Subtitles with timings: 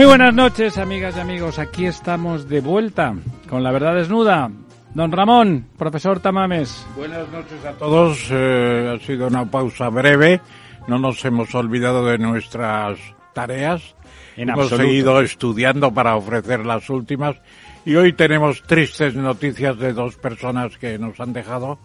[0.00, 1.58] Muy buenas noches, amigas y amigos.
[1.58, 3.14] Aquí estamos de vuelta
[3.50, 4.50] con la verdad desnuda.
[4.94, 6.86] Don Ramón, profesor Tamames.
[6.96, 8.28] Buenas noches a todos.
[8.30, 10.40] Eh, ha sido una pausa breve.
[10.88, 12.98] No nos hemos olvidado de nuestras
[13.34, 13.94] tareas.
[14.38, 14.88] En hemos absoluto.
[14.88, 17.36] seguido estudiando para ofrecer las últimas.
[17.84, 21.78] Y hoy tenemos tristes noticias de dos personas que nos han dejado.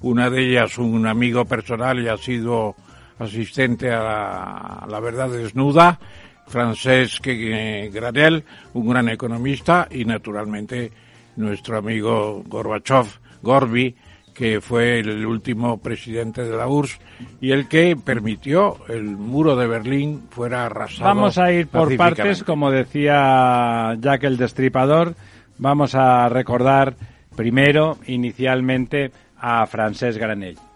[0.00, 2.74] Una de ellas, un amigo personal y ha sido
[3.20, 4.42] asistente a la,
[4.82, 6.00] a la verdad desnuda
[6.50, 7.24] Francesc
[7.92, 10.90] Granel, un gran economista, y naturalmente
[11.36, 13.06] nuestro amigo Gorbachev,
[13.40, 13.94] Gorbi,
[14.34, 16.98] que fue el último presidente de la URSS
[17.40, 21.04] y el que permitió el muro de Berlín fuera arrasado.
[21.04, 25.14] Vamos a ir por partes, como decía Jack el Destripador.
[25.58, 26.96] Vamos a recordar
[27.36, 30.69] primero, inicialmente, a Francesc Granell.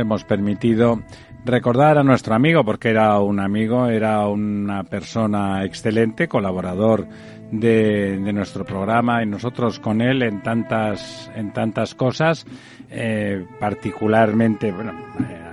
[0.00, 1.00] Hemos permitido
[1.44, 7.06] recordar a nuestro amigo, porque era un amigo, era una persona excelente, colaborador
[7.50, 12.46] de, de nuestro programa y nosotros con él en tantas, en tantas cosas,
[12.90, 14.92] eh, particularmente, bueno,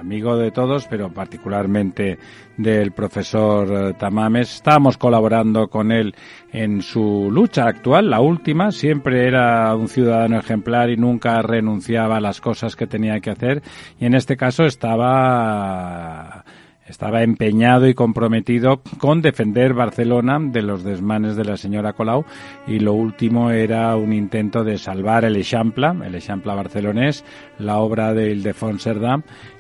[0.08, 2.18] amigo de todos, pero particularmente
[2.56, 4.56] del profesor eh, Tamames.
[4.56, 6.16] Estábamos colaborando con él
[6.54, 8.72] en su lucha actual, la última.
[8.72, 13.62] Siempre era un ciudadano ejemplar y nunca renunciaba a las cosas que tenía que hacer.
[14.00, 16.46] Y en este caso estaba
[16.88, 22.26] estaba empeñado y comprometido con defender Barcelona de los desmanes de la señora Colau
[22.66, 27.26] y lo último era un intento de salvar el Eixample, el Eixample barcelonés,
[27.60, 28.88] la obra de Ildefons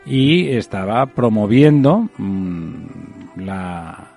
[0.06, 2.74] y estaba promoviendo mmm,
[3.38, 4.12] la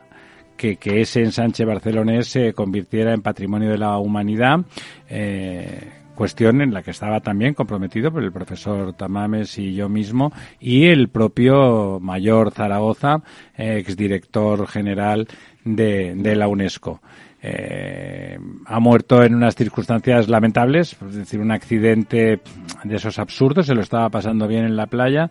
[0.57, 4.61] que, que, ese ensanche barcelonés se convirtiera en patrimonio de la humanidad.
[5.09, 10.31] Eh, cuestión en la que estaba también comprometido por el profesor Tamames y yo mismo
[10.61, 13.23] y el propio mayor Zaragoza,
[13.57, 15.27] eh, exdirector general
[15.65, 17.01] de, la UNESCO.
[17.41, 22.41] Eh, ha muerto en unas circunstancias lamentables, es decir, un accidente
[22.85, 25.31] de esos absurdos, se lo estaba pasando bien en la playa,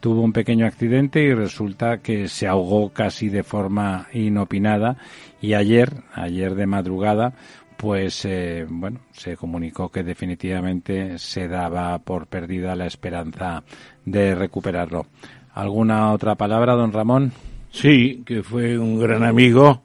[0.00, 4.96] tuvo un pequeño accidente y resulta que se ahogó casi de forma inopinada
[5.42, 7.34] y ayer, ayer de madrugada,
[7.82, 13.64] pues eh, bueno, se comunicó que definitivamente se daba por perdida la esperanza
[14.04, 15.06] de recuperarlo.
[15.54, 17.32] ¿Alguna otra palabra, don Ramón?
[17.72, 19.82] Sí, que fue un gran amigo,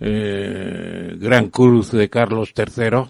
[0.00, 3.04] eh, gran cruz de Carlos III,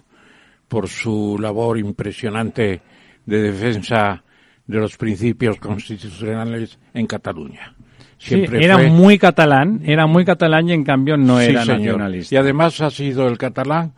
[0.69, 2.83] por su labor impresionante
[3.25, 4.23] de defensa
[4.67, 7.75] de los principios constitucionales en Cataluña.
[8.19, 8.91] Siempre sí, era fue...
[8.91, 11.79] muy catalán, era muy catalán y en cambio no sí, era señor.
[11.79, 12.35] nacionalista.
[12.35, 13.95] Y además ha sido el catalán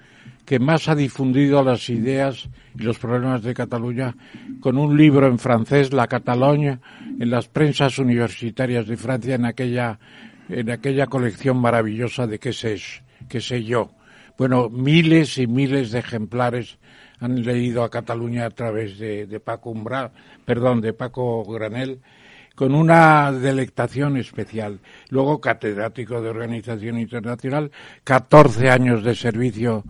[0.50, 4.17] que más ha difundido las ideas y los problemas de Cataluña
[4.58, 6.81] con un libro en francés, La Catalogne,
[7.20, 10.00] en las prensas universitarias de Francia, en aquella,
[10.49, 12.81] en aquella colección maravillosa de qué sé,
[13.29, 13.93] qué sé yo.
[14.37, 16.79] Bueno, miles y miles de ejemplares
[17.20, 20.11] han leído a Cataluña a través de, de Paco Umbral,
[20.44, 22.00] perdón, de Paco Granel,
[22.56, 24.81] con una delectación especial.
[25.11, 27.70] Luego catedrático de Organización Internacional,
[28.02, 29.85] 14 años de servicio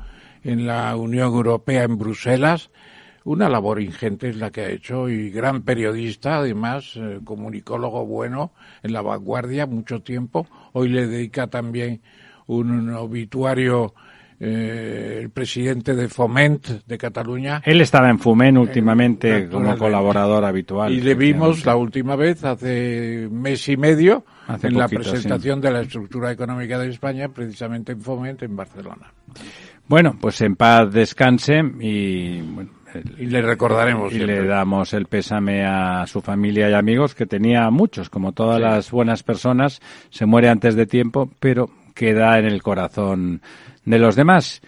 [0.44, 2.70] en la Unión Europea en Bruselas.
[3.24, 8.52] Una labor ingente es la que ha hecho y gran periodista, además, eh, comunicólogo bueno
[8.82, 10.46] en la vanguardia mucho tiempo.
[10.72, 12.00] Hoy le dedica también
[12.46, 13.94] un, un obituario
[14.42, 17.60] eh, el presidente de Foment de Cataluña.
[17.62, 20.90] Él estaba en Foment últimamente eh, como colaborador habitual.
[20.94, 25.58] Y le vimos la última vez hace mes y medio hace en poquito, la presentación
[25.58, 25.66] sí.
[25.66, 29.12] de la estructura económica de España, precisamente en Foment, en Barcelona.
[29.90, 32.70] Bueno, pues en paz descanse y bueno,
[33.18, 34.42] y le recordaremos y siempre.
[34.42, 38.62] le damos el pésame a su familia y amigos que tenía muchos como todas sí.
[38.62, 43.42] las buenas personas se muere antes de tiempo pero queda en el corazón
[43.84, 44.62] de los demás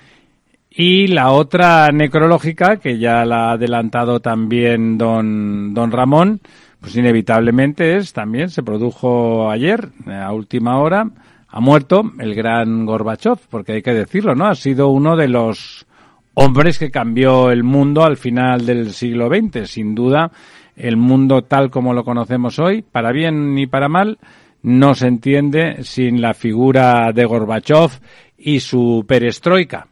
[0.68, 6.40] Y la otra necrológica, que ya la ha adelantado también don, don Ramón,
[6.80, 11.08] pues inevitablemente es, también se produjo ayer, a última hora,
[11.52, 14.46] ha muerto el gran Gorbachev, porque hay que decirlo, ¿no?
[14.46, 15.86] Ha sido uno de los
[16.32, 19.68] hombres que cambió el mundo al final del siglo XX.
[19.68, 20.32] Sin duda,
[20.76, 24.18] el mundo tal como lo conocemos hoy, para bien ni para mal,
[24.62, 27.90] no se entiende sin la figura de Gorbachev
[28.38, 29.88] y su perestroika.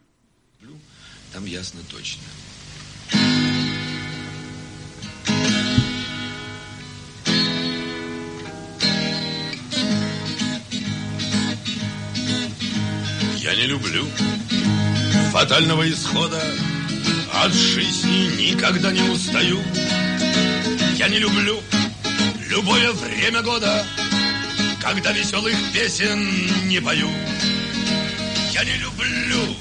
[13.60, 14.04] не люблю
[15.32, 16.40] фатального исхода,
[17.44, 19.58] от жизни никогда не устаю.
[20.96, 21.58] Я не люблю
[22.48, 23.84] любое время года,
[24.80, 26.18] когда веселых песен
[26.68, 27.08] не пою.
[28.52, 29.56] Я не люблю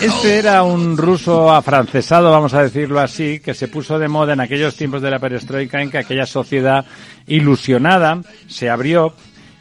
[0.00, 4.40] Este era un ruso afrancesado, vamos a decirlo así, que se puso de moda en
[4.40, 6.86] aquellos tiempos de la perestroika en que aquella sociedad
[7.26, 9.14] ilusionada se abrió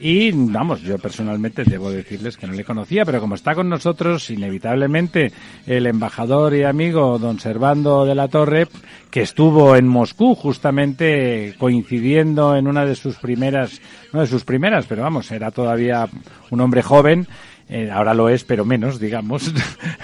[0.07, 4.29] y vamos, yo personalmente debo decirles que no le conocía, pero como está con nosotros,
[4.29, 5.33] inevitablemente
[5.67, 8.69] el embajador y amigo don Servando de la Torre,
[9.11, 13.81] que estuvo en Moscú justamente coincidiendo en una de sus primeras,
[14.13, 16.07] no de sus primeras, pero vamos, era todavía
[16.51, 17.27] un hombre joven,
[17.69, 19.53] eh, ahora lo es, pero menos, digamos,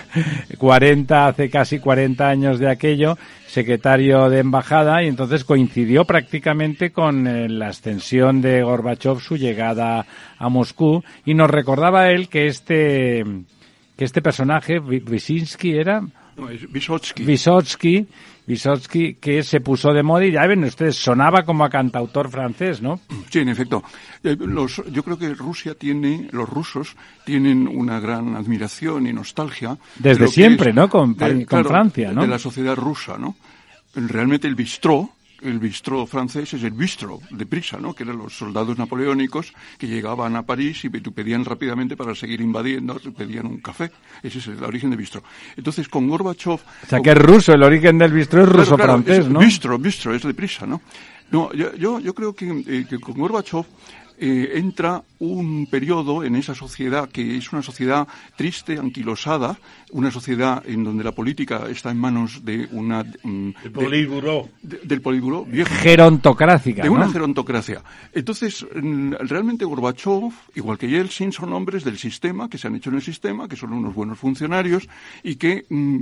[0.58, 7.26] 40, hace casi 40 años de aquello, secretario de embajada, y entonces coincidió prácticamente con
[7.26, 10.06] eh, la ascensión de Gorbachev, su llegada
[10.38, 13.24] a Moscú, y nos recordaba él que este,
[13.96, 16.02] que este personaje, Wyszynski era,
[16.36, 17.24] no, es Vysotsky.
[17.24, 18.06] Vysotsky,
[18.46, 22.82] Vysotsky, que se puso de moda y ya ven ustedes, sonaba como a cantautor francés,
[22.82, 23.00] ¿no?
[23.30, 23.82] Sí, en efecto.
[24.24, 29.78] Eh, Los, yo creo que Rusia tiene, los rusos tienen una gran admiración y nostalgia.
[29.98, 30.88] de Desde siempre, es- ¿no?
[30.88, 32.22] Con, de- con claro, Francia, ¿no?
[32.22, 33.36] De la sociedad rusa, ¿no?
[33.94, 35.10] Realmente el bistró,
[35.42, 37.94] el bistró francés es el bistró, de prisa, ¿no?
[37.94, 42.98] Que eran los soldados napoleónicos que llegaban a París y pedían rápidamente para seguir invadiendo,
[43.16, 43.90] pedían un café.
[44.22, 45.22] Ese es el origen de bistró.
[45.56, 46.54] Entonces, con Gorbachev...
[46.54, 49.40] O sea, que es ruso, el origen del bistró es Claro, ruso-francés, claro, ¿no?
[49.40, 50.80] Bistro, bistro, es deprisa, ¿no?
[51.30, 53.64] No, yo, yo, yo creo que, eh, que con Gorbachev
[54.20, 59.58] eh, entra un periodo en esa sociedad que es una sociedad triste, anquilosada,
[59.92, 63.02] una sociedad en donde la política está en manos de una...
[63.02, 64.48] mm, El de- políguro.
[64.62, 66.94] de- del políguro viejo Gerontocrática, de ¿no?
[66.94, 67.82] una gerontocracia.
[68.12, 72.90] Entonces, mm, realmente Gorbachev, igual que Yeltsin, son hombres del sistema, que se han hecho
[72.90, 74.88] en el sistema, que son unos buenos funcionarios
[75.22, 76.00] y que mm,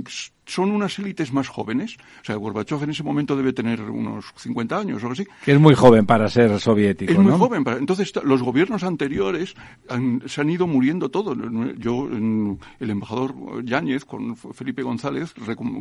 [0.49, 1.97] son unas élites más jóvenes.
[2.21, 5.25] O sea, Gorbachev en ese momento debe tener unos 50 años o algo así.
[5.45, 7.63] Que es muy joven para ser soviético, Es muy joven.
[7.63, 9.53] para- Entonces, los gobiernos anteriores
[9.89, 11.37] han- se han ido muriendo todos.
[11.77, 15.33] Yo, el embajador Yáñez con Felipe González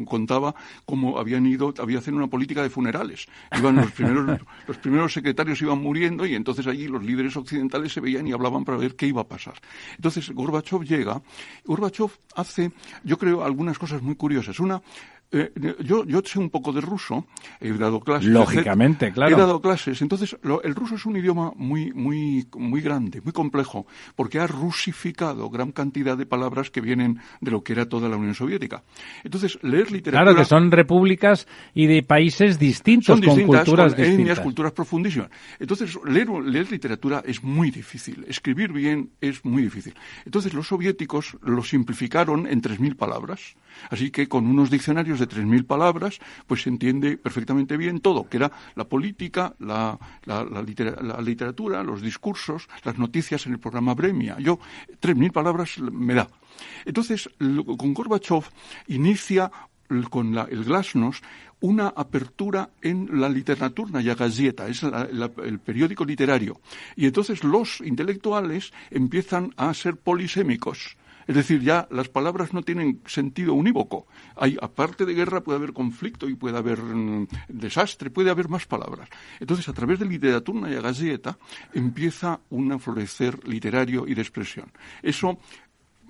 [0.07, 3.27] contaba cómo habían ido, había hacer una política de funerales.
[3.59, 8.01] Iban los primeros, los primeros secretarios iban muriendo y entonces allí los líderes occidentales se
[8.01, 9.55] veían y hablaban para ver qué iba a pasar.
[9.97, 11.21] Entonces, Gorbachev llega.
[11.65, 12.71] Gorbachev hace,
[13.05, 14.58] yo creo, algunas cosas muy curiosas.
[14.61, 14.81] Una,
[15.31, 17.27] eh, yo, yo sé un poco de ruso,
[17.61, 18.31] he dado clases.
[18.31, 19.27] Lógicamente, etcétera.
[19.27, 19.37] claro.
[19.37, 20.01] He dado clases.
[20.01, 23.87] Entonces, lo- el ruso es un idioma muy, muy, muy grande, muy complejo,
[24.17, 28.17] porque ha rusificado gran cantidad de palabras que vienen de lo que era toda la
[28.17, 28.83] Unión Soviética.
[29.23, 30.23] Entonces, leer literatura...
[30.33, 34.41] Claro, que son repúblicas y de países distintos, son con distintas, culturas con etnias, distintas.
[34.41, 35.29] culturas profundísimas.
[35.61, 38.25] Entonces, leer, leer literatura es muy difícil.
[38.29, 39.95] Escribir bien es muy difícil.
[40.25, 43.57] Entonces, los soviéticos lo simplificaron en 3.000 palabras.
[43.91, 48.37] Así que con unos diccionarios de 3.000 palabras, pues se entiende perfectamente bien todo, que
[48.39, 53.59] era la política, la, la- la litera- la literatura, los discursos, las noticias en el
[53.61, 54.37] programa Bremia.
[54.39, 54.59] Yo,
[55.01, 56.29] 3.000 palabras me da.
[56.85, 58.45] Entonces, con Gorbachev
[58.89, 59.51] inicia
[60.11, 61.25] con la- el Glasnost
[61.61, 66.61] una apertura en la literatura Gazeta, es la- el periódico literario.
[66.95, 70.97] Y entonces los intelectuales empiezan a ser polisémicos.
[71.29, 74.07] Es decir, ya las palabras no tienen sentido unívoco.
[74.35, 78.67] Hay, aparte de guerra, puede haber conflicto y puede haber mm, desastre, puede haber más
[78.67, 79.11] palabras.
[79.39, 81.39] Entonces, a través de literatura y gazeta
[81.75, 84.73] empieza un florecer literario y de expresión.
[85.03, 85.39] Eso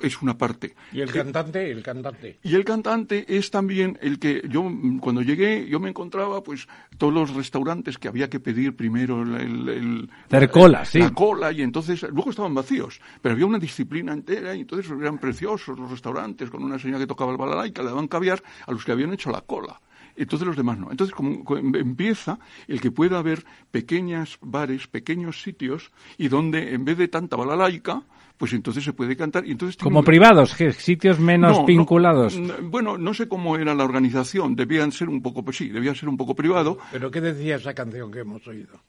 [0.02, 0.75] es una parte.
[0.93, 1.71] ¿Y el cantante?
[1.71, 2.38] El cantante.
[2.43, 6.67] Y el cantante es también el que yo mm, cuando llegué yo me encontraba pues
[6.97, 10.99] todos los restaurantes que había que pedir primero el, el- el- Hacer cola, sí.
[10.99, 15.19] la cola y entonces luego estaban vacíos, pero había una disciplina entera y entonces eran
[15.19, 18.85] preciosos los restaurantes con una señora que tocaba el balalaika, le daban caviar a los
[18.85, 19.81] que habían hecho la cola.
[20.17, 20.90] entonces los demás no.
[20.90, 26.99] Entonces como, empieza el que pueda haber pequeñas bares, pequeños sitios y donde en vez
[26.99, 28.02] de tanta balalaica,
[28.38, 29.45] pues entonces se puede cantar.
[29.47, 32.38] Y entonces Como privados, sitios menos vinculados.
[32.62, 36.09] bueno, no sé cómo era la organización, debían ser un poco, pues sí, debía ser
[36.09, 36.78] un poco privado.
[36.92, 38.80] ¿Pero qué decía esa canción que hemos oído?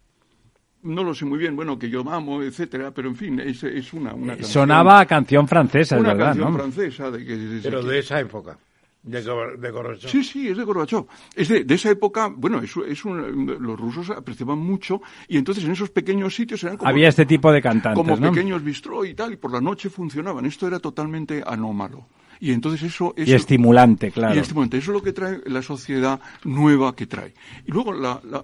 [0.81, 3.91] no lo sé muy bien, bueno, que yo amo, etcétera, pero en fin, es, es
[3.93, 6.57] una, una canción, Sonaba canción francesa, es una verdad, canción ¿no?
[6.57, 7.11] francesa.
[7.11, 8.57] De que, pero de esa época.
[9.01, 10.09] De, de Gorbachev.
[10.09, 11.05] Sí, sí, es de Gorbachev.
[11.33, 15.63] Es de, de esa época, bueno, es, es un, los rusos apreciaban mucho y entonces
[15.63, 16.89] en esos pequeños sitios eran como...
[16.89, 18.31] Había este tipo de cantantes, Como ¿no?
[18.31, 20.45] pequeños bistró y tal, y por la noche funcionaban.
[20.45, 22.07] Esto era totalmente anómalo.
[22.41, 23.27] Y entonces eso es...
[23.27, 24.35] Y estimulante, claro.
[24.35, 24.77] Y estimulante.
[24.77, 27.33] Eso es lo que trae la sociedad nueva que trae.
[27.65, 28.43] Y luego la, la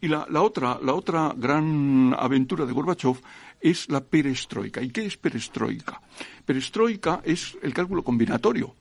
[0.00, 3.16] y la, la, otra, la otra gran aventura de Gorbachev
[3.60, 4.82] es la perestroika.
[4.82, 6.00] ¿Y qué es perestroika?
[6.44, 8.74] Perestroika es el cálculo combinatorio.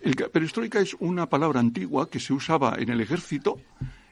[0.00, 3.60] El, perestroika es una palabra antigua que se usaba en el ejército,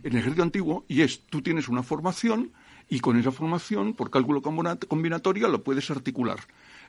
[0.03, 2.53] en el ejército antiguo, y es, tú tienes una formación
[2.89, 6.39] y con esa formación, por cálculo combinatorio, lo puedes articular.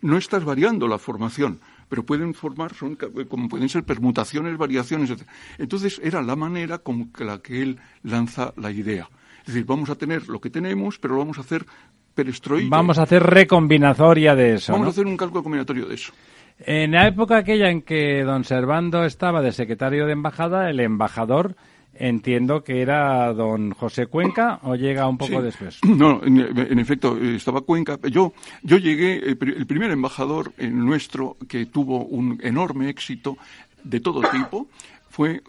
[0.02, 5.24] No estás variando la formación, pero pueden formar, son, como pueden ser permutaciones, variaciones, etc.
[5.58, 9.10] Entonces era la manera con la que él lanza la idea.
[9.40, 11.66] Es decir, vamos a tener lo que tenemos, pero lo vamos a hacer
[12.14, 12.70] perestroika.
[12.70, 14.74] Vamos a hacer recombinatoria de eso.
[14.74, 14.90] Vamos ¿no?
[14.90, 16.12] a hacer un cálculo combinatorio de eso.
[16.60, 21.56] En la época aquella en que don Servando estaba de secretario de embajada, el embajador
[22.00, 25.44] entiendo que era don José Cuenca o llega un poco sí.
[25.44, 25.80] después.
[25.88, 28.00] No, en, en, efecto, estaba Cuenca.
[28.10, 28.34] Yo,
[28.64, 33.38] yo llegué, el primer embajador nuestro que tuvo un enorme éxito
[33.84, 34.68] de todo tipo
[35.10, 35.42] fue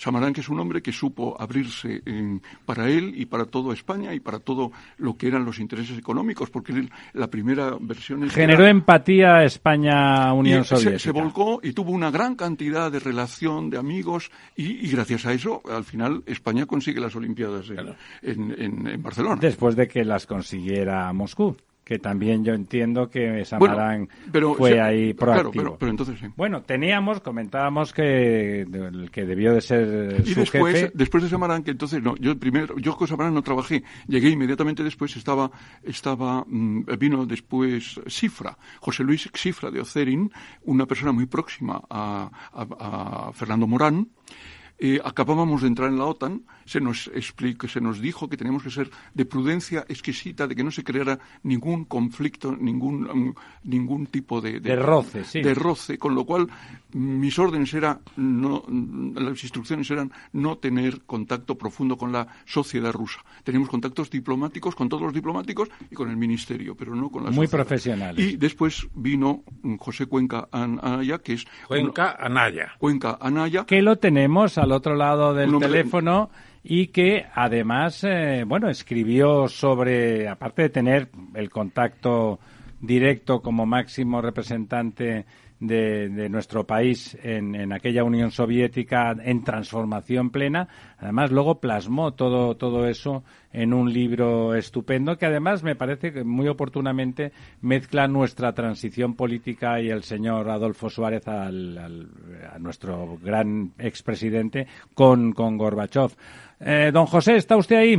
[0.00, 0.20] Samaranch.
[0.20, 4.14] Samarán, que es un hombre que supo abrirse en, para él y para toda España
[4.14, 8.28] y para todo lo que eran los intereses económicos, porque él, la primera versión...
[8.30, 10.98] Generó era, empatía España-Unión Soviética.
[10.98, 15.26] Se, se, volcó y tuvo una gran cantidad de relación, de amigos, y, y gracias
[15.26, 17.94] a eso, al final, España consigue las Olimpiadas en, claro.
[18.22, 19.38] en, en, en Barcelona.
[19.40, 21.56] Después de que las consiguiera Moscú
[21.90, 25.50] que también yo entiendo que Samarán bueno, pero, fue sí, ahí proactivo.
[25.50, 26.26] Claro, pero, pero, entonces sí.
[26.36, 30.92] Bueno, teníamos, comentábamos que el que debió de ser y su después, jefe.
[30.94, 34.84] después de Samarán, que entonces no, yo primero, yo con Samarán no trabajé, llegué inmediatamente
[34.84, 35.50] después, estaba,
[35.82, 40.30] estaba, mmm, vino después Cifra, José Luis Cifra de Ocerin,
[40.62, 44.06] una persona muy próxima a, a, a Fernando Morán,
[44.82, 48.62] eh, acabábamos de entrar en la OTAN, se nos explicó, se nos dijo que teníamos
[48.62, 53.34] que ser de prudencia exquisita, de que no se creara ningún conflicto, ningún um,
[53.64, 55.42] ningún tipo de, de, de roce, sí.
[55.42, 56.46] de roce, con lo cual
[56.92, 58.62] mis órdenes eran, no,
[59.16, 63.18] las instrucciones eran no tener contacto profundo con la sociedad rusa.
[63.42, 67.30] Teníamos contactos diplomáticos con todos los diplomáticos y con el ministerio, pero no con la
[67.32, 67.64] muy sociedad.
[67.66, 68.24] profesionales.
[68.24, 69.42] Y después vino
[69.80, 72.74] José Cuenca Anaya, que es Cuenca Anaya.
[72.78, 76.30] Cuenca Anaya, que lo tenemos al otro lado del teléfono
[76.62, 82.38] y que además, eh, bueno, escribió sobre, aparte de tener el contacto
[82.80, 85.26] directo como máximo representante
[85.60, 92.56] de, nuestro país en, en aquella Unión Soviética en transformación plena, además luego plasmó todo,
[92.56, 98.52] todo eso en un libro estupendo que además me parece que muy oportunamente mezcla nuestra
[98.54, 102.08] transición política y el señor Adolfo Suárez al, al-
[102.54, 106.10] a nuestro gran expresidente con, con Gorbachev.
[106.60, 107.98] Eh, don José, ¿está usted ahí?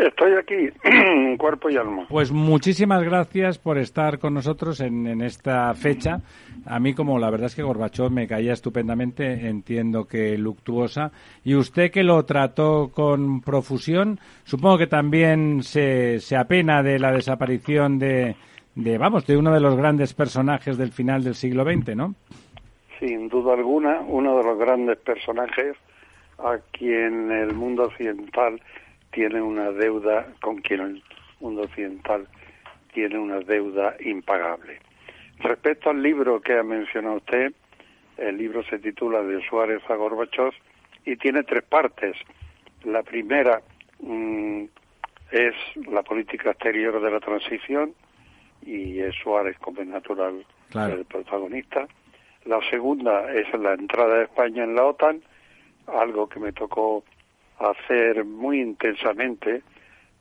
[0.00, 0.70] Estoy aquí,
[1.36, 2.06] cuerpo y alma.
[2.08, 6.20] Pues muchísimas gracias por estar con nosotros en, en esta fecha.
[6.64, 11.12] A mí, como la verdad es que Gorbachev me caía estupendamente, entiendo que luctuosa.
[11.44, 17.12] Y usted que lo trató con profusión, supongo que también se, se apena de la
[17.12, 18.36] desaparición de,
[18.74, 22.14] de, vamos, de uno de los grandes personajes del final del siglo XX, ¿no?
[22.98, 25.76] Sin duda alguna, uno de los grandes personajes
[26.38, 28.60] a quien el mundo occidental
[29.12, 31.02] tiene una deuda, con quien el
[31.40, 32.26] mundo occidental
[32.92, 34.78] tiene una deuda impagable.
[35.38, 37.52] Respecto al libro que ha mencionado usted,
[38.18, 40.52] el libro se titula De Suárez a Gorbachev
[41.04, 42.16] y tiene tres partes.
[42.84, 43.62] La primera
[44.00, 44.64] mm,
[45.32, 45.54] es
[45.90, 47.94] la política exterior de la transición
[48.62, 50.94] y es Suárez como es natural Claro.
[50.94, 51.88] el protagonista.
[52.44, 55.22] La segunda es la entrada de España en la OTAN,
[55.86, 57.02] algo que me tocó
[57.60, 59.62] hacer muy intensamente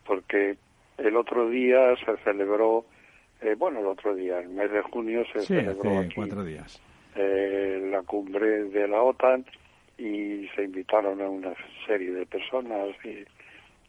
[0.06, 0.58] porque
[0.98, 2.86] el otro día se celebró,
[3.42, 6.82] eh, bueno, el otro día, el mes de junio se Sí, celebró aquí cuatro días.
[7.16, 9.46] eh, la cumbre de la OTAN
[9.98, 11.54] y se invitaron a una
[11.86, 13.26] serie de personas y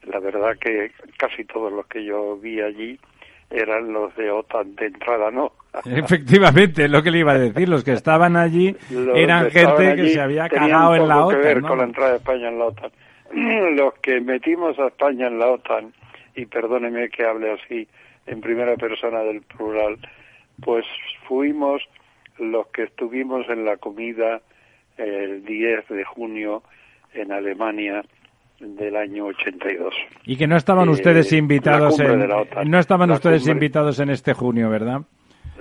[0.09, 2.99] la verdad que casi todos los que yo vi allí
[3.51, 5.53] eran los de OTAN de entrada, no,
[5.85, 7.69] Efectivamente, es lo que le iba a decir.
[7.69, 8.77] Los que estaban allí
[9.15, 11.41] eran gente que se había cagado en la OTAN.
[11.41, 12.91] que ver con la entrada de España en la OTAN.
[13.77, 15.93] Los que metimos a España en la OTAN,
[16.35, 17.87] y perdóneme que hable así
[18.27, 19.97] en primera persona del plural,
[20.63, 20.85] pues
[21.27, 21.83] fuimos
[22.39, 24.41] los que estuvimos en la comida
[24.97, 26.63] el 10 de junio
[27.15, 28.03] en Alemania
[28.61, 29.95] del año 82.
[30.27, 32.71] Y que no estaban Eh, ustedes invitados en de la OTAN.
[32.71, 33.53] no estaban La ustedes cumbre.
[33.53, 35.01] invitados en este junio, ¿verdad?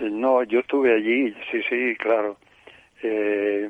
[0.02, 2.38] No, yo estuve allí, sí, sí, claro.
[3.04, 3.70] Eh,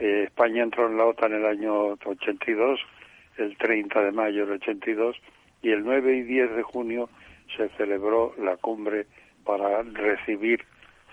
[0.00, 2.80] eh, España entró en la OTAN en el año 82,
[3.42, 5.16] el 30 de mayo del 82,
[5.62, 7.08] y el 9 y 10 de junio
[7.56, 9.06] se celebró la cumbre
[9.44, 10.64] para recibir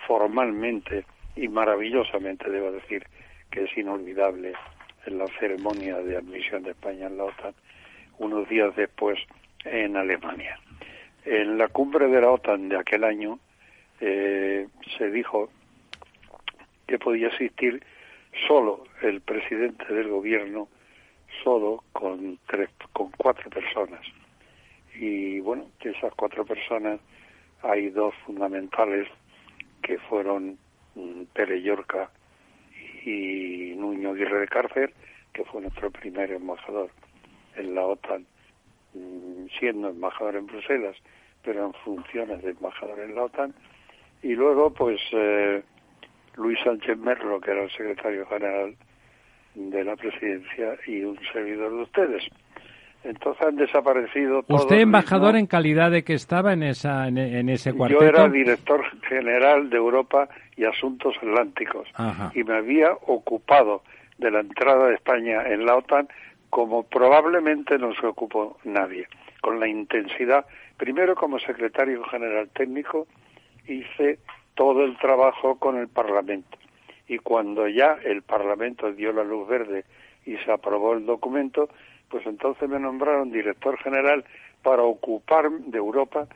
[0.08, 1.06] formalmente
[1.36, 3.06] y maravillosamente, debo decir,
[3.52, 4.54] que es inolvidable
[5.06, 7.54] en la ceremonia de admisión de España en la OTAN,
[8.18, 9.20] unos días después
[9.66, 10.60] en Alemania.
[11.26, 13.40] En la cumbre de la OTAN de aquel año,
[14.02, 14.68] eh,
[14.98, 15.50] se dijo
[16.88, 17.84] que podía asistir
[18.48, 20.68] solo el presidente del gobierno,
[21.44, 24.02] solo con tres, con cuatro personas.
[24.96, 27.00] Y bueno, que esas cuatro personas
[27.62, 29.08] hay dos fundamentales
[29.82, 30.58] que fueron
[30.96, 32.10] mm, Pere Llorca
[33.06, 34.94] y Nuño Aguirre de Cárcer,
[35.34, 36.90] que fue nuestro primer embajador
[37.56, 38.26] en la OTAN,
[38.94, 40.96] mm, siendo embajador en Bruselas,
[41.44, 43.54] pero en funciones de embajador en la OTAN,
[44.22, 45.64] y luego pues eh,
[46.36, 48.76] Luis Sánchez Merlo, que era el secretario general
[49.56, 52.24] de la presidencia y un servidor de ustedes.
[53.04, 54.64] Entonces han desaparecido todos.
[54.64, 58.02] Usted embajador en calidad de que estaba en esa en, en ese cuarteto.
[58.02, 62.32] Yo era director general de Europa y Asuntos Atlánticos Ajá.
[62.36, 63.84] y me había ocupado
[64.18, 66.10] de la entrada de España en la OTAN
[66.50, 69.08] como probablemente no se ocupó nadie,
[69.42, 70.46] con la intensidad,
[70.78, 73.08] primero como secretario general técnico
[73.68, 74.20] hice
[74.56, 76.58] todo el trabajo con el Parlamento
[77.10, 79.84] y cuando ya el Parlamento dio la luz verde
[80.26, 81.68] y se aprobó el documento,
[82.10, 84.24] pues entonces me nombraron director general
[84.64, 86.28] para ocupar de Europa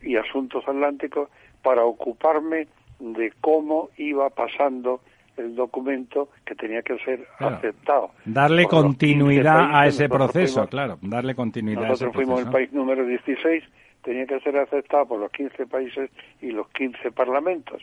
[0.00, 1.28] y asuntos atlánticos
[1.62, 2.68] para ocuparme
[3.00, 5.00] de cómo iba pasando
[5.36, 7.56] el documento que tenía que ser Claro.
[7.56, 8.10] aceptado.
[8.24, 11.90] Darle por los 15 continuidad a ese Nosotros proceso, fuimos- claro, darle continuidad a ese
[12.04, 12.52] nosotros fuimos el proceso.
[12.52, 13.64] país número 16,
[14.02, 16.10] tenía que ser aceptado por los 15 países
[16.42, 17.82] y los 15 parlamentos.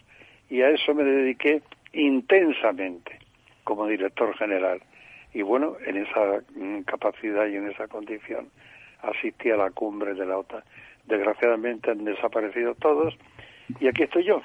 [0.49, 1.61] Y a eso me dediqué
[1.97, 3.19] intensamente
[3.63, 4.81] como director general.
[5.33, 8.47] Y bueno, en esa mm, capacidad y en esa condición
[9.01, 10.63] asistí a la cumbre de la OTAN.
[11.05, 13.15] Desgraciadamente han desaparecido todos
[13.79, 14.41] y aquí estoy yo.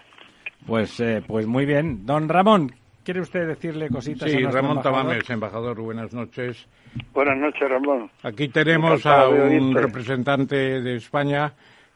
[0.67, 2.05] Pues, eh, pues muy bien.
[2.07, 2.71] Don Ramón,
[3.05, 4.83] ¿quiere usted decirle cositas Sí, Ramón embajador?
[4.83, 6.69] Tamames, embajador, buenas noches.
[7.13, 8.11] Buenas noches, Ramón.
[8.23, 9.81] Aquí tenemos a un oírte.
[9.81, 11.53] representante de España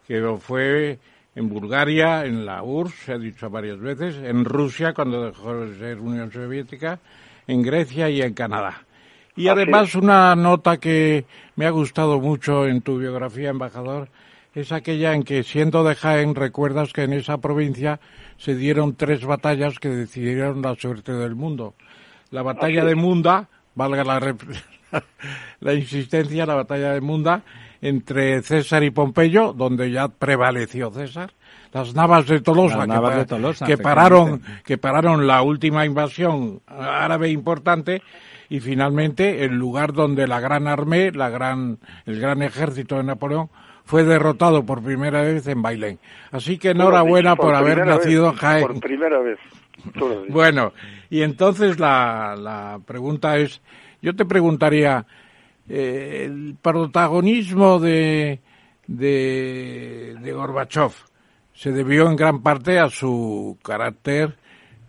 [0.07, 0.99] que lo fue
[1.37, 5.79] en Bulgaria, en la URSS, se ha dicho varias veces, en Rusia cuando dejó de
[5.79, 6.99] ser Unión Soviética,
[7.47, 8.83] en Grecia y en Canadá.
[9.37, 14.09] Y Así además una nota que me ha gustado mucho en tu biografía, embajador,
[14.55, 18.01] es aquella en que siendo de Jaén recuerdas que en esa provincia
[18.39, 21.75] se dieron tres batallas que decidieron la suerte del mundo.
[22.31, 22.95] La batalla de.
[22.95, 24.35] Munda, valga la,
[25.61, 27.43] la insistencia, la batalla de Munda,
[27.81, 31.33] entre César y Pompeyo, donde ya prevaleció César.
[31.73, 35.43] Las navas de Tolosa, Las que, navas pa- de Tolosa, que pararon, que pararon la
[35.43, 38.03] última invasión árabe importante
[38.49, 43.51] y finalmente el lugar donde la gran armée, la gran, el gran ejército de Napoleón
[43.85, 45.99] fue derrotado por primera vez en Bailén.
[46.33, 48.67] Así que enhorabuena por, haber nacido en Jaén.
[48.67, 49.39] Por primera vez.
[50.29, 50.73] Bueno,
[51.11, 53.61] y entonces la, la pregunta es,
[54.03, 55.07] yo te preguntaría,
[55.69, 58.41] el protagonismo de,
[58.87, 60.93] de, de Gorbachev
[61.55, 64.37] se debió en gran parte a su carácter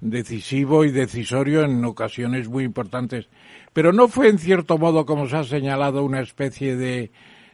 [0.02, 3.28] decisivo y decisorio en ocasiones muy importantes.
[3.74, 7.12] Pero no fue en cierto modo, como se ha señalado, una especie de,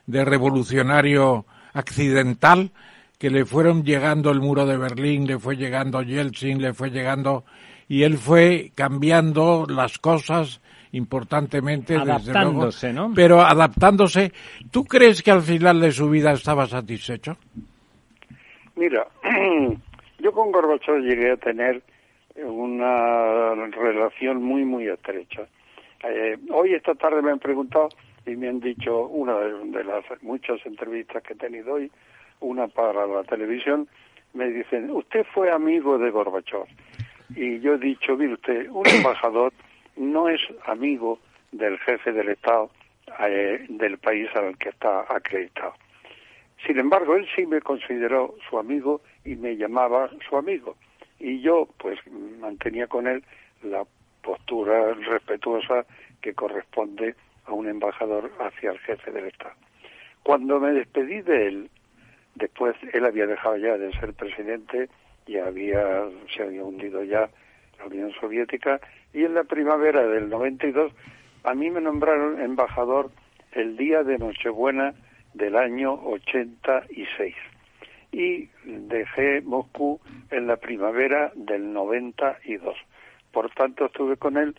[0.07, 2.71] de revolucionario accidental
[3.17, 7.45] que le fueron llegando el muro de Berlín, le fue llegando Yeltsin, le fue llegando
[7.87, 10.61] y él fue cambiando las cosas
[10.93, 13.11] importantemente desde luego, ¿no?
[13.13, 14.31] pero adaptándose.
[14.71, 17.37] ¿Tú crees que al final de su vida estaba satisfecho?
[18.75, 19.07] Mira,
[20.19, 21.81] yo con Gorbachev llegué a tener
[22.43, 25.43] una relación muy, muy estrecha.
[26.03, 27.89] Eh, hoy, esta tarde, me han preguntado
[28.25, 31.91] y me han dicho, una de, de las muchas entrevistas que he tenido hoy,
[32.39, 33.87] una para la televisión,
[34.33, 36.65] me dicen, usted fue amigo de Gorbachev.
[37.35, 39.53] Y yo he dicho, mire usted, un embajador
[39.95, 41.19] no es amigo
[41.51, 42.69] del jefe del Estado
[43.19, 45.73] eh, del país al que está acreditado.
[46.65, 50.75] Sin embargo, él sí me consideró su amigo y me llamaba su amigo.
[51.19, 51.99] Y yo, pues,
[52.39, 53.23] mantenía con él
[53.63, 53.83] la
[54.21, 55.85] postura respetuosa
[56.21, 59.55] que corresponde a un embajador hacia el jefe del Estado.
[60.23, 61.69] Cuando me despedí de él,
[62.35, 64.89] después él había dejado ya de ser presidente
[65.27, 67.29] y había, se había hundido ya
[67.83, 68.79] la Unión Soviética,
[69.13, 70.91] y en la primavera del 92
[71.43, 73.11] a mí me nombraron embajador
[73.51, 74.93] el día de Nochebuena
[75.33, 77.35] del año 86
[78.11, 82.75] y dejé Moscú en la primavera del 92.
[83.31, 84.55] Por tanto, estuve con él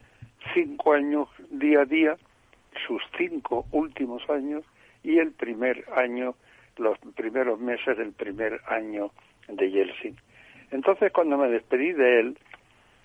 [0.52, 2.16] cinco años día a día,
[2.86, 4.64] sus cinco últimos años
[5.02, 6.34] y el primer año,
[6.76, 9.12] los primeros meses del primer año
[9.48, 10.16] de Yeltsin.
[10.72, 12.38] Entonces, cuando me despedí de él,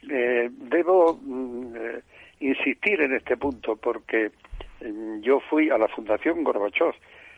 [0.09, 2.01] eh, debo mm, eh,
[2.39, 4.31] insistir en este punto porque
[4.81, 6.93] mm, yo fui a la Fundación Gorbachev,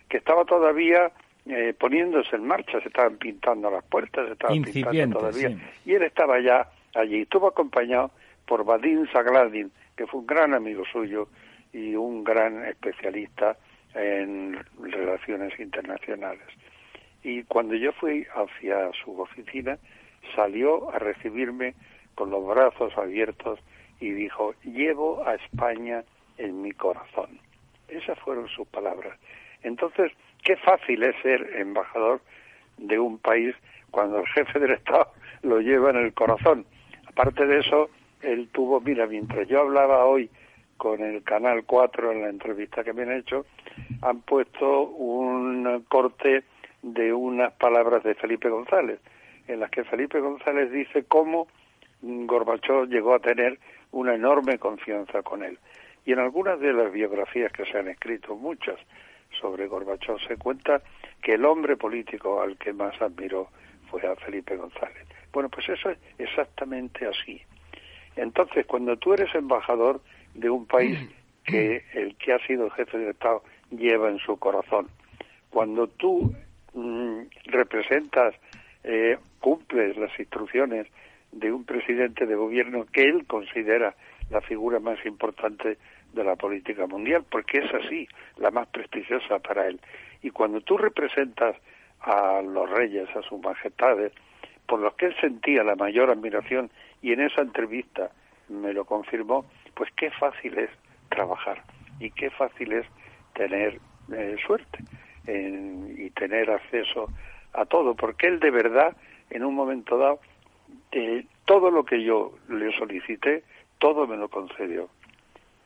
[0.09, 1.11] que estaba todavía
[1.45, 6.03] eh, poniéndose en marcha, se estaban pintando las puertas, se estaban pintando todavía, y él
[6.03, 7.21] estaba ya allí.
[7.21, 8.11] Estuvo acompañado
[8.45, 11.27] por Vadim Zagladin, que fue un gran amigo suyo
[11.73, 13.57] y un gran especialista
[13.95, 16.45] en relaciones internacionales.
[17.23, 19.77] Y cuando yo fui hacia su oficina,
[20.35, 21.75] salió a recibirme
[22.21, 23.59] con los brazos abiertos
[23.99, 26.03] y dijo, llevo a España
[26.37, 27.39] en mi corazón.
[27.87, 29.17] Esas fueron sus palabras.
[29.63, 30.11] Entonces,
[30.43, 32.21] qué fácil es ser embajador
[32.77, 33.55] de un país
[33.89, 35.07] cuando el jefe del Estado
[35.41, 36.63] lo lleva en el corazón.
[37.07, 37.89] Aparte de eso,
[38.21, 40.29] él tuvo, mira, mientras yo hablaba hoy
[40.77, 43.47] con el Canal 4 en la entrevista que me han hecho,
[44.03, 46.43] han puesto un corte
[46.83, 48.99] de unas palabras de Felipe González,
[49.47, 51.47] en las que Felipe González dice cómo
[52.01, 53.59] Gorbachov llegó a tener
[53.91, 55.59] una enorme confianza con él.
[56.05, 58.77] Y en algunas de las biografías que se han escrito, muchas
[59.39, 60.81] sobre Gorbachov, se cuenta
[61.21, 63.49] que el hombre político al que más admiró
[63.89, 65.05] fue a Felipe González.
[65.31, 67.41] Bueno, pues eso es exactamente así.
[68.15, 70.01] Entonces, cuando tú eres embajador
[70.33, 70.97] de un país
[71.45, 74.89] que el que ha sido jefe de Estado lleva en su corazón,
[75.49, 76.33] cuando tú
[76.73, 78.33] mm, representas,
[78.83, 80.87] eh, cumples las instrucciones
[81.31, 83.95] de un presidente de gobierno que él considera
[84.29, 85.77] la figura más importante
[86.13, 89.79] de la política mundial, porque es así, la más prestigiosa para él.
[90.21, 91.55] Y cuando tú representas
[92.01, 94.11] a los reyes, a sus majestades,
[94.67, 96.69] por los que él sentía la mayor admiración,
[97.01, 98.11] y en esa entrevista
[98.49, 100.69] me lo confirmó, pues qué fácil es
[101.09, 101.63] trabajar
[101.99, 102.85] y qué fácil es
[103.33, 103.79] tener
[104.13, 104.79] eh, suerte
[105.27, 107.07] y tener acceso
[107.53, 108.95] a todo, porque él de verdad,
[109.29, 110.19] en un momento dado,
[110.91, 113.43] eh, todo lo que yo le solicité,
[113.79, 114.89] todo me lo concedió,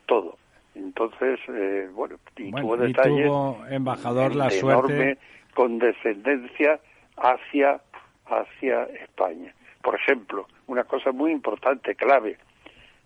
[0.05, 0.37] todo.
[0.75, 3.31] Entonces, eh, bueno, y tuvo detalles.
[3.69, 5.17] embajador, la enorme
[5.53, 6.79] condescendencia
[7.17, 7.79] hacia,
[8.25, 9.53] hacia España.
[9.81, 12.37] Por ejemplo, una cosa muy importante, clave.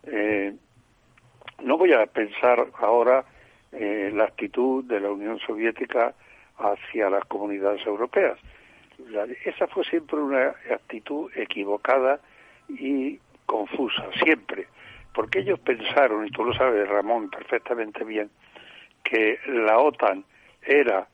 [0.03, 0.55] Eh,
[1.63, 3.25] no voy a pensar ahora
[3.71, 6.13] eh, la actitud de la Unión Soviética
[6.57, 8.39] hacia las comunidades europeas.
[9.45, 12.19] Esa fue siempre una actitud equivocada
[12.67, 14.67] y confusa, siempre
[15.13, 18.29] porque ellos pensaron, y tú lo sabes, Ramón, perfectamente bien,
[19.03, 20.23] que la OTAN
[20.63, 21.07] era,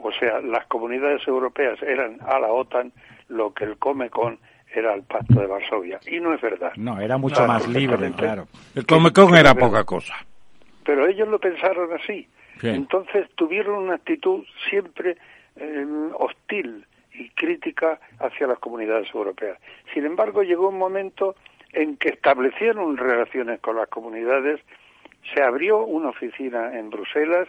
[0.00, 2.92] o sea, las comunidades europeas eran a la OTAN
[3.28, 4.38] lo que el Comecon
[4.74, 6.00] era el Pacto de Varsovia.
[6.06, 6.72] Y no es verdad.
[6.76, 8.48] No, era mucho más libre, claro.
[8.74, 10.14] El Comecon era poca cosa.
[10.84, 12.26] Pero ellos lo pensaron así.
[12.62, 15.16] Entonces tuvieron una actitud siempre
[15.54, 16.84] em, hostil
[17.18, 19.58] y crítica hacia las comunidades europeas.
[19.92, 21.34] Sin embargo, llegó un momento
[21.72, 24.60] en que establecieron relaciones con las comunidades,
[25.34, 27.48] se abrió una oficina en Bruselas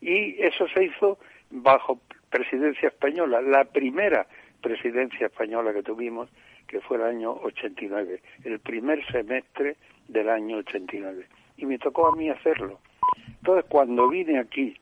[0.00, 1.18] y eso se hizo
[1.50, 4.26] bajo presidencia española, la primera
[4.60, 6.28] presidencia española que tuvimos,
[6.66, 9.76] que fue el año 89, el primer semestre
[10.08, 11.26] del año 89.
[11.58, 12.80] Y me tocó a mí hacerlo.
[13.28, 14.76] Entonces, cuando vine aquí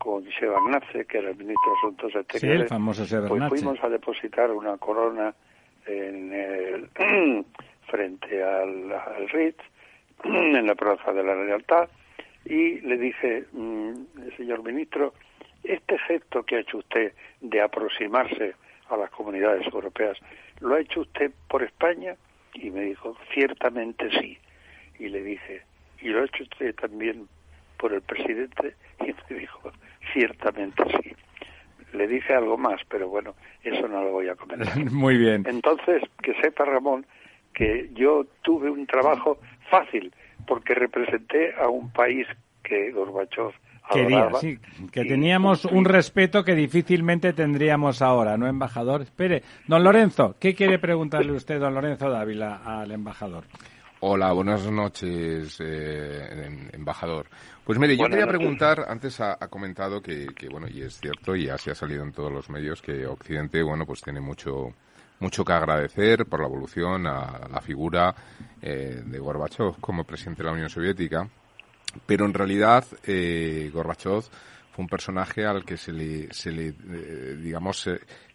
[0.00, 0.24] con
[0.70, 2.72] Nace, que era el ministro de Asuntos Exteriores,
[3.28, 5.34] pues fuimos a depositar una corona
[5.86, 6.88] en el
[7.86, 9.62] frente al, al Ritz,
[10.24, 11.88] en la Plaza de la Lealtad,
[12.46, 13.92] y le dije, mm,
[14.38, 15.12] señor ministro,
[15.62, 18.54] este gesto que ha hecho usted de aproximarse
[18.88, 20.16] a las comunidades europeas,
[20.60, 22.16] ¿lo ha hecho usted por España?
[22.54, 24.38] Y me dijo, ciertamente sí.
[24.98, 25.62] Y le dije,
[26.00, 27.28] ¿y lo ha hecho usted también
[27.78, 28.74] por el presidente?
[29.00, 29.72] Y me dijo,
[30.12, 31.12] ciertamente sí.
[31.92, 34.78] Le dije algo más, pero bueno, eso no lo voy a comentar.
[34.92, 35.44] Muy bien.
[35.46, 37.06] Entonces, que sepa Ramón
[37.52, 39.38] que yo tuve un trabajo
[39.70, 40.12] fácil
[40.46, 42.26] porque representé a un país
[42.62, 43.52] que Gorbachev
[43.92, 44.58] Quería, sí,
[44.92, 49.02] que teníamos un respeto que difícilmente tendríamos ahora, ¿no, embajador?
[49.02, 53.44] Espere, don Lorenzo, ¿qué quiere preguntarle usted, don Lorenzo Dávila, al embajador?
[54.02, 57.26] Hola, buenas noches, eh, embajador.
[57.62, 61.68] Pues mire, yo quería preguntar, antes ha, comentado que, bueno, y es cierto, y así
[61.68, 64.72] ha salido en todos los medios, que Occidente, bueno, pues tiene mucho,
[65.18, 68.14] mucho que agradecer por la evolución a la figura
[68.62, 71.28] eh, de Gorbachev como presidente de la Unión Soviética,
[72.06, 74.22] pero en realidad eh, Gorbachev
[74.72, 77.86] fue un personaje al que se le, se le eh, digamos,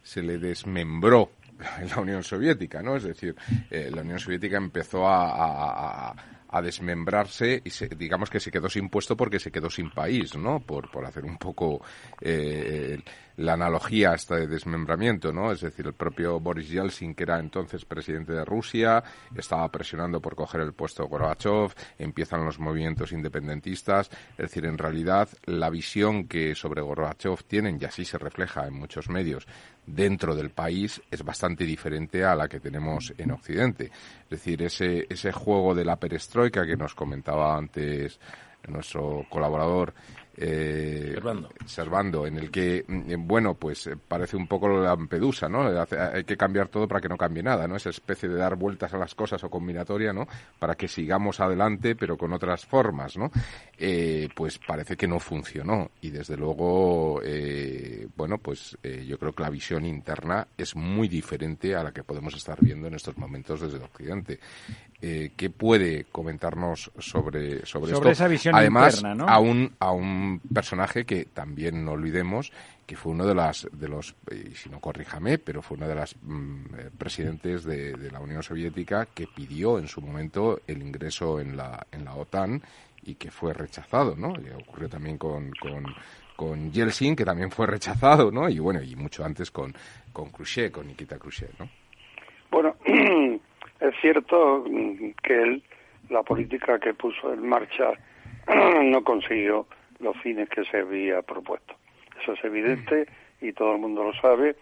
[0.03, 1.31] se, le desmembró
[1.95, 2.95] la Unión Soviética, ¿no?
[2.95, 3.35] Es decir,
[3.69, 6.15] eh, la Unión Soviética empezó a,
[6.55, 10.37] a desmembrarse y se, digamos que se quedó sin puesto porque se quedó sin país,
[10.37, 10.61] ¿no?
[10.61, 11.81] Por, por hacer un poco
[12.21, 12.97] eh,
[13.35, 15.51] la analogía a este desmembramiento, ¿no?
[15.51, 19.03] Es decir, el propio Boris Yeltsin, que era entonces presidente de Rusia,
[19.35, 24.77] estaba presionando por coger el puesto de Gorbachev, empiezan los movimientos independentistas, es decir, en
[24.77, 29.45] realidad la visión que sobre Gorbachev tienen, y así se refleja en muchos medios,
[29.85, 33.91] dentro del país es bastante diferente a la que tenemos en Occidente.
[34.23, 38.19] Es decir, ese, ese juego de la perestroika que nos comentaba antes
[38.67, 39.93] nuestro colaborador
[40.37, 41.15] eh,
[41.65, 42.27] Servando.
[42.27, 45.67] en el que, mm, bueno, pues eh, parece un poco la Lampedusa, ¿no?
[46.13, 47.75] Hay que cambiar todo para que no cambie nada, ¿no?
[47.75, 50.27] Esa especie de dar vueltas a las cosas o combinatoria, ¿no?
[50.59, 53.31] Para que sigamos adelante, pero con otras formas, ¿no?
[53.77, 55.91] Eh, pues parece que no funcionó.
[56.01, 61.07] Y desde luego, eh, bueno, pues eh, yo creo que la visión interna es muy
[61.07, 64.39] diferente a la que podemos estar viendo en estos momentos desde el Occidente.
[65.07, 69.27] Eh, ¿Qué puede comentarnos sobre, sobre, sobre esa visión Además, interna, ¿no?
[69.31, 72.51] a un, a un personaje que también no olvidemos
[72.87, 75.93] que fue uno de las de los y si no corríjame pero fue uno de
[75.93, 80.81] las mm, eh, presidentes de, de, la Unión Soviética que pidió en su momento el
[80.81, 82.63] ingreso en la en la OTAN
[83.03, 85.85] y que fue rechazado no y ocurrió también con, con
[86.35, 89.71] con Yeltsin que también fue rechazado no y bueno y mucho antes con
[90.11, 91.69] con Khrushchev con Nikita Khrushchev no
[92.49, 92.75] bueno
[93.85, 94.65] Es cierto
[95.21, 95.63] que él,
[96.09, 97.91] la política que puso en marcha
[98.83, 99.67] no consiguió
[99.99, 101.75] los fines que se había propuesto.
[102.19, 103.07] Eso es evidente
[103.41, 104.55] y todo el mundo lo sabe.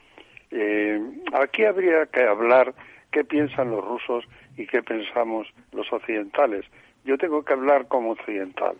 [0.51, 0.99] Eh,
[1.31, 2.73] aquí habría que hablar
[3.11, 4.25] qué piensan los rusos
[4.57, 6.65] y qué pensamos los occidentales.
[7.05, 8.75] Yo tengo que hablar como occidental.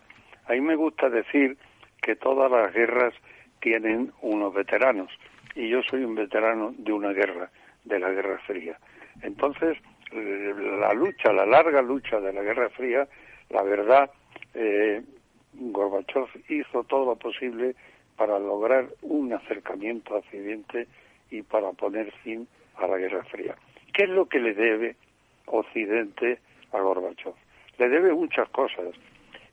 [0.47, 1.57] A mí me gusta decir
[2.01, 3.13] que todas las guerras
[3.61, 5.09] tienen unos veteranos
[5.55, 7.49] y yo soy un veterano de una guerra,
[7.85, 8.77] de la Guerra Fría.
[9.21, 9.77] Entonces,
[10.13, 13.07] la lucha, la larga lucha de la Guerra Fría,
[13.49, 14.09] la verdad,
[14.53, 15.01] eh,
[15.53, 17.75] Gorbachev hizo todo lo posible
[18.17, 20.87] para lograr un acercamiento a Occidente
[21.31, 22.47] y para poner fin
[22.77, 23.55] a la Guerra Fría.
[23.93, 24.95] ¿Qué es lo que le debe
[25.45, 26.39] Occidente
[26.71, 27.33] a Gorbachev?
[27.77, 28.93] Le debe muchas cosas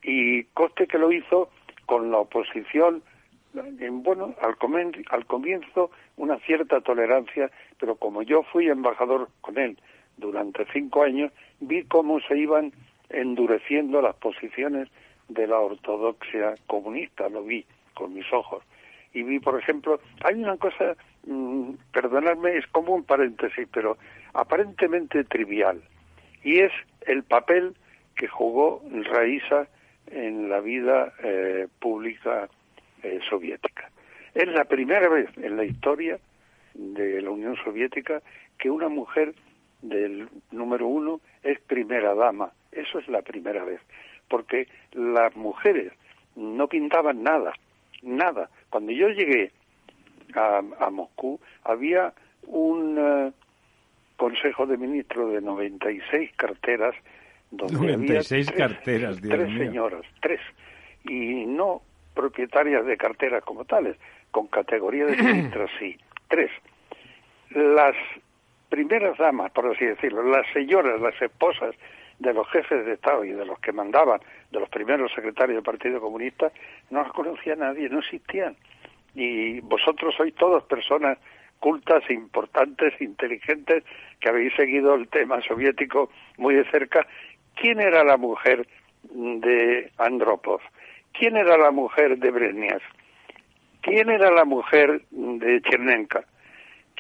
[0.03, 1.51] y coste que lo hizo
[1.87, 3.03] con la oposición,
[3.55, 4.57] en, bueno, al,
[5.11, 9.77] al comienzo una cierta tolerancia, pero como yo fui embajador con él
[10.20, 12.72] durante cinco años, vi cómo se iban
[13.09, 14.88] endureciendo las posiciones
[15.28, 18.62] de la ortodoxia comunista, lo vi con mis ojos.
[19.12, 23.98] Y vi, por ejemplo, hay una cosa, mmm, perdonadme, es como un paréntesis, pero
[24.35, 25.83] aparentemente trivial,
[26.44, 26.72] y es
[27.06, 27.74] el papel
[28.16, 29.68] que jugó Raísa
[30.11, 32.48] en la vida eh, pública
[33.02, 33.90] eh, soviética.
[34.35, 36.18] Es la primera vez en la historia
[36.74, 38.22] de la Unión Soviética
[38.59, 39.35] que una mujer
[39.83, 42.53] del número uno es primera dama.
[42.73, 43.81] Eso es la primera vez.
[44.29, 45.93] Porque las mujeres
[46.37, 47.53] no pintaban nada,
[48.03, 48.49] nada.
[48.69, 49.51] Cuando yo llegué
[50.35, 52.12] a, a Moscú, había
[52.47, 53.33] un uh,
[54.16, 56.95] Consejo de Ministros de 96 carteras
[57.51, 59.59] donde 96 había tres, carteras, Dios tres mío.
[59.59, 60.40] señoras, tres,
[61.05, 61.83] y no
[62.14, 63.97] propietarias de carteras como tales,
[64.31, 65.97] con categoría de ministras, sí,
[66.29, 66.51] tres.
[67.51, 67.97] Las
[68.70, 71.74] primeras damas, por así decirlo, las señoras, las esposas
[72.18, 75.64] de los jefes de Estado y de los que mandaban, de los primeros secretarios del
[75.64, 76.50] Partido Comunista,
[76.90, 78.56] no las conocía nadie, no existían.
[79.14, 81.18] Y vosotros sois todas personas
[81.59, 83.85] cultas, importantes, inteligentes,
[84.20, 87.06] que habéis seguido el tema soviético muy de cerca.
[87.54, 88.66] ¿Quién era la mujer
[89.02, 90.61] de Andropov?
[91.12, 92.80] ¿Quién era la mujer de Brezhnev?
[93.83, 96.24] ¿Quién era la mujer de Chernenka?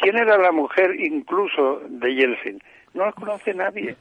[0.00, 2.62] ¿Quién era la mujer incluso de Yeltsin?
[2.94, 3.96] No la conoce nadie.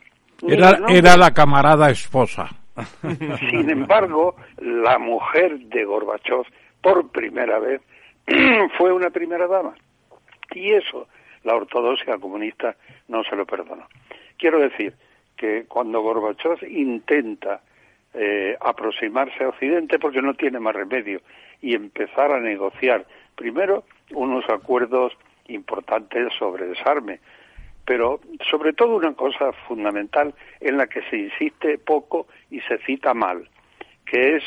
[0.48, 2.48] Era, era la camarada esposa.
[3.52, 6.46] Sin embargo, la mujer de Gorbachev,
[6.82, 7.82] por primera vez,
[8.78, 9.74] fue una primera dama.
[10.56, 11.08] Y eso
[11.44, 12.76] la ortodoxia comunista
[13.10, 13.86] no se lo perdonó.
[14.38, 14.94] Quiero decir
[15.36, 17.62] que cuando Gorbachev intenta
[18.14, 21.22] eh, aproximarse a Occidente, porque no tiene más remedio,
[21.62, 25.14] y empezar a negociar primero unos acuerdos
[25.50, 27.20] importantes sobre desarme,
[27.86, 33.14] pero sobre todo una cosa fundamental en la que se insiste poco y se cita
[33.14, 33.50] mal,
[34.06, 34.44] que es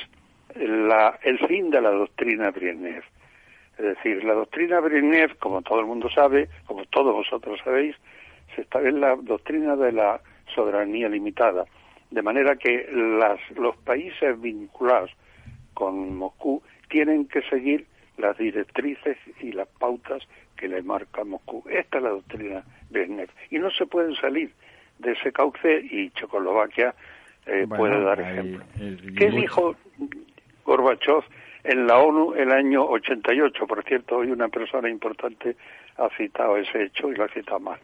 [0.55, 3.03] la, el fin de la doctrina Brezhnev.
[3.79, 7.97] Es decir, la doctrina Brezhnev, como todo el mundo sabe, como todos vosotros sabéis,
[8.55, 10.21] se está en la doctrina de la
[10.55, 11.65] soberanía limitada,
[12.11, 15.11] de manera que las, los países vinculados
[15.75, 17.87] con Moscú tienen que seguir
[18.19, 20.23] las directrices y las pautas
[20.57, 21.65] que le marca Moscú.
[21.69, 23.31] Esta es la doctrina Brezhnev.
[23.51, 24.53] Y no se pueden salir
[24.99, 26.95] de ese cauce y Checoslovaquia
[27.47, 28.65] eh, puede dar ejemplo.
[29.17, 29.75] ¿Qué dijo
[30.65, 31.25] Gorbachev
[31.65, 33.67] en la ONU el año 88?
[33.67, 35.57] Por cierto, hoy una persona importante
[35.97, 37.81] ha citado ese hecho y lo ha citado mal.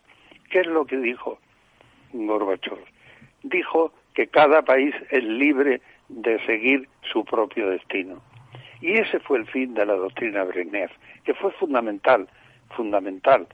[0.51, 1.39] ¿Qué es lo que dijo
[2.13, 2.79] Gorbachev?
[3.43, 8.23] Dijo que cada país es libre de seguir su propio destino.
[8.81, 10.91] Y ese fue el fin de la doctrina Brezhnev,
[11.25, 12.29] que fue fundamental,
[12.77, 13.47] fundamental.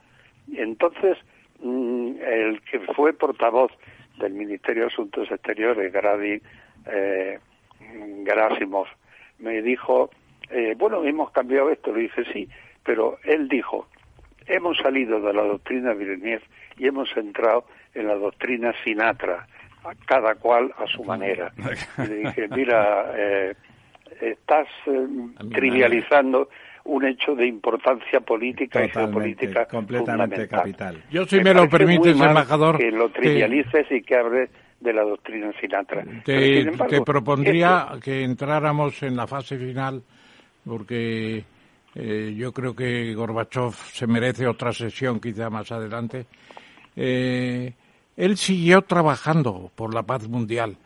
[0.52, 1.16] Entonces,
[1.60, 3.72] mm, el que fue portavoz
[4.18, 6.40] del Ministerio de Asuntos Exteriores, Grady,
[6.86, 7.38] eh,
[8.24, 8.86] Gerasimov,
[9.38, 10.10] me dijo,
[10.50, 12.48] eh, bueno, hemos cambiado esto, le dije sí,
[12.84, 13.88] pero él dijo,
[14.46, 16.42] hemos salido de la doctrina Brezhnev
[16.76, 19.46] y hemos entrado en la doctrina Sinatra,
[20.06, 21.52] cada cual a su manera.
[21.98, 23.54] Y le dije, mira, eh,
[24.20, 25.06] estás eh,
[25.52, 26.48] trivializando
[26.84, 31.02] un hecho de importancia política y geopolítica completamente capital.
[31.10, 35.50] Yo si me, lo permites, embajador, que lo trivialices y que hables de la doctrina
[35.60, 36.04] Sinatra.
[36.24, 40.02] Te, te propondría que entráramos en la fase final,
[40.66, 41.44] porque
[41.94, 46.26] eh, yo creo que Gorbachev se merece otra sesión quizá más adelante.
[46.96, 47.72] Eh,
[48.16, 50.76] él siguió trabajando por la paz mundial.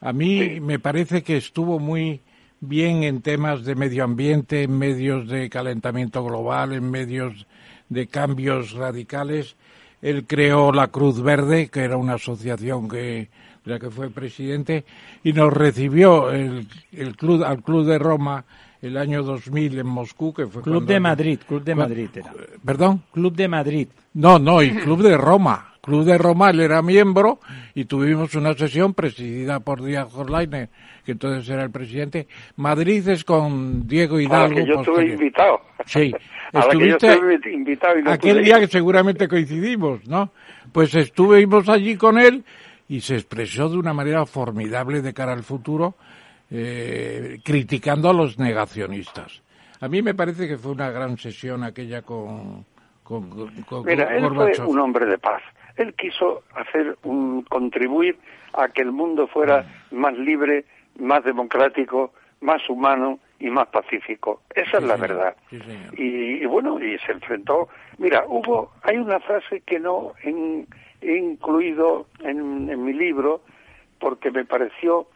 [0.00, 2.20] A mí me parece que estuvo muy
[2.60, 7.46] bien en temas de medio ambiente, en medios de calentamiento global, en medios
[7.88, 9.56] de cambios radicales.
[10.02, 13.28] Él creó la Cruz Verde, que era una asociación que,
[13.64, 14.84] de la que fue presidente,
[15.24, 18.44] y nos recibió el, el club, al Club de Roma
[18.82, 22.32] el año 2000 en Moscú, que fue Club de Madrid, Club de Madrid era.
[22.64, 23.02] ¿Perdón?
[23.12, 23.88] Club de Madrid.
[24.14, 25.74] No, no, y Club de Roma.
[25.80, 27.38] Club de Roma, él era miembro
[27.74, 30.68] y tuvimos una sesión presidida por Díaz Jorlainer,
[31.04, 32.28] que entonces era el presidente.
[32.56, 34.58] Madrid es con Diego Hidalgo.
[34.58, 35.60] A que yo estuve invitado.
[35.86, 36.12] Sí.
[36.52, 38.60] A la que yo estuve invitado y no aquel pude día ir.
[38.64, 40.32] que seguramente coincidimos, ¿no?
[40.72, 42.44] Pues estuvimos allí con él
[42.88, 45.94] y se expresó de una manera formidable de cara al futuro,
[46.50, 49.42] eh, criticando a los negacionistas.
[49.80, 52.64] A mí me parece que fue una gran sesión aquella con,
[53.02, 53.30] con,
[53.64, 55.42] con Mira, él fue un hombre de paz.
[55.76, 58.18] Él quiso hacer un contribuir
[58.54, 60.64] a que el mundo fuera más libre,
[60.98, 64.42] más democrático, más humano y más pacífico.
[64.52, 65.00] Esa es la señor.
[65.08, 65.36] verdad.
[65.50, 65.58] Sí.
[65.96, 67.68] Y, y bueno, y se enfrentó.
[67.98, 70.66] Mira, hubo, hay una frase que no en-
[71.00, 73.42] he incluido en, en mi libro
[74.00, 75.06] porque me pareció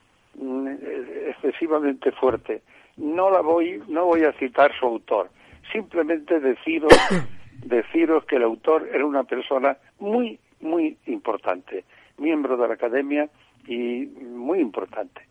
[1.29, 2.62] excesivamente fuerte.
[2.97, 5.31] No la voy, no voy a citar su autor.
[5.73, 6.92] Simplemente deciros,
[7.64, 11.85] deciros que el autor era una persona muy, muy importante,
[12.18, 13.29] miembro de la academia
[13.66, 15.23] y muy importante.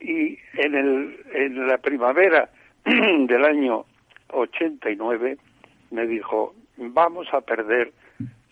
[0.00, 2.50] Y en, el, en la primavera
[2.84, 3.84] del año
[4.28, 5.36] 89
[5.90, 7.92] me dijo, vamos a perder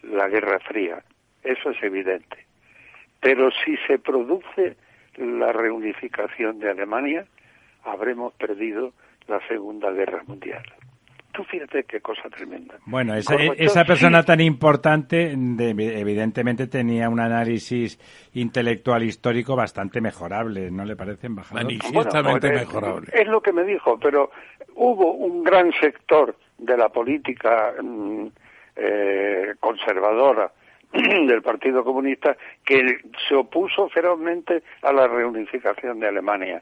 [0.03, 1.03] la Guerra Fría,
[1.43, 2.47] eso es evidente.
[3.21, 4.77] Pero si se produce
[5.19, 7.27] la reunificación de Alemania,
[7.85, 8.93] habremos perdido
[9.27, 10.63] la Segunda Guerra Mundial.
[11.33, 12.77] Tú fíjate qué cosa tremenda.
[12.87, 17.99] Bueno, esa, Gorbachev esa persona sí, tan importante de- evidentemente tenía un análisis
[18.33, 21.63] intelectual histórico bastante mejorable, ¿no le parece, embajador?
[21.63, 23.09] Manifiestamente pues, mejorable.
[23.13, 24.31] Es lo que me dijo, pero
[24.75, 28.27] hubo un gran sector de la política mm,
[28.77, 30.51] eh, conservadora
[30.93, 36.61] del Partido Comunista que se opuso ferozmente a la reunificación de Alemania.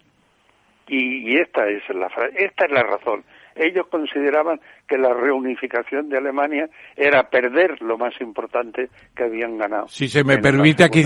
[0.89, 2.07] Y, y esta es la
[2.37, 3.25] esta es la razón.
[3.57, 9.89] Ellos consideraban que la reunificación de Alemania era perder lo más importante que habían ganado.
[9.89, 11.03] Si se me permite, aquí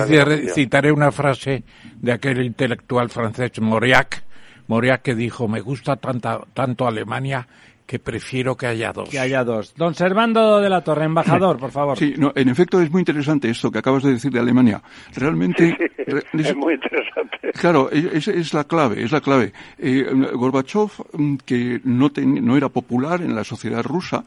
[0.53, 1.63] citaré una frase
[2.01, 4.25] de aquel intelectual francés Mauriac,
[4.67, 7.47] Mauriac que dijo, me gusta tanta, tanto Alemania
[7.91, 9.09] que prefiero que haya dos.
[9.09, 9.75] Que haya dos.
[9.75, 11.99] Don Servando de la Torre, embajador, por favor.
[11.99, 14.81] Sí, no, en efecto es muy interesante esto que acabas de decir de Alemania.
[15.17, 15.77] Realmente...
[16.07, 17.51] es, muy interesante.
[17.59, 19.53] Claro, es, es, la clave, es la clave.
[19.77, 24.25] Eh, Gorbachev, mm, que no, no era popular en la sociedad rusa,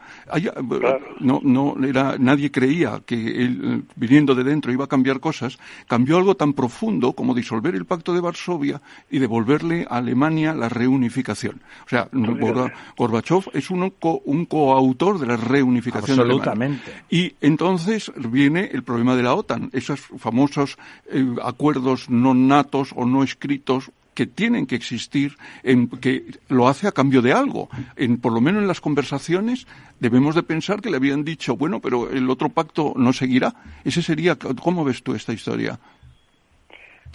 [1.21, 5.57] no, no era, nadie creía que él, viniendo de dentro, iba a cambiar cosas,
[5.87, 10.67] cambió algo tan profundo como disolver el pacto de Varsovia y devolverle a Alemania la
[10.67, 11.61] reunificación.
[11.85, 13.93] O sea, Gorbachev es un,
[14.25, 16.19] un coautor de la reunificación.
[16.19, 16.91] Absolutamente.
[17.09, 20.77] Y entonces viene el problema de la OTAN, esos famosos
[21.11, 25.33] eh, acuerdos no natos o no escritos que tienen que existir,
[25.63, 27.69] en, que lo hace a cambio de algo.
[27.95, 29.67] En, por lo menos en las conversaciones
[29.99, 33.53] debemos de pensar que le habían dicho, bueno, pero el otro pacto no seguirá.
[33.83, 35.79] Ese sería, ¿cómo ves tú esta historia?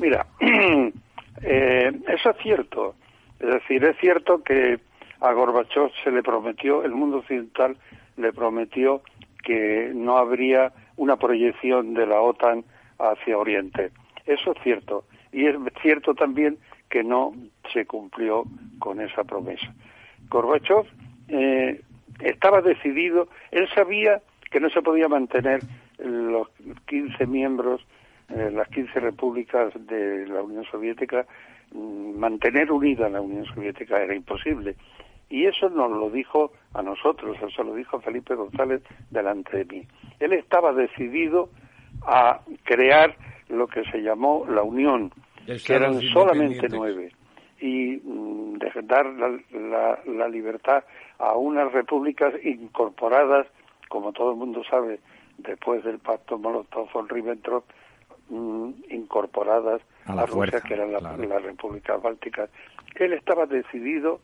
[0.01, 0.27] Mira,
[1.43, 2.95] eh, eso es cierto.
[3.39, 4.81] Es decir, es cierto que
[5.21, 7.77] a Gorbachev se le prometió, el mundo occidental
[8.17, 9.03] le prometió
[9.45, 12.65] que no habría una proyección de la OTAN
[12.99, 13.91] hacia Oriente.
[14.27, 15.05] Eso es cierto.
[15.33, 16.59] Y es cierto también
[16.91, 17.33] que no
[17.73, 18.45] se cumplió
[18.79, 19.73] con esa promesa.
[20.29, 20.85] Gorbachev
[21.29, 21.81] eh,
[22.21, 25.61] estaba decidido, él sabía que no se podía mantener
[25.99, 26.49] los
[26.87, 27.85] 15 miembros,
[28.31, 31.27] eh, las 15 repúblicas de la Unión Soviética,
[31.73, 34.77] mm, mantener unida la Unión Soviética era imposible.
[35.31, 39.89] Y eso nos lo dijo a nosotros, eso lo dijo Felipe González delante de mí.
[40.21, 41.51] Él estaba decidido
[42.03, 43.15] a crear
[43.49, 45.13] lo que se llamó la Unión,
[45.47, 47.13] que eran solamente nueve,
[47.61, 50.85] y mm, dar la, la, libertad
[51.19, 53.47] a unas repúblicas incorporadas,
[53.89, 55.01] como todo el mundo sabe,
[55.39, 57.65] después del pacto Molotov-Ribbentrop,
[58.31, 62.51] mm, incorporadas a, Rusia, que eran las repúblicas bálticas.
[62.95, 64.21] Él estaba decidido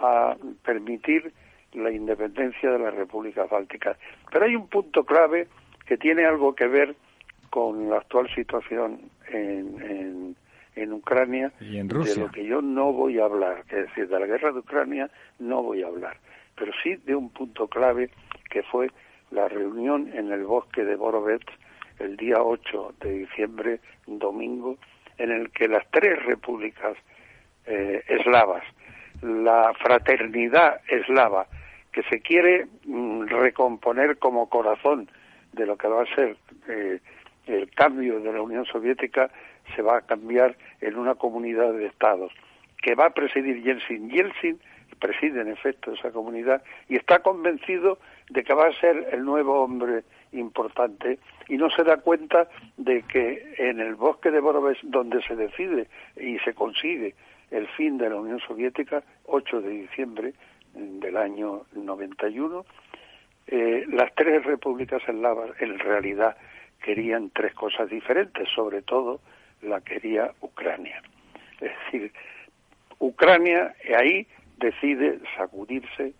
[0.00, 1.32] a permitir
[1.72, 3.96] la independencia de las repúblicas bálticas.
[4.30, 5.48] Pero hay un punto clave
[5.86, 6.96] que tiene algo que ver
[7.50, 10.36] con la actual situación en,
[10.74, 12.14] en, Ucrania, ¿Y en Rusia?
[12.14, 15.10] de lo que yo no voy a hablar, es decir, de la guerra de Ucrania
[15.38, 16.18] no voy a hablar,
[16.54, 18.10] pero sí de un punto clave
[18.50, 18.90] que fue
[19.30, 21.46] la reunión en el bosque de Borovets
[21.98, 24.76] el día 8 de diciembre, domingo,
[25.18, 26.96] en el que las tres repúblicas
[27.66, 28.62] eh, eslavas,
[29.22, 31.46] la fraternidad eslava,
[31.92, 35.08] que se quiere mm, recomponer como corazón
[35.52, 36.36] de lo que va a ser
[36.68, 37.00] eh,
[37.46, 39.30] el cambio de la Unión Soviética
[39.74, 42.32] se va a cambiar en una comunidad de estados
[42.82, 44.10] que va a presidir Yeltsin.
[44.10, 44.60] Yeltsin
[44.98, 47.98] preside en efecto esa comunidad y está convencido
[48.30, 53.02] de que va a ser el nuevo hombre importante y no se da cuenta de
[53.02, 57.14] que en el bosque de Borovets donde se decide y se consigue
[57.50, 60.34] el fin de la Unión Soviética, 8 de diciembre
[60.74, 62.64] del año 91,
[63.46, 66.36] eh, las tres repúblicas eslavas en realidad
[66.82, 69.20] querían tres cosas diferentes, sobre todo
[69.62, 71.00] la quería Ucrania.
[71.60, 72.12] Es decir,
[72.98, 74.26] Ucrania ahí
[74.58, 76.12] decide sacudirse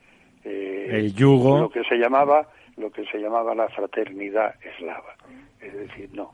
[0.44, 5.16] eh, el yugo lo que se llamaba lo que se llamaba la fraternidad eslava.
[5.60, 6.30] Es decir, no.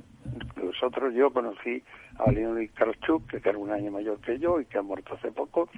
[0.60, 1.82] Nosotros yo conocí
[2.18, 5.32] a Leonid Kravchuk, que era un año mayor que yo y que ha muerto hace
[5.32, 5.68] poco,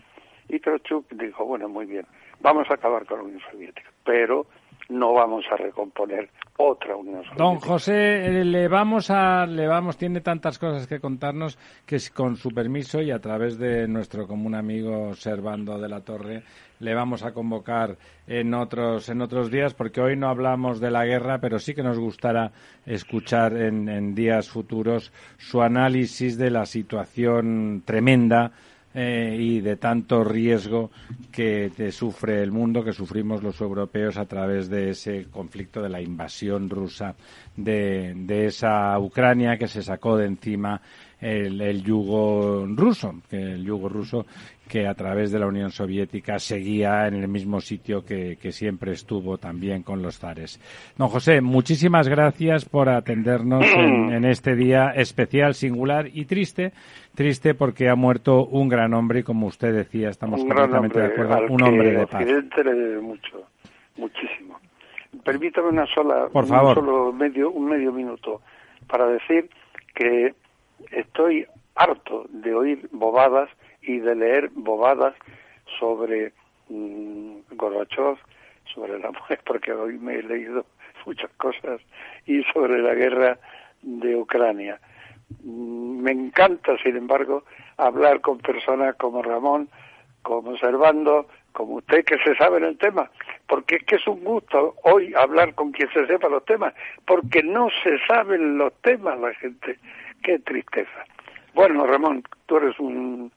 [0.49, 2.07] y Kravchuk dijo, bueno, muy bien,
[2.41, 4.47] vamos a acabar con la Unión Soviética, pero
[4.89, 7.43] no vamos a recomponer otra Unión Soviética.
[7.43, 12.37] Don José, eh, le vamos a, le vamos, tiene tantas cosas que contarnos que con
[12.37, 16.43] su permiso y a través de nuestro común amigo Servando de la Torre,
[16.80, 21.05] le vamos a convocar en otros, en otros días, porque hoy no hablamos de la
[21.05, 22.53] guerra, pero sí que nos gustará
[22.85, 28.53] escuchar en, en días futuros su análisis de la situación tremenda
[28.95, 30.91] eh, y de tanto riesgo
[31.33, 36.01] que sufre el mundo, que sufrimos los europeos a través de ese conflicto de la
[36.01, 37.15] invasión rusa
[37.57, 40.81] de, de esa Ucrania que se sacó de encima
[41.25, 44.27] el, yugo ruso, que el yugo ruso
[44.68, 49.39] que a través de la Unión Soviética seguía en el mismo sitio que, siempre estuvo
[49.39, 50.61] también con los zares.
[50.97, 56.72] Don José, muchísimas gracias por atendernos en, este día especial, singular y triste.
[57.14, 61.47] Triste porque ha muerto un gran hombre y como usted decía, estamos completamente de acuerdo,
[61.49, 62.25] un hombre de paz.
[62.25, 63.47] le mucho,
[63.97, 64.59] muchísimo.
[65.25, 66.79] Permítame una sola, Por favor.
[66.79, 68.43] Un solo medio, un medio minuto
[68.87, 69.49] para decir
[69.95, 70.35] que
[70.91, 73.51] estoy harto de oír bobadas
[73.82, 75.14] y de leer bobadas
[75.78, 76.32] sobre
[76.68, 78.16] mmm, Gorbachev,
[78.72, 80.64] sobre la mujer, porque hoy me he leído
[81.07, 81.80] muchas cosas,
[82.26, 83.39] y sobre la guerra
[83.82, 84.80] de Ucrania.
[85.43, 87.45] Mm, me encanta, sin embargo,
[87.76, 89.68] hablar con personas como Ramón,
[90.22, 93.11] como Servando, como usted que se sabe el tema,
[93.47, 96.74] porque es que es un gusto hoy hablar con quien se sepa los temas,
[97.07, 99.78] porque no se saben los temas la gente.
[100.25, 101.05] Qué tristeza.
[101.55, 103.31] Bueno, Ramón, tú eres un,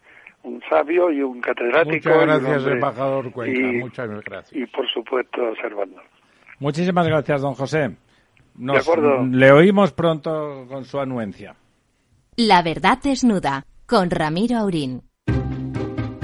[0.43, 2.09] un sabio y un catedrático.
[2.09, 3.67] Muchas gracias, embajador Cuenca.
[3.79, 4.53] Muchas gracias.
[4.53, 6.01] Y por supuesto, Servando.
[6.59, 7.95] Muchísimas gracias, don José.
[8.55, 9.23] de acuerdo.
[9.25, 11.55] Le oímos pronto con su anuencia.
[12.37, 15.01] La verdad desnuda, con Ramiro Aurín.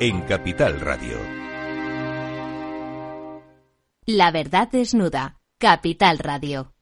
[0.00, 1.16] en Capital Radio.
[4.06, 5.38] La verdad desnuda.
[5.58, 6.72] Capital Radio.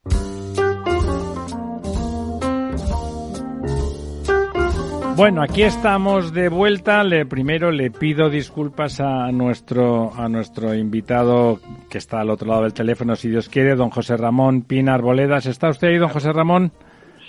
[5.17, 7.03] Bueno, aquí estamos de vuelta.
[7.05, 11.59] Le, primero le pido disculpas a nuestro, a nuestro invitado
[11.89, 15.47] que está al otro lado del teléfono, si Dios quiere, don José Ramón Pinar Boledas.
[15.47, 16.71] ¿Está usted ahí, don José Ramón?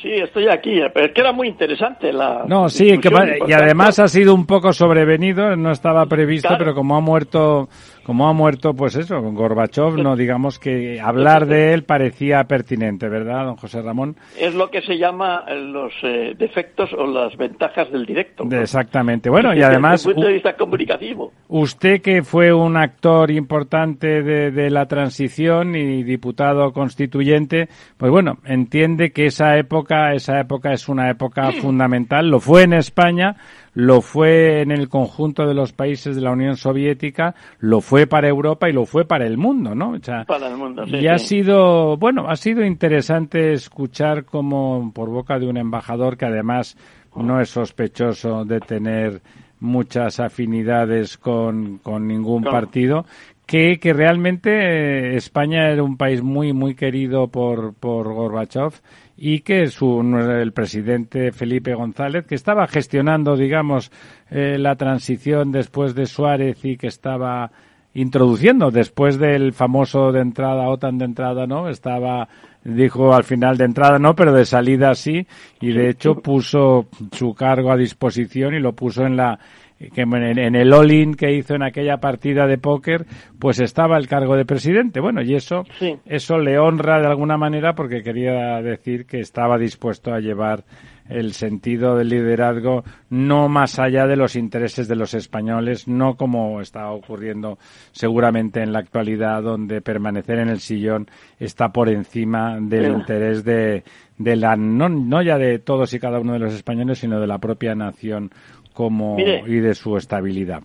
[0.02, 2.44] Sí, estoy aquí, pero es que era muy interesante la.
[2.48, 3.10] No, sí, que,
[3.48, 7.68] y además ha sido un poco sobrevenido, no estaba previsto, pero como ha muerto
[8.08, 13.10] como ha muerto, pues eso, con Gorbachev, no digamos que hablar de él parecía pertinente,
[13.10, 14.16] ¿verdad, don José Ramón?
[14.40, 18.46] Es lo que se llama eh, los eh, defectos o las ventajas del directo.
[18.50, 19.30] Exactamente.
[19.30, 20.00] Bueno, y además...
[20.00, 21.34] Desde el punto de vista comunicativo.
[21.50, 28.38] Usted que fue un actor importante de, de la transición y diputado constituyente, pues bueno,
[28.46, 32.30] entiende que esa época, esa época es una época fundamental.
[32.30, 33.36] Lo fue en España,
[33.78, 38.28] lo fue en el conjunto de los países de la Unión Soviética, lo fue para
[38.28, 39.94] Europa y lo fue para el mundo, ¿no?
[40.26, 45.38] para el mundo, sí, Y ha sido, bueno, ha sido interesante escuchar como por boca
[45.38, 46.76] de un embajador que además
[47.16, 49.22] no es sospechoso de tener
[49.60, 53.06] muchas afinidades con, con ningún partido,
[53.46, 58.74] que, que realmente eh, España era un país muy, muy querido por, por Gorbachev
[59.18, 63.92] y que su, el presidente Felipe González, que estaba gestionando, digamos,
[64.30, 67.52] eh, la transición después de Suárez y que estaba
[67.96, 71.68] introduciendo después del famoso de entrada, OTAN de entrada, ¿no?
[71.68, 72.30] Estaba,
[72.64, 75.26] dijo al final de entrada no, pero de salida sí,
[75.60, 79.40] y de hecho puso su cargo a disposición y lo puso en la,
[79.78, 83.06] que en, el all-in que hizo en aquella partida de póker,
[83.40, 85.00] pues estaba el cargo de presidente.
[85.00, 85.64] Bueno, y eso,
[86.06, 90.64] eso le honra de alguna manera porque quería decir que estaba dispuesto a llevar
[91.10, 96.60] el sentido del liderazgo no más allá de los intereses de los españoles, no como
[96.62, 97.58] está ocurriendo
[97.92, 101.08] seguramente en la actualidad, donde permanecer en el sillón
[101.40, 103.84] está por encima del interés de,
[104.18, 107.28] de la, no, no ya de todos y cada uno de los españoles, sino de
[107.28, 108.32] la propia nación
[108.78, 110.62] como, y de su estabilidad.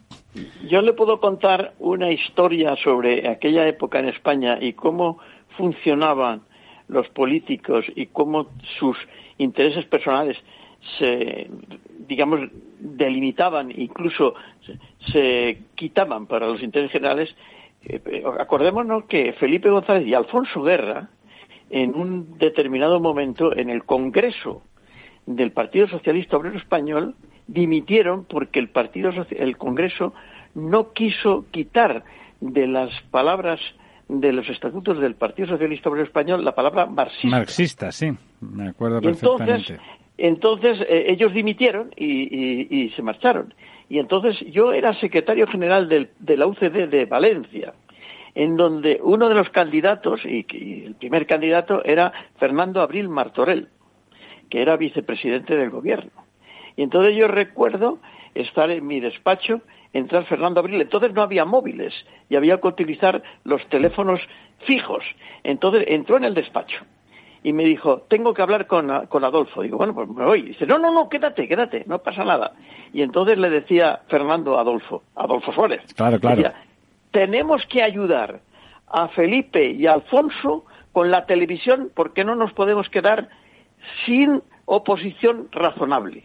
[0.69, 5.17] Yo le puedo contar una historia sobre aquella época en España y cómo
[5.57, 6.43] funcionaban
[6.89, 8.99] los políticos y cómo sus
[9.39, 10.37] intereses personales
[10.99, 11.49] se,
[12.07, 14.35] digamos, delimitaban, incluso
[15.11, 17.35] se, quitaban para los intereses generales.
[17.83, 21.09] Eh, acordémonos que Felipe González y Alfonso Guerra,
[21.71, 24.61] en un determinado momento, en el Congreso
[25.25, 27.15] del Partido Socialista Obrero Español,
[27.47, 30.15] dimitieron porque el partido el Congreso
[30.55, 32.05] no quiso quitar
[32.41, 33.61] de las palabras
[34.09, 37.29] de los estatutos del Partido Socialista Obrero Español la palabra marxista.
[37.29, 39.79] Marxista, sí, me acuerdo perfectamente.
[40.19, 43.55] Entonces, eh, ellos dimitieron y, se marcharon.
[43.89, 47.75] Y entonces yo era secretario general de la UCD de Valencia,
[48.35, 53.69] en donde uno de los candidatos, y, y el primer candidato era Fernando Abril Martorell,
[54.51, 56.22] que era vicepresidente del gobierno.
[56.77, 57.99] Y entonces yo recuerdo
[58.35, 59.61] estar en mi despacho,
[59.93, 61.93] entrar Fernando Abril, entonces no había móviles
[62.29, 64.21] y había que utilizar los teléfonos
[64.67, 65.05] fijos.
[65.45, 66.85] Entonces entró en el despacho
[67.45, 69.63] y me dijo, tengo que hablar con, Adolfo.
[69.63, 70.43] Digo, bueno, pues me voy.
[70.43, 72.53] dice, no, no, no, quédate, quédate, no pasa nada.
[72.93, 76.53] Y entonces le decía Fernando Adolfo, Adolfo Suárez, claro, claro.
[77.11, 78.41] tenemos que ayudar
[78.87, 83.29] a Felipe y a Alfonso con la televisión porque no nos podemos quedar
[84.07, 86.25] sin oposición razonable.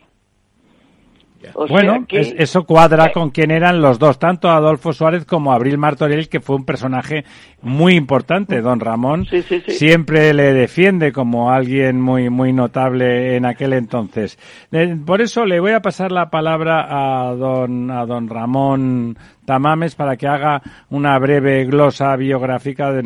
[1.69, 6.39] Bueno, eso cuadra con quien eran los dos, tanto Adolfo Suárez como Abril Martorell, que
[6.39, 7.25] fue un personaje
[7.61, 8.61] muy importante.
[8.61, 9.25] Don Ramón
[9.67, 14.37] siempre le defiende como alguien muy, muy notable en aquel entonces.
[14.71, 16.87] Eh, por eso le voy a pasar la palabra
[17.29, 23.01] a don, a don Ramón Tamames para que haga una breve glosa biográfica de,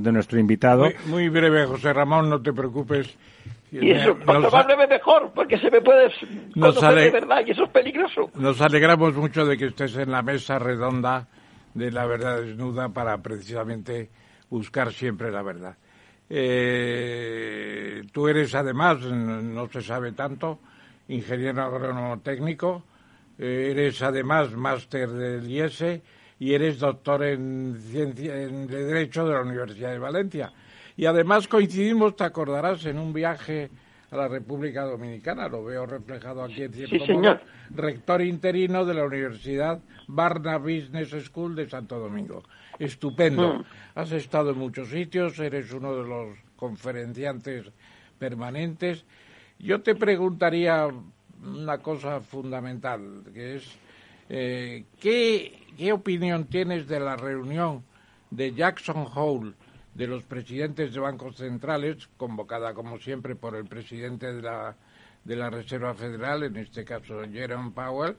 [0.00, 0.88] de nuestro invitado.
[1.06, 3.16] muy breve, José Ramón, no te preocupes
[3.82, 6.10] y eso, breve mejor, porque se me puede
[6.52, 8.30] conocer de verdad y eso es peligroso.
[8.34, 11.26] Nos alegramos mucho de que estés en la mesa redonda
[11.74, 14.10] de la verdad desnuda para precisamente
[14.48, 15.76] buscar siempre la verdad.
[16.30, 20.60] Eh, tú eres además, no se sabe tanto,
[21.08, 22.84] ingeniero agrónomo técnico,
[23.38, 26.02] eh, eres además máster del IESE
[26.38, 30.52] y eres doctor en, ciencia, en Derecho de la Universidad de Valencia.
[30.96, 33.70] Y además coincidimos, te acordarás, en un viaje
[34.10, 37.12] a la República Dominicana, lo veo reflejado aquí en cierto sí,
[37.70, 42.44] rector interino de la Universidad Barna Business School de Santo Domingo.
[42.78, 43.54] Estupendo.
[43.54, 43.64] Mm.
[43.96, 47.66] Has estado en muchos sitios, eres uno de los conferenciantes
[48.18, 49.04] permanentes.
[49.58, 50.88] Yo te preguntaría
[51.42, 53.64] una cosa fundamental, que es,
[54.28, 57.82] eh, ¿qué, ¿qué opinión tienes de la reunión
[58.30, 59.54] de Jackson Hole
[59.94, 64.76] de los presidentes de bancos centrales, convocada como siempre por el presidente de la,
[65.24, 68.16] de la Reserva Federal, en este caso Jerome Powell.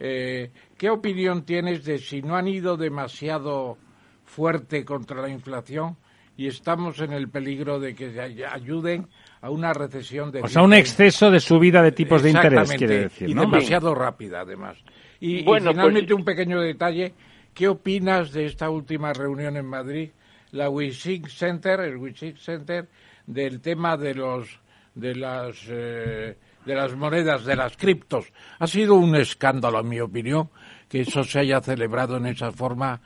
[0.00, 3.76] Eh, ¿Qué opinión tienes de si no han ido demasiado
[4.24, 5.96] fuerte contra la inflación
[6.36, 8.14] y estamos en el peligro de que
[8.48, 9.08] ayuden
[9.40, 10.42] a una recesión de...
[10.42, 14.42] O sea, un exceso de subida de tipos de interés, quiere decir, Y demasiado rápida,
[14.42, 14.78] además.
[15.18, 17.12] Y, pues finalmente un pequeño detalle.
[17.52, 20.10] ¿Qué opinas de esta última reunión en Madrid
[20.52, 22.88] la Wishing Center, el Wishing Center
[23.26, 24.60] del tema de los
[24.94, 28.32] de las eh, de las monedas, de las criptos.
[28.58, 30.50] Ha sido un escándalo, en mi opinión,
[30.88, 33.00] que eso se haya celebrado en esa forma,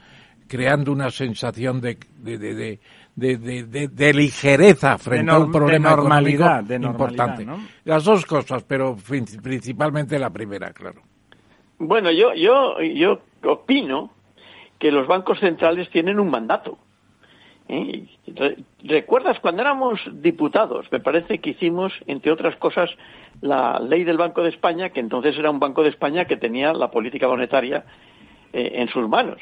[0.48, 2.80] creando una sensación de, de, de,
[3.14, 7.46] de, de ligereza frente a un problema normalidad, importante.
[7.84, 11.02] Las dos cosas, pero principalmente la primera, claro.
[11.78, 14.12] Bueno, yo, yo, yo opino
[14.78, 16.78] que los bancos centrales tienen un mandato.
[18.82, 20.90] ¿Recuerdas cuando éramos diputados?
[20.92, 22.90] Me parece que hicimos, entre otras cosas,
[23.40, 26.72] la ley del Banco de España, que entonces era un Banco de España que tenía
[26.72, 27.84] la política monetaria
[28.52, 29.40] eh, en sus manos.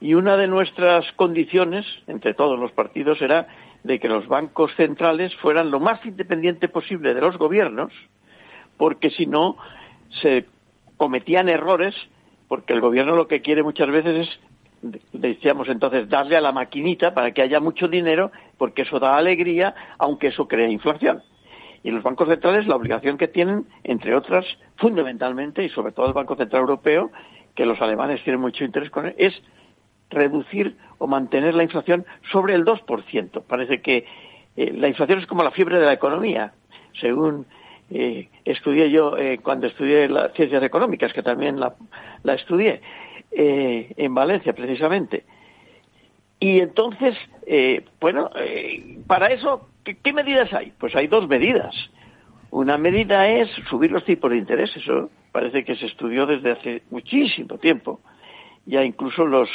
[0.00, 3.46] Y una de nuestras condiciones, entre todos los partidos, era
[3.82, 7.92] de que los bancos centrales fueran lo más independiente posible de los gobiernos,
[8.76, 9.56] porque si no
[10.20, 10.46] se
[10.96, 11.94] cometían errores,
[12.48, 14.40] porque el gobierno lo que quiere muchas veces es
[14.82, 19.74] decíamos entonces darle a la maquinita para que haya mucho dinero, porque eso da alegría,
[19.98, 21.22] aunque eso crea inflación.
[21.82, 24.44] Y los bancos centrales la obligación que tienen, entre otras,
[24.76, 27.10] fundamentalmente, y sobre todo el Banco Central Europeo,
[27.54, 29.42] que los alemanes tienen mucho interés con él, es
[30.10, 33.42] reducir o mantener la inflación sobre el 2%.
[33.46, 34.04] Parece que
[34.56, 36.52] eh, la inflación es como la fiebre de la economía,
[37.00, 37.46] según
[37.90, 42.80] eh, estudié yo eh, cuando estudié las ciencias económicas, que también la estudié.
[43.32, 45.24] Eh, en Valencia, precisamente.
[46.40, 47.16] Y entonces,
[47.46, 50.72] eh, bueno, eh, para eso, ¿qué, medidas hay?
[50.78, 51.74] Pues hay dos medidas.
[52.50, 56.82] Una medida es subir los tipos de interés, eso parece que se estudió desde hace
[56.90, 58.00] muchísimo tiempo.
[58.66, 59.48] Ya incluso los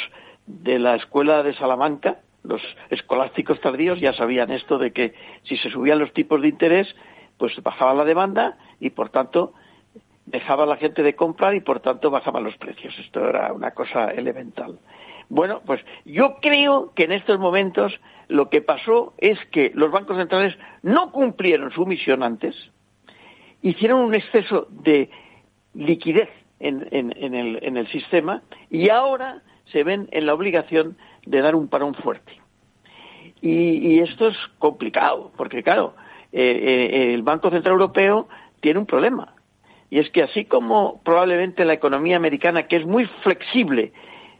[0.46, 5.12] de la escuela de Salamanca, los escolásticos tardíos, ya sabían esto de que
[5.42, 6.94] si se subían los tipos de interés,
[7.36, 9.52] pues bajaba la demanda y por tanto
[10.26, 12.94] dejaba la gente de comprar y por tanto bajaban los precios.
[12.98, 14.78] Esto era una cosa elemental.
[15.28, 17.98] Bueno, pues yo creo que en estos momentos
[18.28, 22.54] lo que pasó es que los bancos centrales no cumplieron su misión antes,
[23.62, 25.10] hicieron un exceso de
[25.74, 31.94] liquidez en, el, sistema y ahora se ven en la obligación de dar un parón
[31.94, 32.32] fuerte.
[33.42, 35.94] Y, esto es complicado, porque claro,
[36.32, 38.28] eh, eh, el Banco Central Europeo
[38.60, 39.35] tiene un problema
[39.90, 43.92] y es que así como probablemente la economía americana, que es muy flexible,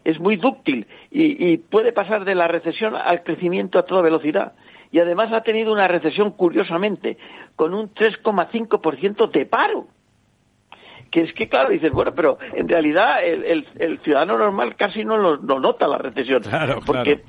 [0.05, 4.53] es muy dúctil y, puede pasar de la recesión al crecimiento a toda velocidad,
[4.93, 7.19] y además ha tenido una recesión, curiosamente,
[7.57, 9.89] con un 3,5% de paro.
[11.11, 13.67] Que es que, claro, dices, bueno, pero en realidad el,
[14.03, 16.43] ciudadano normal casi no, lo, nota la recesión,
[16.85, 17.23] porque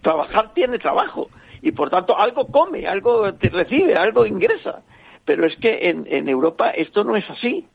[0.00, 1.28] trabajar tiene trabajo
[1.62, 4.82] y por tanto algo come, algo recibe, algo ingresa
[5.26, 7.66] pero es que en, Europa esto no es así.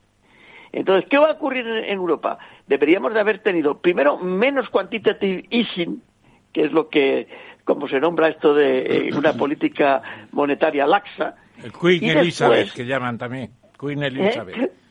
[0.71, 2.39] Entonces, ¿qué va a ocurrir en, Europa?
[2.65, 6.01] Deberíamos de haber tenido, primero, menos quantitative easing,
[6.53, 7.27] que es lo que,
[7.65, 11.35] como se nombra esto de eh, una política monetaria laxa.
[11.61, 13.51] El Queen Elizabeth, que llaman también.
[13.79, 14.55] Queen Elizabeth.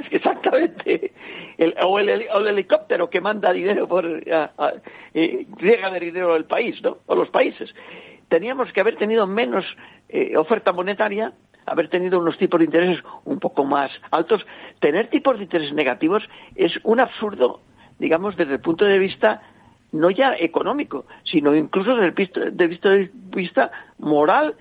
[0.00, 1.12] es que exactamente.
[1.58, 4.06] El, o, el, helicóptero que manda dinero por.
[4.32, 4.72] A,
[5.12, 6.98] eh, llega de dinero al país, ¿no?
[7.06, 7.74] O los países.
[8.28, 9.66] Teníamos que haber tenido menos
[10.08, 11.34] eh, oferta monetaria,
[11.66, 14.44] haber tenido unos tipos de intereses un poco más altos.
[14.80, 17.60] Tener tipos de intereses negativos es un absurdo,
[17.98, 19.42] digamos, desde el punto de vista
[19.92, 24.54] no ya económico, sino incluso desde el punto de vista moral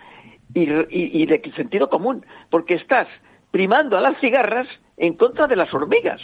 [0.54, 3.08] y, de sentido común, porque estás
[3.52, 6.22] primando a las cigarras en contra de las hormigas.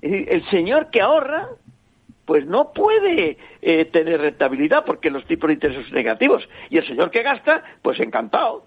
[0.00, 1.48] el señor que ahorra,
[2.26, 6.46] pues no puede eh, tener rentabilidad porque los tipos de intereses son negativos.
[6.68, 8.66] Y el señor que gasta, pues encantado.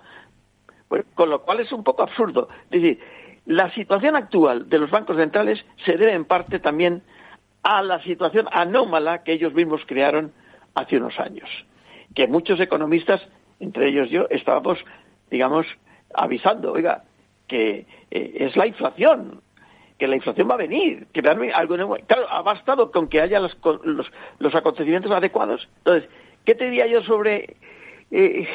[0.90, 2.50] Pues, con lo cual es un poco absurdo.
[2.70, 3.00] Es decir,
[3.46, 7.04] la situación actual de los bancos centrales se debe en parte también
[7.64, 10.34] a la situación anómala que ellos mismos crearon
[10.74, 11.50] hace unos años.
[12.16, 13.22] Que muchos economistas,
[13.60, 14.80] entre ellos yo, estábamos,
[15.30, 15.68] digamos,
[16.14, 17.04] avisando, oiga,
[17.48, 19.42] que eh, es la inflación,
[20.00, 21.98] que la inflación va a venir, que algo.
[22.08, 23.56] Claro, ha bastado con que haya los,
[24.40, 25.68] los, acontecimientos adecuados.
[25.80, 26.10] Entonces,
[26.46, 27.58] ¿qué te diría yo sobre...
[28.12, 28.48] Eh,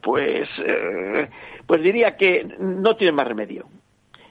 [0.00, 1.28] pues, eh,
[1.66, 3.66] pues diría que no tiene más remedio.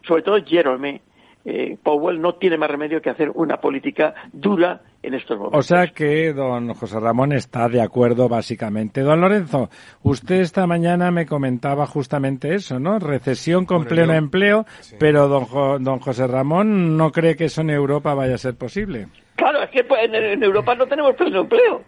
[0.06, 1.02] Sobre todo Jerome,
[1.46, 5.60] eh, Powell no tiene más remedio que hacer una política dura en estos momentos.
[5.60, 9.02] O sea que don José Ramón está de acuerdo básicamente.
[9.02, 9.70] Don Lorenzo,
[10.04, 12.98] usted esta mañana me comentaba justamente eso, ¿no?
[13.00, 14.66] Recesión con pleno empleo,
[15.00, 19.08] pero don, don José Ramón no cree que eso en Europa vaya a ser posible.
[19.36, 21.82] Claro, es que pues, en, Europa no tenemos pleno empleo.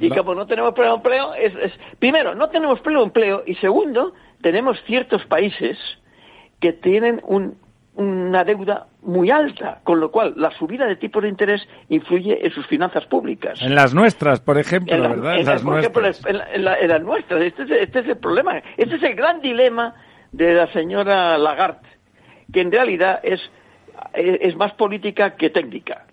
[0.00, 1.52] y como no tenemos pleno empleo, es,
[1.98, 5.76] primero, no tenemos pleno empleo y segundo, tenemos ciertos países
[6.60, 7.62] que tienen un
[7.96, 12.52] una deuda muy alta, con lo cual la subida de tipos de interés influye en
[12.52, 13.60] sus finanzas públicas.
[13.62, 15.38] En las nuestras, por ejemplo, ¿verdad?
[15.38, 15.62] En, las
[17.02, 17.42] nuestras.
[17.42, 18.58] Este es, este es el problema.
[18.76, 19.94] Este es el gran dilema
[20.32, 21.88] de la señora Lagarde,
[22.52, 23.40] que en realidad es,
[24.14, 26.06] es más política que técnica.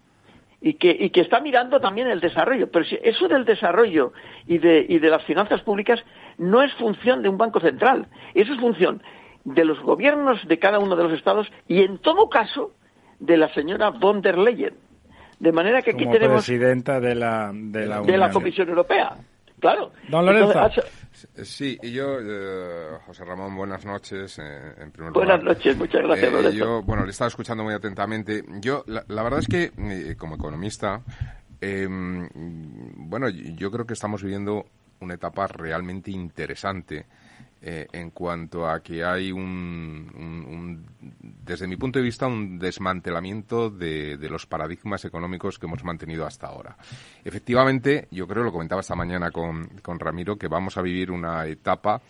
[0.63, 2.69] Y que, y que está mirando también el desarrollo.
[2.69, 4.13] Pero si eso del desarrollo
[4.45, 5.99] y de, y de las finanzas públicas
[6.37, 8.05] no es función de un banco central.
[8.35, 9.01] Eso es función
[9.43, 12.73] de los gobiernos de cada uno de los estados y, en todo caso,
[13.21, 14.73] de la señora von der Leyen.
[15.39, 16.45] De manera que aquí tenemos.
[16.45, 19.15] presidenta de la, de la, de la Comisión Europea.
[19.59, 19.91] Claro.
[20.09, 20.81] Don Lorenzo.
[21.43, 24.39] sí, y yo, eh, José Ramón, buenas noches.
[24.39, 28.43] Eh, en primer buenas noches, muchas gracias, eh, Yo, bueno, le estaba escuchando muy atentamente.
[28.59, 31.01] Yo, la, la verdad es que, como economista,
[31.59, 32.27] em,
[32.95, 34.65] bueno, yo creo que estamos viviendo
[34.99, 37.05] una etapa realmente interesante
[37.61, 40.83] eh, en cuanto a que hay un,
[41.43, 46.25] desde mi punto de vista, un desmantelamiento de, de, los paradigmas económicos que hemos mantenido
[46.25, 46.75] hasta ahora.
[47.23, 51.45] Efectivamente, yo creo, lo comentaba esta mañana con, con Ramiro, que vamos a vivir una
[51.45, 52.01] etapa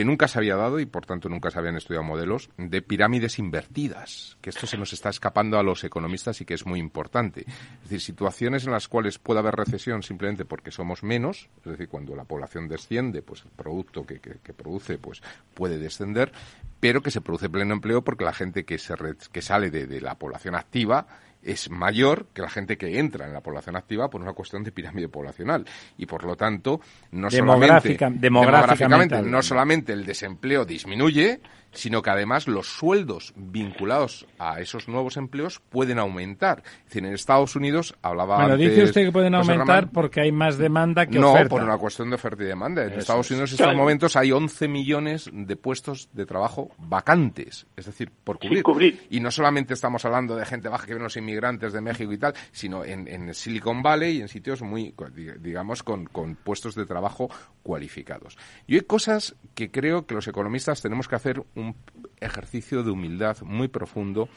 [0.00, 3.38] que nunca se había dado y por tanto nunca se habían estudiado modelos de pirámides
[3.38, 7.42] invertidas, que esto se nos está escapando a los economistas y que es muy importante.
[7.42, 11.90] Es decir, situaciones en las cuales puede haber recesión simplemente porque somos menos, es decir,
[11.90, 15.20] cuando la población desciende, pues el producto que, que, produce pues
[15.52, 16.32] puede descender,
[16.80, 18.94] pero que se produce pleno empleo porque la gente que, se
[19.30, 21.08] que sale de la población activa
[21.42, 24.72] es mayor que la gente que entra en la población activa por una cuestión de
[24.72, 25.64] pirámide poblacional.
[25.96, 26.80] Y por lo tanto
[27.12, 31.40] no solamente demográficamente no solamente el desempleo disminuye
[31.72, 36.62] sino que además los sueldos vinculados a esos nuevos empleos pueden aumentar.
[36.64, 40.58] Es decir, en Estados Unidos hablaba Bueno, dice usted que pueden aumentar porque hay más
[40.58, 41.44] demanda que no, oferta.
[41.44, 42.84] No, por una cuestión de oferta y demanda.
[42.84, 47.86] En Estados Unidos en estos momentos hay 11 millones de puestos de trabajo vacantes, es
[47.86, 49.06] decir, por cubrir.
[49.10, 52.18] Y no solamente estamos hablando de gente baja que viene los inmigrantes de México y
[52.18, 54.94] tal, sino en, en Silicon Valley y en sitios muy,
[55.40, 57.30] digamos, con, con puestos de trabajo
[57.62, 58.38] cualificados.
[58.66, 61.76] Y hay cosas que creo que los economistas tenemos que hacer un
[62.20, 64.28] ejercicio de humildad muy profundo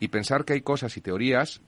[0.00, 1.60] y pensar que hay cosas y teorías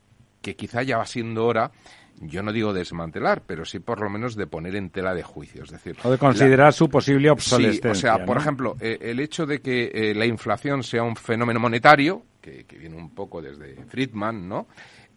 [0.42, 1.72] que quizá ya va siendo hora
[2.20, 5.64] yo no digo desmantelar, pero sí por lo menos de poner en tela de juicio.
[5.64, 7.94] Es decir, o de considerar su posible obsolescencia.
[7.94, 11.16] Sí, o sea, por ejemplo, eh, el hecho de que eh, la inflación sea un
[11.16, 14.66] fenómeno monetario, que, que, viene un poco desde Friedman, ¿no?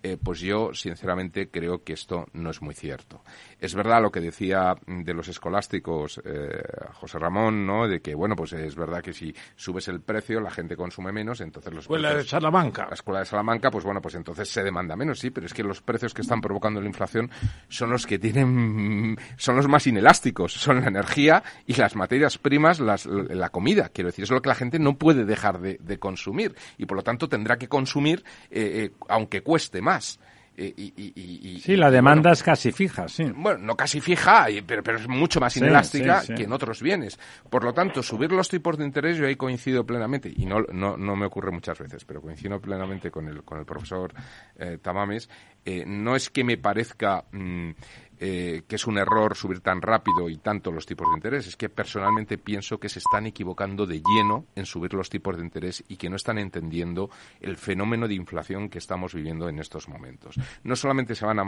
[0.02, 3.22] Eh, pues yo sinceramente creo que esto no es muy cierto.
[3.60, 6.62] Es verdad lo que decía de los escolásticos eh,
[6.94, 7.86] José Ramón, ¿no?
[7.86, 11.42] De que, bueno, pues es verdad que si subes el precio la gente consume menos,
[11.42, 12.86] entonces los Escuela de Salamanca.
[12.88, 15.64] La Escuela de Salamanca, pues bueno, pues entonces se demanda menos, sí, pero es que
[15.64, 17.30] los precios que están provocando la inflación
[17.68, 22.80] son los que tienen, son los más inelásticos, son la energía y las materias primas,
[22.80, 26.56] las, la comida, quiero decir, es lo que la gente no puede dejar de, consumir
[26.78, 30.20] y por lo tanto tendrá que consumir eh, aunque cueste más más.
[30.62, 33.24] Eh, y, sí, la demanda es casi fija, sí.
[33.34, 37.18] Bueno, no casi fija, pero, pero es mucho más inelástica que en otros bienes.
[37.50, 40.98] Por lo tanto, subir los tipos de interés, yo ahí coincido plenamente, y no, no,
[40.98, 44.14] no me ocurre muchas veces, pero coincido plenamente con el, con el profesor
[44.58, 45.30] eh, Tamames,
[45.64, 47.24] eh, no es que me parezca...
[47.32, 47.72] Mm,
[48.20, 51.48] eh, que es un error subir tan rápido y tanto los tipos de interés.
[51.48, 55.44] Es que personalmente pienso que se están equivocando de lleno en subir los tipos de
[55.44, 57.10] interés y que no están entendiendo
[57.42, 60.36] el fenómeno de inflación que estamos viviendo en estos momentos.
[60.64, 61.44] No solamente se van a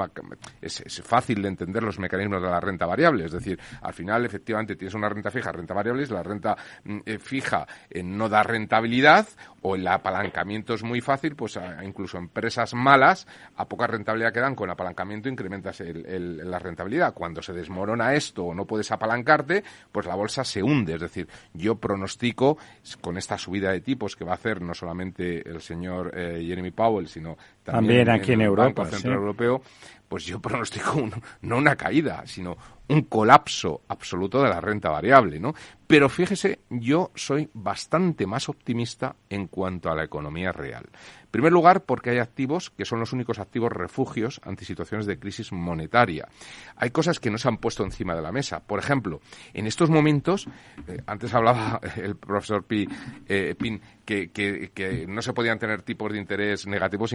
[0.62, 4.76] es, fácil de entender los mecanismos de la renta variable, es decir, al final efectivamente
[4.76, 9.28] tienes una renta fija, renta variable, la renta mm, eh, fija eh, no da rentabilidad
[9.62, 14.56] o el apalancamiento es muy fácil, pues incluso empresas malas a poca rentabilidad que dan
[14.56, 17.14] con apalancamiento incrementas el, la rentabilidad.
[17.14, 20.96] Cuando se desmorona esto o no puedes apalancarte, pues la bolsa se hunde.
[20.96, 22.58] Es decir, yo pronostico
[23.02, 26.72] con esta subida de tipos que va a hacer no solamente el señor eh, Jeremy
[26.72, 29.62] Powell, sino también, aquí en, Europa, Banco Central Europeo,
[30.08, 31.10] pues yo pronostico
[31.42, 32.58] no una caída, sino
[32.92, 35.54] un colapso absoluto de la renta variable, ¿no?
[35.88, 40.86] Pero fíjese, yo soy bastante más optimista en cuanto a la economía real.
[41.24, 45.20] En primer lugar, porque hay activos que son los únicos activos refugios ante situaciones de
[45.20, 46.28] crisis monetaria.
[46.76, 48.62] Hay cosas que no se han puesto encima de la mesa.
[48.62, 49.22] Por ejemplo,
[49.54, 50.48] en estos momentos,
[50.88, 56.20] eh, antes hablaba el profesor eh, Pin que, que, no se podían tener tipos de
[56.20, 57.14] interés negativos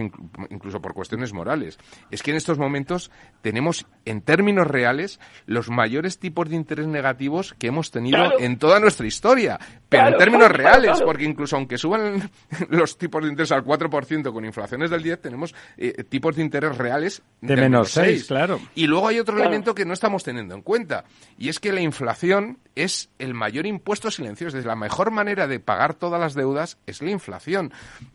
[0.49, 1.77] incluso por cuestiones morales.
[2.11, 3.11] Es que en estos momentos
[3.41, 8.79] tenemos, en términos reales, los mayores tipos de interés negativos que hemos tenido en toda
[8.79, 9.59] nuestra historia.
[9.89, 12.29] Pero en términos reales, porque incluso aunque suban
[12.69, 16.77] los tipos de interés al 4% con inflaciones del 10, tenemos eh, tipos de interés
[16.77, 18.59] reales de, menos 6, claro.
[18.75, 21.05] Y luego hay otro elemento que no estamos teniendo en cuenta,
[21.37, 24.57] y es que la inflación es el mayor impuesto silencioso.
[24.57, 27.71] Es la mejor manera de pagar todas las deudas es la inflación.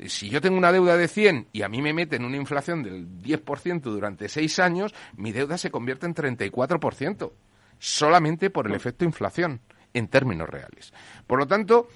[0.07, 3.09] Si yo tengo una deuda de 100 y a mí me meten una inflación del
[3.23, 7.33] 10% durante 6 años, mi deuda se convierte en 34%,
[7.79, 9.61] solamente por el efecto inflación
[9.95, 10.93] en términos reales.
[11.27, 11.89] Por lo tanto,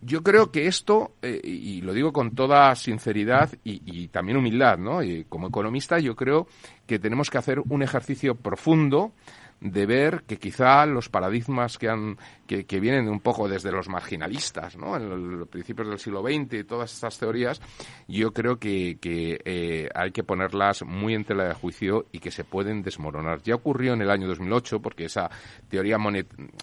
[0.00, 5.02] yo creo que esto, eh, y lo digo con toda sinceridad y, también humildad, ¿no?
[5.02, 6.46] Y como economista, yo creo
[6.86, 9.12] que tenemos que hacer un ejercicio profundo
[9.60, 12.16] de ver que quizá los paradigmas que, han,
[12.48, 14.96] que, vienen un poco desde los marginalistas, ¿no?
[14.96, 17.60] en los principios del siglo XX y todas estas teorías,
[18.08, 22.44] yo creo que, eh, hay que ponerlas muy en tela de juicio y que se
[22.44, 23.42] pueden desmoronar.
[23.42, 25.30] Ya ocurrió en el año 2008, porque esa
[25.68, 25.98] teoría,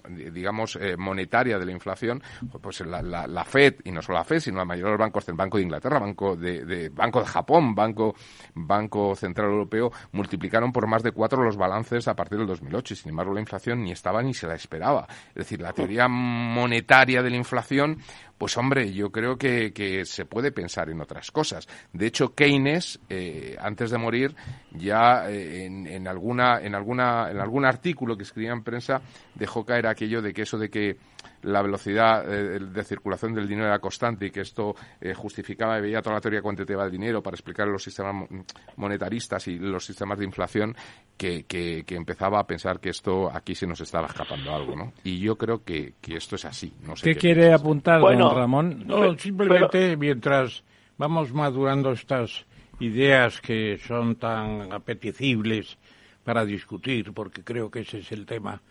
[0.10, 2.22] digamos, eh, monetaria de la inflación,
[2.62, 5.00] pues la, la, la, FED, y no solo la FED, sino la mayoría de los
[5.00, 8.16] bancos del Banco de Inglaterra, Banco de, de, Banco de Japón, Banco,
[8.56, 12.98] Banco Central Europeo, multiplicaron por más de cuatro los balances a partir del 2008 y
[12.98, 15.06] sin embargo la inflación ni estaba ni se la esperaba.
[15.30, 18.00] Es decir, la teoría monetaria de la inflación,
[18.38, 21.68] pues hombre, yo creo que, se puede pensar en otras cosas.
[21.94, 24.36] De hecho, Keynes, eh, antes de morir,
[24.72, 29.02] ya eh, en, alguna, en, alguna, en algún artículo que escribía en prensa,
[29.36, 30.98] dejó caer aquello de que eso de que
[31.46, 34.76] la velocidad eh, de circulación del dinero era constante y que esto
[35.16, 38.28] justificaba y veía toda la teoría cuantitativa del dinero para explicar los sistemas
[38.76, 40.76] monetaristas y los sistemas de inflación,
[41.18, 44.94] que, que, empezaba a pensar que esto aquí se nos estaba escapando algo, ¿no?
[45.04, 46.74] Y yo creo que, esto es así.
[46.86, 48.84] No sé ¿Qué, quiere apuntar, don Ramón?
[48.86, 50.64] No, simplemente mientras
[50.98, 52.46] vamos madurando estas
[52.80, 55.78] ideas que son tan apetecibles
[56.24, 58.62] para discutir, porque creo que ese es el tema,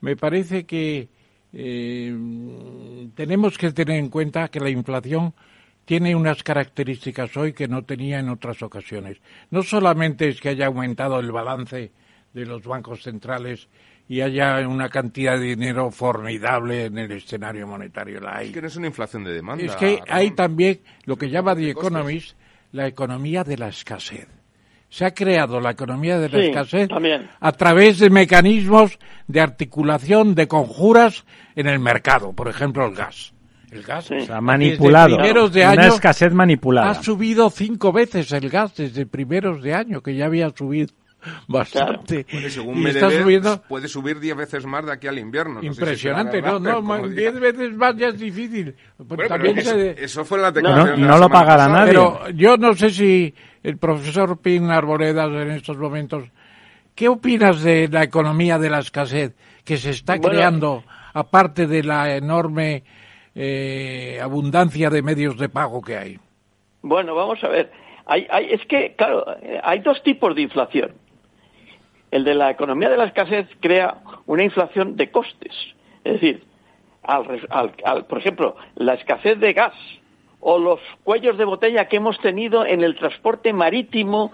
[0.00, 1.08] me parece que
[1.54, 5.34] eh, tenemos que tener en cuenta que la inflación
[5.84, 9.18] tiene unas características hoy que no tenía en otras ocasiones.
[9.50, 11.92] No solamente es que haya aumentado el balance
[12.32, 13.68] de los bancos centrales
[14.08, 18.20] y haya una cantidad de dinero formidable en el escenario monetario.
[18.20, 18.48] La hay.
[18.48, 19.64] Es que no es una inflación de demanda.
[19.64, 22.36] Es que hay también lo que llama The Economist
[22.72, 24.26] la economía de la escasez.
[24.94, 26.88] Se ha creado la economía de la escasez
[27.40, 31.24] a través de mecanismos de articulación de conjuras
[31.56, 33.34] en el mercado, por ejemplo el gas.
[33.72, 35.16] El gas ha manipulado.
[35.16, 36.90] De una escasez manipulada.
[36.90, 40.94] Ha subido cinco veces el gas desde primeros de año, que ya había subido
[41.48, 42.26] bastante.
[42.48, 43.62] según está subiendo...
[43.62, 45.62] puede subir diez veces más de aquí al invierno.
[45.62, 48.74] Impresionante, no, no, diez veces más ya es difícil.
[49.96, 51.92] eso, fue la No, no lo pagará nadie.
[51.92, 56.24] Pero yo no sé si el profesor Pin Arboledas en estos momentos,
[56.94, 62.16] ¿qué opinas de la economía de la escasez que se está creando, aparte de la
[62.16, 62.84] enorme
[63.34, 66.18] eh, abundancia de medios de pago que hay?
[66.82, 67.72] Bueno, vamos a ver.
[68.06, 69.24] Hay, hay, es que, claro,
[69.62, 70.92] hay dos tipos de inflación.
[72.14, 73.96] El de la economía de la escasez crea
[74.26, 75.52] una inflación de costes.
[76.04, 76.44] Es decir,
[77.02, 79.74] al, por ejemplo, la escasez de gas
[80.38, 84.30] o los cuellos de botella que hemos tenido en el transporte marítimo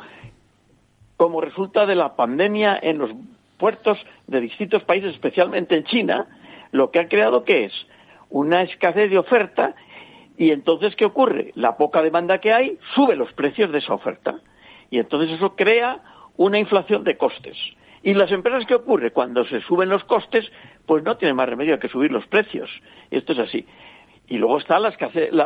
[1.17, 3.13] como resulta de la pandemia en los
[3.57, 6.27] puertos de distintos países, especialmente en China,
[6.73, 7.73] lo que ha creado que es
[8.29, 9.75] una escasez de oferta
[10.37, 11.53] y entonces ¿qué ocurre?
[11.55, 14.39] La poca demanda que hay sube los precios de esa oferta
[14.91, 16.03] y entonces eso crea
[16.41, 17.55] una inflación de costes.
[18.03, 19.11] ¿Y las empresas qué ocurre?
[19.11, 20.51] Cuando se suben los costes,
[20.87, 22.71] pues no tienen más remedio que subir los precios.
[23.11, 23.67] Esto es así.
[24.27, 24.91] Y luego está la,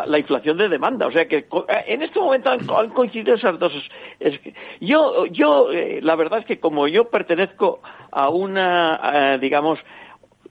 [0.06, 1.08] la, inflación de demanda.
[1.08, 1.46] O sea que eh,
[1.88, 3.72] en este momento han, coincidido esas dos.
[4.20, 4.38] Es
[4.80, 7.80] yo, yo eh, la verdad es que como yo pertenezco
[8.12, 9.00] a una,
[9.34, 9.80] eh, digamos,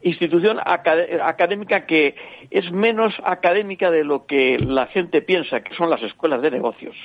[0.02, 2.16] institución académica que
[2.52, 6.98] es menos académica de lo que la gente piensa, que son las escuelas de negocios,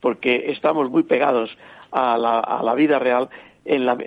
[0.00, 1.56] porque estamos muy pegados
[1.92, 3.28] a la, a la vida real.
[3.64, 3.98] En la,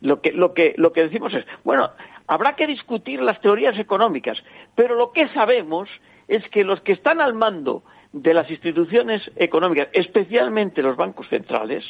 [0.00, 1.90] lo, que, lo, que, lo que decimos es, bueno,
[2.28, 4.38] Habrá que discutir las teorías económicas,
[4.74, 5.88] pero lo que sabemos
[6.28, 7.82] es que los que están al mando
[8.12, 11.84] de las instituciones económicas, especialmente los bancos centrales,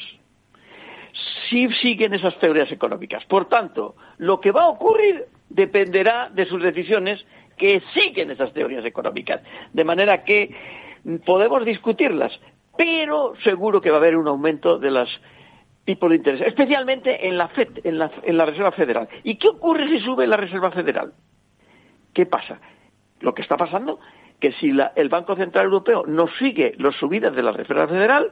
[1.51, 3.25] sí siguen esas teorías económicas.
[3.25, 7.27] Por tanto, lo que va a ocurrir dependerá de sus decisiones
[7.57, 9.43] que siguen esas teorías económicas.
[9.73, 10.55] De manera que
[11.27, 12.39] podemos discutirlas,
[12.77, 15.09] pero seguro que va a haber un aumento de las
[15.89, 19.09] tipos de interés, especialmente en la, FED, en la, en la Reserva Federal.
[19.24, 21.14] ¿Y qué ocurre si sube la Reserva Federal?
[22.12, 22.61] ¿Qué pasa?
[23.20, 23.99] Lo que está pasando,
[24.39, 28.30] que si la, el Banco Central Europeo no sigue las subidas de la Reserva Federal,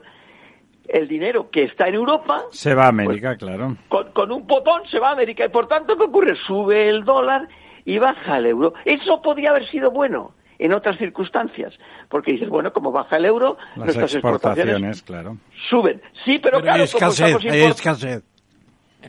[0.87, 2.43] el dinero que está en Europa...
[2.51, 3.75] Se va a América, pues, claro.
[3.89, 5.43] Con, con, un potón se va a América.
[5.43, 6.35] Y por tanto, ¿qué ocurre?
[6.45, 7.47] Sube el dólar
[7.85, 8.75] y baja el euro.
[8.85, 11.73] Eso podría haber sido bueno en otras circunstancias.
[12.09, 15.37] Porque dices, bueno, como baja el euro, nuestras exportaciones, claro.
[15.69, 16.01] suben.
[16.25, 17.45] Sí, pero, claro, como estamos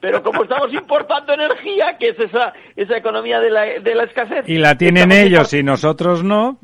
[0.00, 4.48] Pero como estamos importando energía, que es esa, esa economía de la, de la escasez.
[4.48, 6.58] Y la tienen ellos y nosotros no.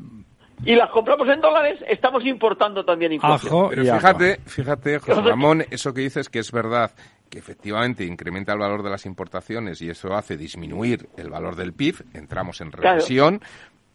[0.63, 3.69] Y las compramos en dólares, estamos importando también inflación.
[3.69, 6.91] Pero fíjate, fíjate, José Ramón, eso que dices que es verdad,
[7.29, 11.73] que efectivamente incrementa el valor de las importaciones y eso hace disminuir el valor del
[11.73, 13.41] PIB, entramos en recesión,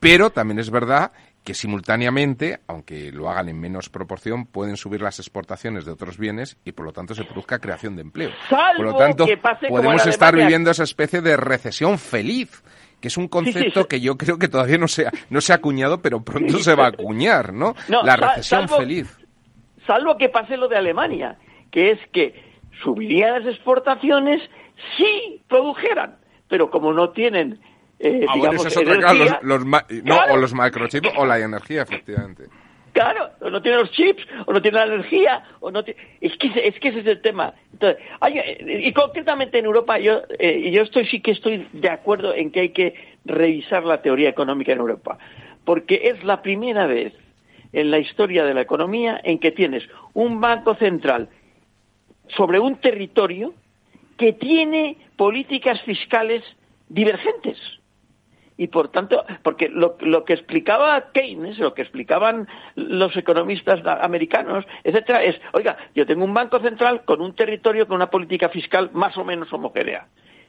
[0.00, 1.12] pero también es verdad
[1.44, 6.58] que simultáneamente, aunque lo hagan en menos proporción, pueden subir las exportaciones de otros bienes
[6.64, 8.30] y por lo tanto se produzca creación de empleo.
[8.76, 9.26] por lo tanto,
[9.68, 12.62] podemos estar viviendo esa especie de recesión feliz
[13.00, 15.56] que es un concepto que yo creo que todavía no se ha, no se ha
[15.56, 17.74] acuñado, pero pronto se va a acuñar, ¿no?
[17.88, 19.18] la recesión feliz.
[19.86, 21.38] Salvo que pase lo de Alemania,
[21.70, 22.34] que es que
[22.82, 24.42] subirían las exportaciones
[24.96, 27.58] si produjeran, pero como no tienen
[28.02, 28.76] eh, ah, digamos, es
[29.42, 32.44] los, no, o los microchips o la energía, efectivamente.
[32.92, 36.00] Claro, o no tiene los chips, o no tiene la energía, o no tiene...
[36.20, 37.52] es, que, es que ese es el tema.
[37.72, 42.34] Entonces, eh, y concretamente en Europa, yo, eh, yo estoy sí que estoy de acuerdo
[42.34, 42.94] en que hay que
[43.26, 45.18] revisar la teoría económica en Europa,
[45.66, 47.12] porque es la primera vez
[47.74, 49.84] en la historia de la economía en que tienes
[50.14, 51.28] un banco central
[52.34, 53.52] sobre un territorio
[54.16, 56.42] que tiene políticas fiscales
[56.88, 57.58] divergentes
[58.60, 59.96] y por tanto, porque lo,
[60.26, 66.34] que explicaba Keynes, lo que explicaban los economistas americanos, etcétera, es, oiga, yo tengo un
[66.34, 70.08] banco central con un territorio con una política fiscal más o menos homogénea.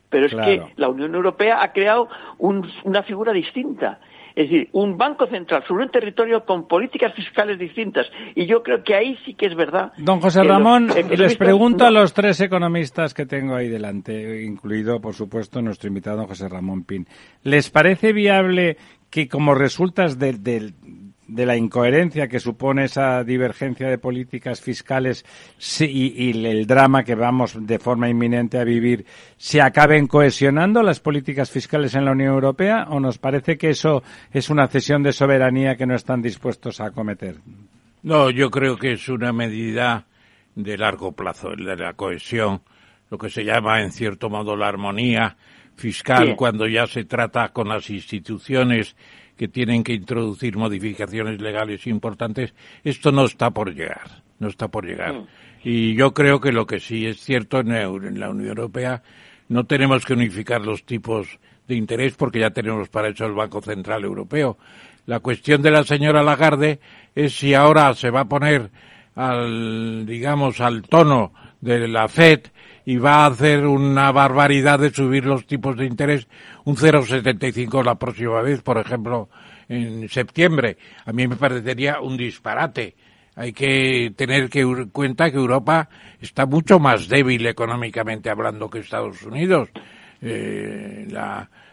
[0.09, 4.01] Pero es que la Unión Europea ha creado una figura distinta
[4.35, 8.07] es decir, un banco central sobre un territorio con políticas fiscales distintas.
[8.35, 9.91] Y yo creo que ahí sí que es verdad.
[9.97, 15.13] Don José Ramón, les pregunto a los tres economistas que tengo ahí delante, incluido, por
[15.13, 17.07] supuesto, nuestro invitado José Ramón Pin.
[17.43, 18.77] ¿Les parece viable
[19.09, 20.73] que como resultas del,
[21.31, 25.25] de la incoherencia que supone esa divergencia de políticas fiscales
[25.79, 29.05] y, el drama que vamos de forma inminente a vivir,
[29.37, 34.03] ¿se acaben cohesionando las políticas fiscales en la Unión Europea o nos parece que eso
[34.33, 37.37] es una cesión de soberanía que no están dispuestos a acometer?
[38.03, 40.07] No, yo creo que es una medida
[40.55, 42.61] de largo plazo, de la cohesión,
[43.09, 45.37] lo que se llama en cierto modo la armonía
[45.75, 48.95] fiscal cuando ya se trata con las instituciones
[49.41, 54.85] que tienen que introducir modificaciones legales importantes, esto no está por llegar, no está por
[54.85, 55.15] llegar.
[55.15, 55.27] Mm.
[55.63, 59.01] Y yo creo que lo que sí es cierto en, la Unión Europea,
[59.49, 63.63] no tenemos que unificar los tipos de interés porque ya tenemos para eso el Banco
[63.63, 64.59] Central Europeo.
[65.07, 66.79] La cuestión de la señora Lagarde
[67.15, 68.69] es si ahora se va a poner
[69.15, 72.41] al, digamos, al tono de la FED
[72.85, 76.27] y va a hacer una barbaridad de subir los tipos de interés
[76.65, 79.29] un 0,75 la próxima vez, por ejemplo,
[79.69, 80.77] en septiembre.
[81.05, 82.95] A mí me parecería un disparate.
[83.35, 88.79] Hay que tener que en cuenta que Europa está mucho más débil económicamente hablando que
[88.79, 89.69] Estados Unidos.
[90.21, 91.07] Eh,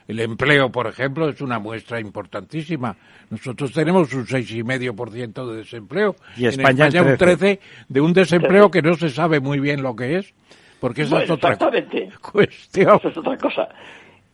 [0.06, 2.96] el empleo, por ejemplo, es una muestra importantísima.
[3.28, 6.16] Nosotros tenemos un 6,5% de desempleo.
[6.36, 9.82] Y España, en España un 13% de un desempleo que no se sabe muy bien
[9.82, 10.32] lo que es.
[10.80, 12.10] Porque esa es otra exactamente.
[12.32, 12.96] cuestión.
[12.96, 13.68] Eso es otra cosa.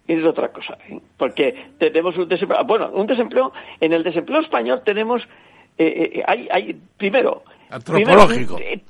[0.06, 0.76] Es otra cosa.
[0.88, 1.00] ¿eh?
[1.16, 2.64] Porque tenemos un desempleo.
[2.64, 3.52] Bueno, un desempleo.
[3.80, 5.22] En el desempleo español tenemos.
[5.78, 7.42] eh, eh, hay, hay, primero.
[7.70, 8.56] Antropológico.
[8.56, 8.80] Primero, eh,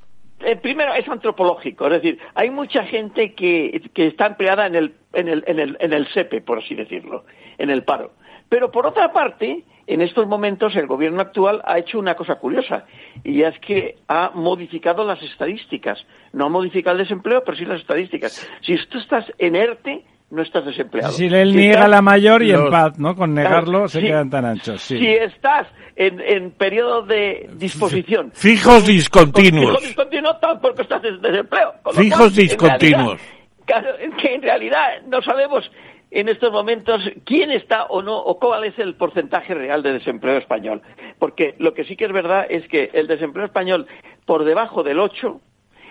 [0.41, 4.95] eh, primero es antropológico, es decir, hay mucha gente que, que está empleada en el,
[5.15, 7.25] en, el, en, el, en el SEPE, por así decirlo,
[7.57, 8.13] en el paro.
[8.49, 12.84] Pero por otra parte, en estos momentos el gobierno actual ha hecho una cosa curiosa,
[13.22, 16.05] y es que ha modificado las estadísticas.
[16.32, 18.49] No ha modificado el desempleo, pero sí las estadísticas.
[18.62, 21.12] Si tú estás en ERTE, no estás desempleado.
[21.12, 23.14] Si él Si niega estás- la mayor y en paz, ¿no?
[23.14, 24.99] Con negarlo Claro, se quedan tan anchos, sí.
[24.99, 28.32] Si estás en, en periodo de disposición.
[28.34, 29.66] Fijos discontinuos.
[29.70, 31.74] Fijos discontinuos tampoco estás en desempleo.
[31.92, 33.20] Fijos cual, en discontinuos.
[33.20, 35.70] realidad, claro, es que en realidad no sabemos
[36.15, 40.39] en estos momentos quién está o no, o cuál es el porcentaje real de desempleo
[40.39, 40.81] español.
[41.19, 43.87] Porque lo que sí que es verdad es que el desempleo español
[44.25, 45.41] por debajo del 8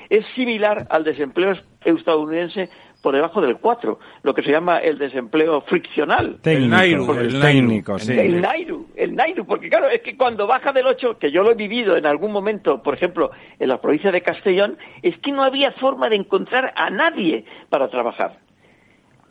[0.09, 2.69] es similar al desempleo estadounidense
[3.01, 6.37] por debajo del 4, lo que se llama el desempleo friccional.
[6.41, 8.13] Técnico, El Nairu, el el técnico, sí.
[8.13, 11.51] El Nairu, el Nairu, porque claro, es que cuando baja del 8, que yo lo
[11.51, 15.43] he vivido en algún momento, por ejemplo, en la provincia de Castellón, es que no
[15.43, 18.42] había forma de encontrar a nadie para trabajar.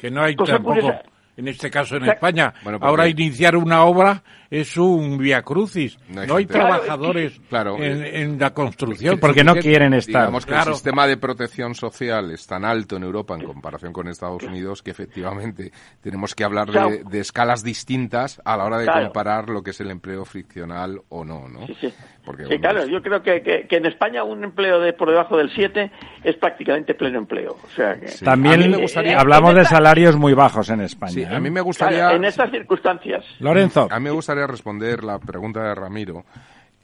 [0.03, 1.03] Que no hay Cosa tampoco, curiosa.
[1.37, 2.53] en este caso en España.
[2.65, 5.99] Bueno, porque- Ahora iniciar una obra es un via crucis.
[6.09, 6.53] No No hay hay, gente.
[6.53, 7.77] trabajadores Claro.
[7.83, 9.19] en, en la construcción.
[9.19, 10.23] Porque no quieren estar.
[10.23, 10.71] Digamos que Claro.
[10.71, 14.83] el sistema de protección social es tan alto en Europa en comparación con Estados Unidos
[14.83, 15.73] que efectivamente
[16.03, 16.91] tenemos que hablar de, Claro.
[17.11, 19.05] de escalas distintas a la hora de Claro.
[19.07, 21.67] comparar lo que es el empleo friccional o no, ¿no?
[21.67, 21.95] Sí, sí.
[22.25, 25.37] Porque, Sí, claro, yo creo que, que- que en España un empleo de por debajo
[25.37, 25.91] del 7
[26.23, 27.57] es prácticamente pleno empleo.
[27.65, 28.25] O sea que, Sí.
[28.25, 31.13] También A me gustaría- hablamos de salarios muy bajos en España.
[31.13, 31.41] Sí, a ¿eh?
[31.41, 32.13] mí me claro, gustaría...
[32.13, 33.25] en estas circunstancias.
[33.41, 33.89] Lorenzo.
[33.91, 36.25] A mí me gustaría responder la pregunta de Ramiro.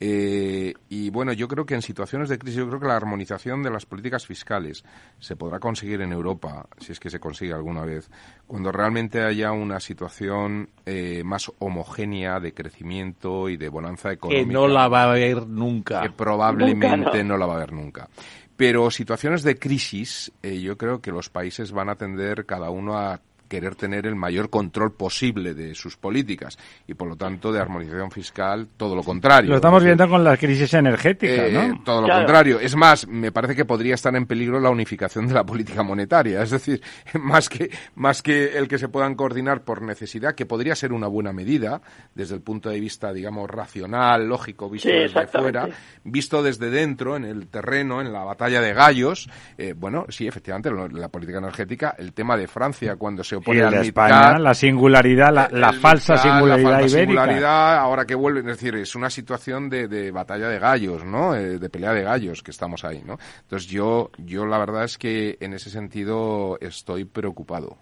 [0.01, 3.61] Eh, y bueno, yo creo que en situaciones de crisis, yo creo que la armonización
[3.63, 4.85] de las políticas fiscales
[5.19, 8.09] se podrá conseguir en Europa, si es que se consigue alguna vez,
[8.47, 14.53] cuando realmente haya una situación eh, más homogénea de crecimiento y de bonanza Que económica.
[14.53, 16.01] no la va a haber nunca.
[16.01, 17.23] que probablemente Nunca, no.
[17.23, 17.37] no.
[17.37, 18.07] la va a haber nunca.
[18.55, 22.97] Pero situaciones de crisis, eh, yo creo que los países van a tender cada uno
[22.97, 23.19] a
[23.49, 28.11] querer tener el mayor control posible de sus políticas y por lo tanto de armonización
[28.11, 29.49] fiscal todo lo contrario.
[29.49, 31.83] Lo estamos viendo con la crisis energética, eh, ¿no?
[31.83, 32.21] Todo lo Claro.
[32.21, 32.59] contrario.
[32.59, 36.41] Es más, me parece que podría estar en peligro la unificación de la política monetaria.
[36.43, 36.81] Es decir,
[37.19, 41.07] más que, más que el que se puedan coordinar por necesidad, que podría ser una
[41.07, 41.81] buena medida
[42.13, 45.67] desde el punto de vista, digamos, racional, lógico, visto Sí, desde fuera,
[46.03, 49.27] visto desde dentro, en el terreno, en la batalla de gallos.
[49.57, 53.41] eh, bueno, sí, efectivamente, lo- la política energética, el tema de Francia cuando se Y
[53.41, 56.97] opone el al de MidCat, España, la singularidad, la, la falsa MidCat, singularidad la falsa
[56.97, 57.21] ibérica.
[57.21, 61.35] singularidad, ahora que vuelven, es decir, es una situación de, de batalla de gallos, ¿no?
[61.35, 63.17] Eh, de pelea de gallos que estamos ahí, ¿no?
[63.41, 67.77] Entonces yo, yo la verdad es que en ese sentido estoy preocupado.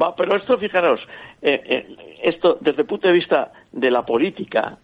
[0.00, 1.00] Va, pero esto, fijaros,
[1.42, 4.78] eh, eh, esto desde el punto de vista de la política,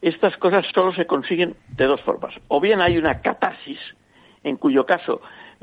[0.00, 2.34] estas cosas solo se consiguen de dos formas.
[2.48, 3.78] O bien hay una catarsis,
[4.44, 5.20] en cuyo caso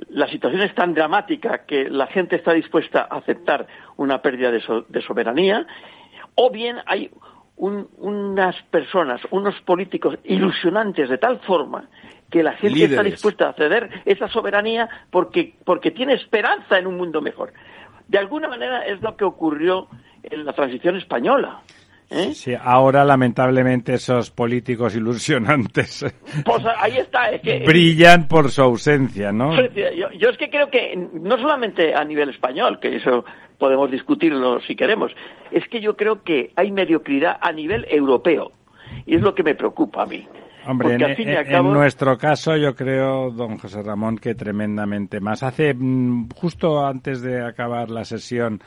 [0.10, 3.68] la situación es tan dramática que la gente está dispuesta a aceptar
[3.98, 5.66] una pérdida de, so- de soberanía,
[6.36, 7.10] o bien hay
[7.56, 11.86] un- unas personas, unos políticos ilusionantes de tal forma
[12.30, 16.98] que la gente está dispuesta a ceder esa soberanía porque, porque tiene esperanza en un
[16.98, 17.54] mundo mejor.
[18.08, 19.88] De alguna manera es lo que ocurrió
[20.24, 21.62] en la transición española.
[22.10, 22.34] ¿Eh?
[22.34, 26.06] Sí, ahora lamentablemente esos políticos ilusionantes
[26.46, 29.56] Pues ahí está, es que brillan por su ausencia, ¿no?
[29.74, 33.26] Yo, yo es que creo que no solamente a nivel español, que eso
[33.58, 35.12] podemos discutirlo si queremos,
[35.52, 38.52] es que yo creo que hay mediocridad a nivel europeo.
[39.06, 40.28] Y es lo que me preocupa a mí.
[40.66, 45.42] Hombre, en, cabo- en nuestro caso yo creo, don José Ramón, que tremendamente más.
[45.44, 48.60] Hace mm, justo antes de acabar la sesión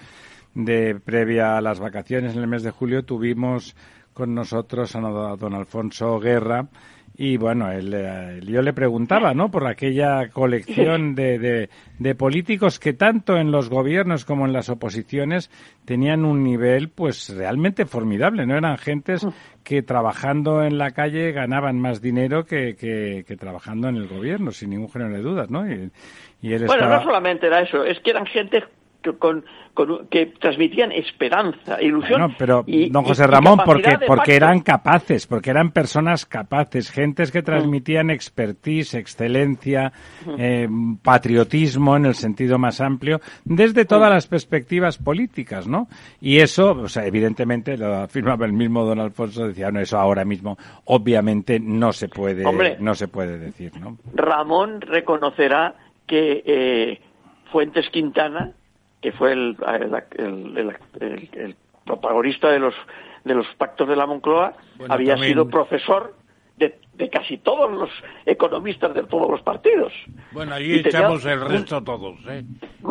[0.55, 3.77] de previa a las vacaciones en el mes de julio tuvimos
[4.13, 6.69] con nosotros a don Alfonso Guerra
[7.17, 9.51] y bueno, él, eh, yo le preguntaba, ¿no?
[9.51, 11.69] Por aquella colección de, de,
[11.99, 15.51] de políticos que tanto en los gobiernos como en las oposiciones
[15.85, 18.57] tenían un nivel pues realmente formidable, ¿no?
[18.57, 19.27] Eran gentes
[19.65, 24.51] que trabajando en la calle ganaban más dinero que, que, que trabajando en el gobierno,
[24.51, 25.71] sin ningún género de dudas, ¿no?
[25.71, 25.91] Y,
[26.41, 26.97] y él Bueno, estaba...
[27.01, 28.69] no solamente era eso, es que eran gente que,
[29.19, 29.45] con,
[29.75, 32.21] con- que transmitían esperanza, ilusión.
[32.21, 37.31] Bueno, pero y- don José Ramón, porque porque eran capaces, porque eran personas capaces, gentes
[37.31, 39.93] que transmitían expertise, excelencia,
[40.39, 40.69] eh,
[41.03, 45.89] patriotismo en el sentido más amplio, desde todas las perspectivas políticas, ¿no?
[46.21, 50.25] Y eso, o sea, evidentemente lo afirmaba el mismo don Alfonso, decía, no, eso ahora
[50.25, 52.77] mismo, obviamente no se puede, Hombre.
[52.81, 53.97] no se puede decir, ¿no?
[54.15, 55.75] Ramón reconocerá
[56.07, 57.01] que eh,
[57.53, 58.53] Fuentes Quintana,
[59.01, 59.57] que fue el,
[60.19, 62.75] el, protagonista de los,
[63.25, 64.55] de los pactos de la Moncloa,
[64.89, 66.15] había sido profesor
[66.57, 67.91] de, casi todos los
[68.27, 69.93] economistas de todos los partidos.
[70.33, 72.45] Bueno, ahí echamos el resto todos, ¿eh?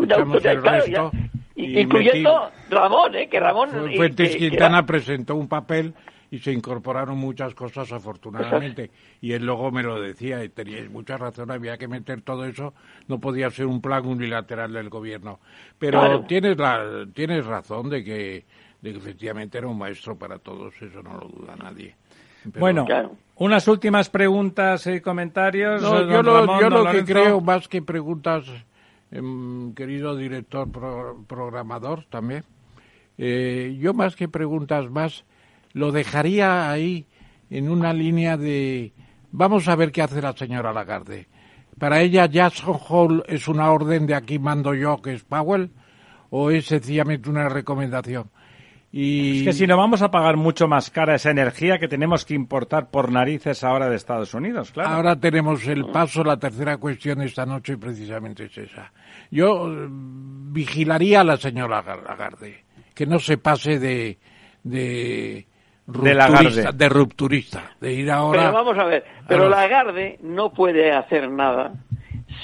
[0.03, 1.11] Echamos el resto
[1.55, 3.29] incluyendo Ramón, ¿eh?
[3.29, 3.69] Que Ramón...
[3.95, 5.93] Fuentes Quintana presentó un papel
[6.31, 8.91] y se incorporaron muchas cosas afortunadamente.
[9.21, 12.73] Y él luego me lo decía, y teníais mucha razón, había que meter todo eso,
[13.07, 15.39] no podía ser un plan unilateral del gobierno.
[15.77, 18.45] Pero tienes, la, tienes razón de que,
[18.81, 21.95] de que efectivamente era un maestro para todos, eso no lo duda nadie.
[22.57, 22.85] bueno,
[23.35, 25.81] unas últimas preguntas y comentarios.
[25.81, 28.45] yo, lo, que creo, más que preguntas,
[29.11, 30.67] em, querido director
[31.27, 32.43] programador también,
[33.17, 35.25] eh, yo más que preguntas más,
[35.73, 37.05] lo dejaría ahí
[37.49, 38.93] en una línea de
[39.31, 41.27] vamos a ver qué hace la señora Lagarde.
[41.77, 45.71] Para ella Jackson Hole es una orden de aquí mando yo que es Powell
[46.29, 48.29] o es sencillamente una recomendación.
[48.91, 49.39] Y...
[49.39, 52.33] Es que si no vamos a pagar mucho más cara esa energía que tenemos que
[52.33, 54.89] importar por narices ahora de Estados Unidos, claro.
[54.89, 58.91] Ahora tenemos el paso, la tercera cuestión esta noche precisamente es esa.
[59.29, 62.65] Yo eh, vigilaría a la señora Lagarde,
[62.95, 64.17] que no se pase de,
[64.63, 65.47] de
[65.89, 66.71] de Lagarde.
[66.73, 68.39] De rupturista, de ir ahora...
[68.39, 71.73] Pero vamos a ver, pero Lagarde no puede hacer nada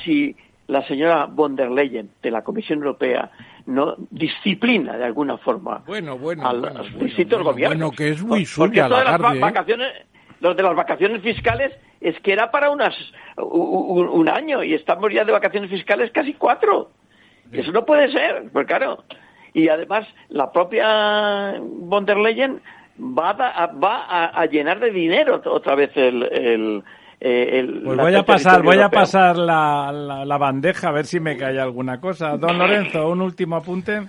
[0.03, 0.35] si
[0.67, 3.29] la señora von der Leyen de la Comisión Europea
[3.67, 7.77] no disciplina de alguna forma bueno, bueno, a los distintos gobiernos.
[7.77, 9.39] Bueno, que es muy suya Lagarde, las ¿eh?
[9.39, 9.93] vacaciones,
[10.39, 12.95] los de las vacaciones fiscales es que era para unas
[13.37, 16.91] un, año y estamos ya de vacaciones fiscales casi cuatro.
[17.51, 19.03] Eso no puede ser, pues claro.
[19.53, 22.61] Y además la propia von der Leyen
[22.99, 26.83] va a, va a, llenar de dinero otra vez el, el,
[27.19, 29.91] eh, pues voy a pasar, voy a pasar la,
[30.25, 32.37] la, bandeja a ver si me cae alguna cosa.
[32.37, 34.07] Don Lorenzo, un último apunte.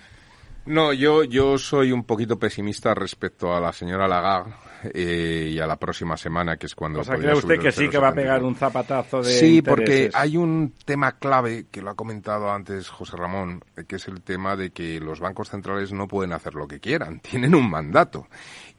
[0.67, 4.53] No, yo, yo soy un poquito pesimista respecto a la señora Lagarde
[4.95, 7.01] eh, y a la próxima semana, que es cuando...
[7.01, 10.11] O sea, ¿cree usted que sí que va a pegar un zapatazo de Sí, porque
[10.13, 14.57] hay un tema clave que lo ha comentado antes José Ramón, que es el tema
[14.57, 18.29] de que los bancos centrales no pueden hacer lo que quieran, tienen un mandato.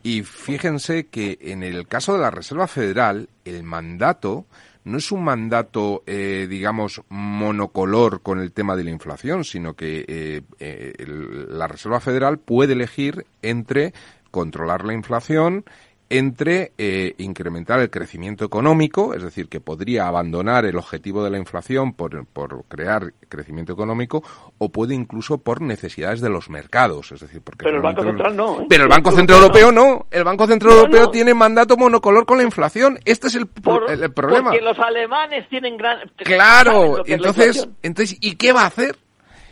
[0.03, 4.45] Y fíjense que en el caso de la Reserva Federal, el mandato
[4.87, 10.05] no es un mandato, eh, digamos, monocolor con el tema de la inflación, sino que
[10.07, 10.93] eh, eh,
[11.49, 13.93] la Reserva Federal puede elegir entre
[14.31, 15.65] controlar la inflación
[16.09, 21.37] entre eh, incrementar el crecimiento económico, es decir, que podría abandonar el objetivo de la
[21.37, 24.23] inflación por, por, crear crecimiento económico,
[24.57, 28.35] o puede incluso por necesidades de los mercados, es decir, porque pero el Banco Central
[28.35, 28.61] no.
[28.61, 28.65] ¿eh?
[28.69, 30.07] Pero el Banco Central Europeo no.
[30.09, 32.99] El Banco Central Europeo tiene mandato monocolor con la inflación.
[33.03, 33.49] Este es el,
[33.89, 34.51] el, problema.
[34.51, 36.09] Porque los alemanes tienen gran.
[36.17, 37.03] Claro.
[37.05, 38.97] Entonces, entonces, ¿y qué va a hacer?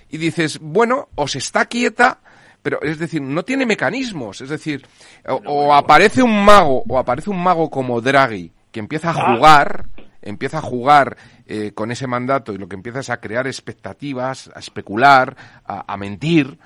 [0.10, 2.20] Y dices, bueno, o se está quieta
[2.66, 4.88] pero es decir, no tiene mecanismos, es decir,
[5.28, 9.36] o, aparece un mago, o aparece un mago como Draghi, que empieza a ah.
[9.36, 9.86] jugar,
[10.24, 11.16] empieza a jugar
[11.46, 15.96] eh, con ese mandato y lo que empieza es a crear expectativas, a especular, a,
[15.96, 16.58] mentir,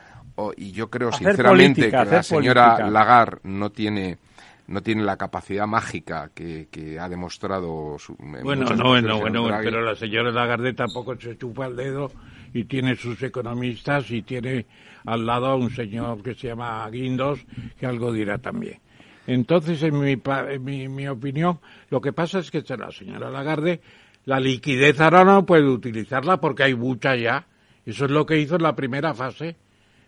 [0.55, 4.19] y yo creo sinceramente que la señora Lagarde no tiene
[4.67, 9.95] no tiene la capacidad mágica que, ha demostrado su, bueno no bueno bueno pero la
[9.95, 12.09] señora Lagarde tampoco se chupa el dedo
[12.53, 14.65] y tiene sus economistas y tiene
[15.05, 17.39] al lado a un señor que se llama Guindos
[17.79, 18.79] que algo dirá también.
[19.27, 21.59] Entonces, en mi, mi, opinión,
[21.89, 23.79] lo que pasa es que la señora Lagarde,
[24.25, 27.45] la liquidez ahora no puede utilizarla porque hay mucha ya.
[27.85, 29.55] Eso es lo que hizo en la primera fase.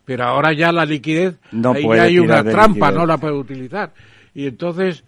[0.06, 3.94] Pero ahora ya la liquidez, no ahí hay una trampa, no la puede utilizar.
[4.34, 5.04] Y entonces,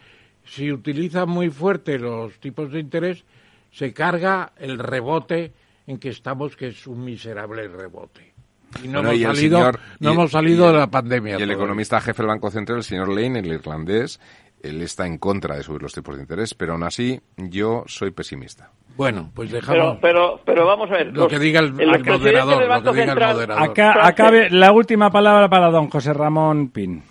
[0.46, 3.26] si utiliza muy fuerte los tipos de interés,
[3.72, 5.54] se carga el rebote
[5.88, 8.33] en que estamos, que es un miserable rebote.
[8.84, 11.38] Y no, hemos, salido, no hemos salido de la pandemia.
[11.40, 14.20] Y el economista jefe del Banco Central, el señor Lane, el irlandés,
[14.64, 18.12] él está en contra de subir los tipos de interés, pero aún así yo soy
[18.12, 18.72] pesimista.
[18.96, 19.98] Bueno, pues dejamos.
[20.02, 21.08] Pero, pero, vamos a ver.
[21.08, 21.98] Lo que diga el, moderador.
[22.84, 23.52] Lo que diga el moderador.
[23.52, 27.04] Acá, acabe la última palabra para don José Ramón Pin.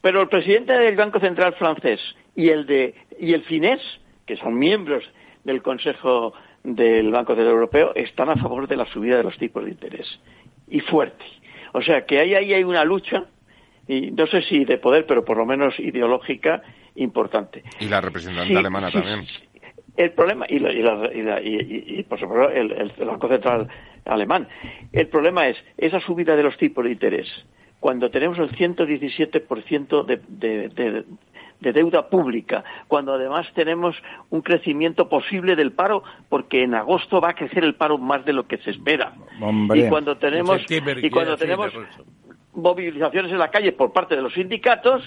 [0.00, 2.00] Pero el presidente del Banco Central francés
[2.34, 3.80] y el de y el finés,
[4.26, 5.04] que son miembros
[5.44, 6.32] del Consejo
[6.64, 10.06] del Banco Central Europeo están a favor de la subida de los tipos de interés
[10.70, 11.24] y fuerte.
[11.72, 13.24] O sea que ahí, ahí hay una lucha,
[13.86, 16.62] y no sé si de poder, pero por lo menos ideológica
[16.96, 17.62] importante.
[17.80, 19.26] Y la representante alemana también.
[19.96, 23.68] El problema, y, y, por supuesto el, Banco Central
[24.04, 24.46] alemán,
[24.92, 27.26] el problema es esa subida de los tipos de interés.
[27.80, 31.04] Cuando tenemos el 117% de, de, de
[31.60, 33.96] deuda pública, cuando además tenemos
[34.30, 38.32] un crecimiento posible del paro, porque en agosto va a crecer el paro más de
[38.32, 39.12] lo que se espera.
[39.74, 41.72] y cuando tenemos, y cuando tenemos
[42.54, 45.02] movilizaciones en la calle por parte de los sindicatos,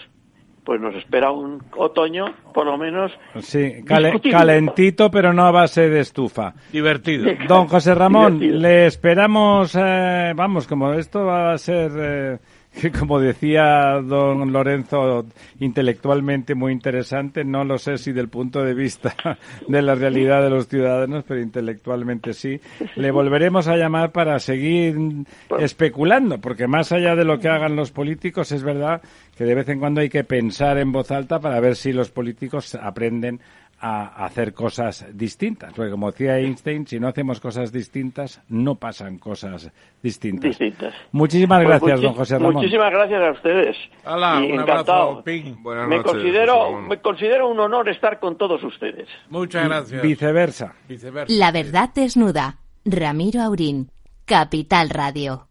[0.64, 3.12] pues nos espera un otoño, por lo menos.
[3.40, 6.54] Sí, calentito, pero no a base de estufa.
[6.72, 7.32] Divertido.
[7.48, 11.92] Don José Ramón, le esperamos, eh, vamos, como esto va a ser.
[11.98, 12.40] Eh,
[13.00, 15.26] como decía don Lorenzo,
[15.60, 19.16] intelectualmente muy interesante, no lo sé si del punto de vista
[19.68, 22.60] de la realidad de los ciudadanos, pero intelectualmente sí.
[22.96, 24.96] Le volveremos a llamar para seguir
[25.60, 29.02] especulando, porque más allá de lo que hagan los políticos, es verdad
[29.38, 32.10] que de vez en cuando hay que pensar en voz alta para ver si los
[32.10, 33.40] políticos aprenden
[33.82, 35.74] a hacer cosas distintas.
[35.74, 39.72] Porque como decía Einstein, si no hacemos cosas distintas, no pasan cosas
[40.02, 40.58] distintas.
[41.12, 42.54] Muchísimas pues gracias, don José Ramón.
[42.56, 43.78] Muchísimas gracias a ustedes.
[44.06, 45.24] un encantado.
[45.26, 49.10] me, considero, me considero un honor estar con todos ustedes.
[49.30, 50.02] Muchas gracias.
[50.02, 50.76] Viceversa.
[50.88, 51.34] Viceversa.
[51.34, 52.60] La verdad desnuda.
[52.86, 53.90] Ramiro Aurín.
[54.26, 55.51] Capital Radio.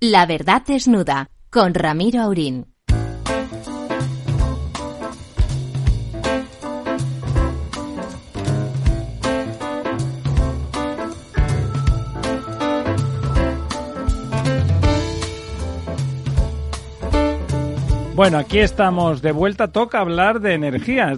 [0.00, 2.66] La verdad desnuda con Ramiro Aurín.
[18.18, 19.70] Bueno, aquí estamos de vuelta.
[19.70, 21.12] Toca hablar de energía.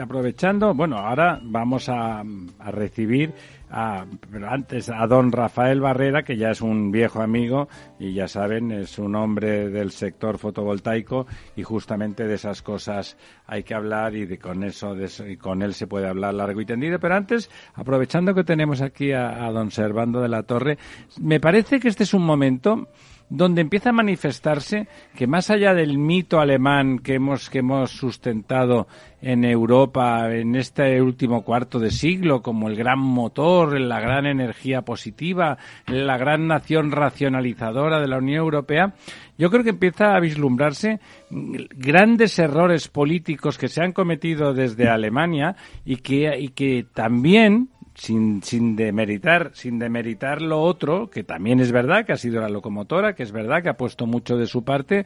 [0.00, 2.22] aprovechando, bueno, ahora vamos a,
[2.64, 3.34] recibir,
[3.70, 7.68] a, pero antes a don Rafael Barrera, que ya es un viejo amigo
[7.98, 11.26] y ya saben, es un hombre del sector fotovoltaico
[11.56, 13.16] y justamente de esas cosas
[13.46, 14.94] hay que hablar y de con eso,
[15.26, 16.98] y con él se puede hablar largo y tendido.
[16.98, 20.78] Pero antes, aprovechando que tenemos aquí a, a don Servando de la Torre,
[21.20, 22.88] me parece que este es un momento
[23.30, 28.88] donde empieza a manifestarse que más allá del mito alemán que hemos, que hemos sustentado
[29.22, 34.82] en Europa en este último cuarto de siglo como el gran motor, la gran energía
[34.82, 38.94] positiva, la gran nación racionalizadora de la Unión Europea,
[39.38, 40.98] yo creo que empieza a vislumbrarse
[41.30, 45.54] grandes errores políticos que se han cometido desde Alemania
[45.84, 47.68] y que, y que también
[48.00, 52.48] sin, sin demeritar, sin demeritar lo otro, que también es verdad que ha sido la
[52.48, 55.04] locomotora, que es verdad que ha puesto mucho de su parte,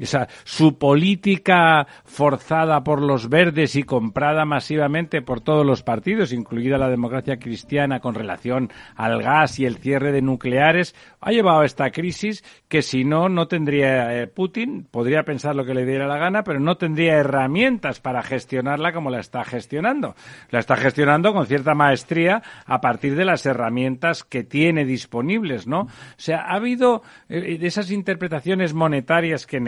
[0.00, 6.78] esa, su política forzada por los verdes y comprada masivamente por todos los partidos, incluida
[6.78, 11.66] la democracia cristiana con relación al gas y el cierre de nucleares, ha llevado a
[11.66, 16.06] esta crisis que si no, no tendría eh, Putin, podría pensar lo que le diera
[16.06, 20.14] la gana, pero no tendría herramientas para gestionarla como la está gestionando.
[20.50, 25.80] La está gestionando con cierta maestría a partir de las herramientas que tiene disponibles, ¿no?
[25.82, 29.60] O sea, ha habido eh, esas interpretaciones monetarias que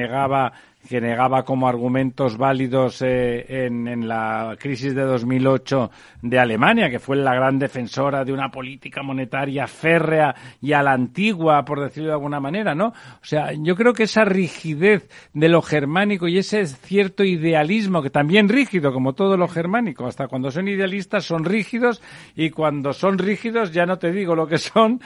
[0.88, 5.90] que negaba como argumentos válidos eh, en, la crisis de 2008
[6.22, 10.92] de Alemania, que fue la gran defensora de una política monetaria férrea y a la
[10.92, 12.88] antigua, por decirlo de alguna manera, ¿no?
[12.88, 18.10] O sea, yo creo que esa rigidez de lo germánico y ese cierto idealismo, que
[18.10, 22.02] también rígido, como todo lo germánico, hasta cuando son idealistas son rígidos
[22.34, 25.00] y cuando son rígidos ya no te digo lo que son,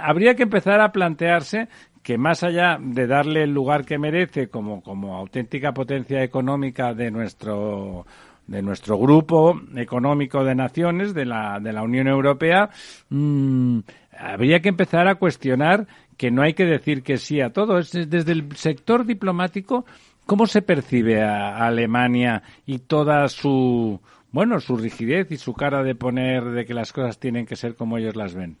[0.00, 1.68] habría que empezar a plantearse
[2.02, 7.10] que más allá de darle el lugar que merece como, como auténtica potencia económica de
[7.10, 8.06] nuestro
[8.46, 12.70] de nuestro grupo económico de naciones de la, de la Unión Europea,
[13.08, 13.78] mm,
[14.18, 17.78] habría que empezar a cuestionar que no hay que decir que sí a todo.
[17.78, 19.86] Es desde el sector diplomático,
[20.26, 24.00] ¿cómo se percibe a, a Alemania y toda su,
[24.32, 27.76] bueno, su rigidez y su cara de poner de que las cosas tienen que ser
[27.76, 28.58] como ellos las ven?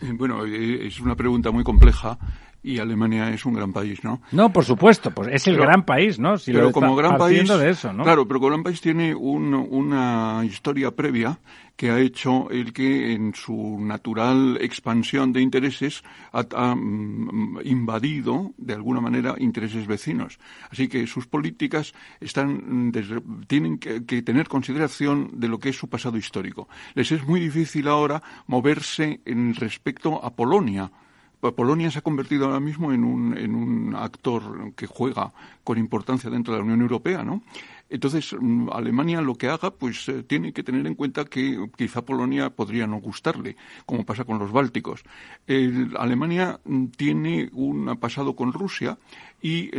[0.00, 2.18] Eh, bueno, eh, es una pregunta muy compleja
[2.62, 4.20] y Alemania es un gran país, ¿no?
[4.32, 6.36] No, por supuesto, pues es el gran país, ¿no?
[6.38, 8.02] Si pero como gran país, de eso, ¿no?
[8.04, 11.38] Claro, pero como gran país tiene una historia previa
[11.76, 16.02] que ha hecho el que en su natural expansión de intereses
[16.32, 20.38] ha, mm, invadido de alguna manera intereses vecinos.
[20.70, 22.92] Así que sus políticas están
[23.46, 26.68] tienen que, que, tener consideración de lo que es su pasado histórico.
[26.94, 30.90] Les es muy difícil ahora moverse en respecto a Polonia
[31.40, 35.32] Polonia se ha convertido ahora mismo en un, en un actor que juega
[35.64, 37.42] con importancia dentro de la Unión Europea, ¿no?
[37.88, 42.02] Entonces, mm, Alemania lo que haga, pues eh, tiene que tener en cuenta que quizá
[42.02, 45.04] Polonia podría no gustarle, como pasa con los bálticos.
[45.96, 48.98] Alemania mm, tiene un pasado con Rusia
[49.40, 49.70] y,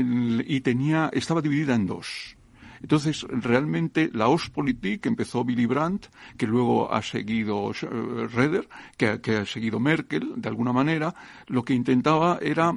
[0.48, 2.37] y tenía, estaba dividida en dos.
[2.82, 8.68] Entonces, realmente la Ostpolitik empezó Willy Brandt, que luego ha seguido eh, Reder,
[8.98, 11.14] que, que, ha seguido Merkel, de alguna manera,
[11.48, 12.74] lo que intentaba era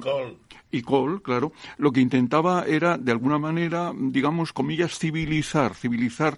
[0.71, 6.37] y Kohl, claro, lo que intentaba era, de alguna manera, digamos, comillas, civilizar, civilizar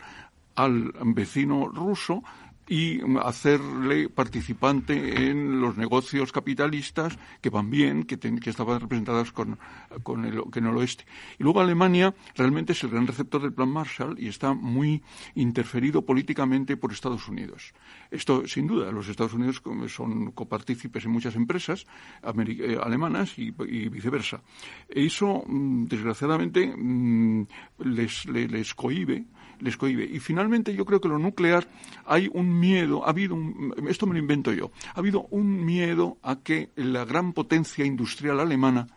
[0.56, 2.23] al vecino ruso
[2.68, 9.60] y hacerle participante en los negocios capitalistas que van bien, que, que estaban representados con,
[10.03, 11.06] con, el, con el oeste.
[11.40, 15.03] Y luego Alemania realmente es el gran receptor del Plan Marshall y está muy
[15.35, 17.73] interferido políticamente por Estados Unidos.
[18.11, 21.85] Esto, sin duda, los Estados Unidos son copartícipes en muchas empresas
[22.23, 24.41] eh, alemanas y, viceversa.
[24.88, 27.48] Eso, mm, desgraciadamente, mm,
[27.85, 29.26] les, les, les cohibe
[29.64, 29.77] les.
[30.14, 31.68] Y finalmente yo creo que lo nuclear
[32.06, 36.18] hay un miedo, ha habido un, esto me lo invento yo, ha habido un miedo
[36.22, 38.88] a que la gran potencia industrial alemana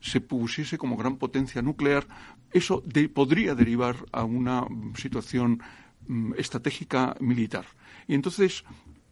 [0.00, 2.06] se pusiese como gran potencia nuclear,
[2.52, 2.82] eso
[3.12, 4.66] podría derivar a una
[4.96, 5.60] situación
[6.06, 7.66] mm, estratégica militar.
[8.06, 8.64] Y entonces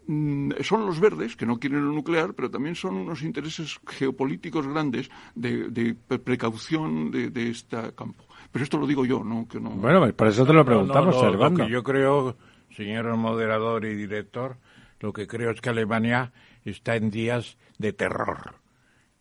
[0.06, 4.66] mm, son los verdes, que no quieren lo nuclear, pero también son unos intereses geopolíticos
[4.66, 5.94] grandes de,
[6.24, 8.24] precaución de este campo.
[8.54, 9.48] Pero esto lo digo yo, ¿no?
[9.48, 9.70] Que no...
[9.70, 12.36] Bueno, por eso te lo preguntamos, no, yo creo,
[12.70, 14.58] señor moderador y director,
[15.00, 16.32] lo que creo es que Alemania
[16.64, 18.54] está en días de terror.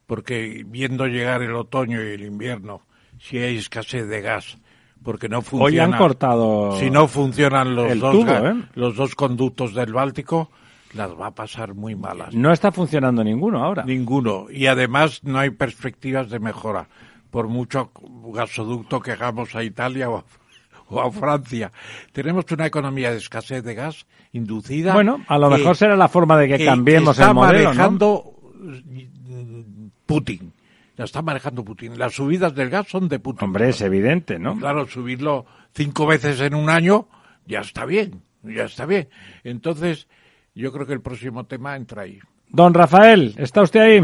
[0.05, 2.83] Porque viendo llegar el otoño y el invierno,
[3.19, 4.59] si hay escasez de gas,
[5.01, 5.65] porque no funciona.
[5.65, 6.77] Hoy han cortado.
[6.77, 8.53] Si no funcionan los, dos, ¿eh?
[8.75, 10.51] los dos conductos del Báltico,
[10.93, 12.35] las va a pasar muy malas.
[12.35, 13.83] No está funcionando ninguno ahora.
[13.83, 14.45] Ninguno.
[14.51, 16.87] Y además no hay perspectivas de mejora
[17.33, 17.89] por mucho
[18.31, 20.23] gasoducto que hagamos a Italia o
[20.99, 21.71] a, Francia.
[22.11, 24.93] Tenemos una economía de escasez de gas inducida.
[24.93, 28.35] Bueno, a lo mejor será la forma de que, cambiemos el modelo, manejando
[30.05, 30.53] Putin.
[30.95, 31.97] Está manejando Putin.
[31.97, 33.45] Las subidas del gas son de Putin.
[33.45, 34.55] Hombre, es evidente, ¿no?
[34.55, 37.07] Claro, subirlo cinco veces en un año
[37.47, 39.09] ya está bien, ya está bien.
[39.43, 40.07] Entonces,
[40.53, 42.19] yo creo que el próximo tema entra ahí.
[42.49, 44.03] Don Rafael, ¿está usted ahí?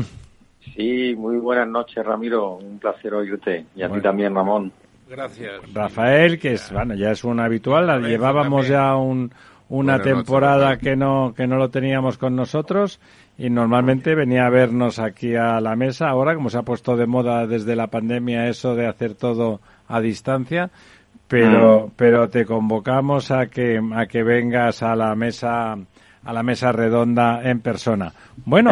[0.75, 2.55] Sí, muy buenas noches, Ramiro.
[2.55, 3.65] Un placer oírte.
[3.75, 4.71] Y a ti también, Ramón.
[5.09, 5.61] Gracias.
[5.73, 9.31] Rafael, que es, bueno, ya es un habitual, la llevábamos ya un,
[9.69, 12.99] una temporada que no que no lo teníamos con nosotros
[13.37, 16.09] y normalmente venía a vernos aquí a la mesa.
[16.09, 19.99] Ahora, como se ha puesto de moda desde la pandemia eso de hacer todo a
[19.99, 20.69] distancia,
[21.27, 21.91] pero ah.
[21.95, 25.75] pero te convocamos a que a que vengas a la mesa
[26.29, 28.13] a la mesa redonda en persona.
[28.45, 28.69] Bueno,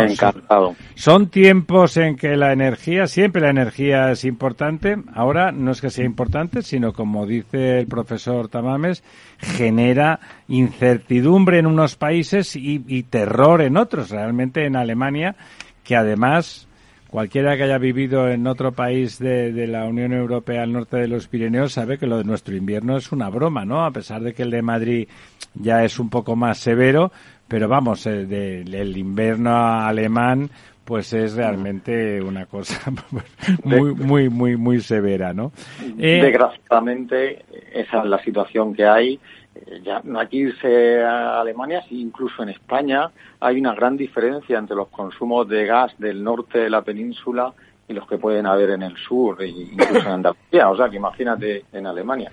[0.94, 4.96] son tiempos en que la energía, siempre la energía es importante.
[5.16, 9.04] Ahora no es que sea importante, sino como dice el profesor Tamames,
[9.40, 14.12] genera incertidumbre en unos países y, y terror en otros.
[14.12, 15.36] Realmente en Alemania,
[15.84, 16.68] que además
[17.10, 21.08] cualquiera que haya vivido en otro país de, de, la Unión Europea al norte de
[21.08, 23.86] los Pirineos sabe que lo de nuestro invierno es una broma, ¿no?
[23.86, 25.08] A pesar de que el de Madrid
[25.54, 27.12] ya es un poco más severo,
[27.48, 30.50] pero vamos, el, el invierno alemán
[30.88, 32.92] pues es realmente una cosa
[33.66, 35.52] muy, muy, muy, muy severa, ¿no?
[36.00, 37.44] Eh, Desgraciadamente,
[37.74, 39.20] esa es la situación que hay.
[39.54, 43.12] Eh, ya no hay que irse a Alemania, incluso en España
[43.42, 47.54] hay una gran diferencia entre los consumos de gas del norte de la península
[47.90, 50.70] y los que pueden haber en el sur, e incluso en Andalucía.
[50.70, 52.32] O sea, que imagínate en Alemania.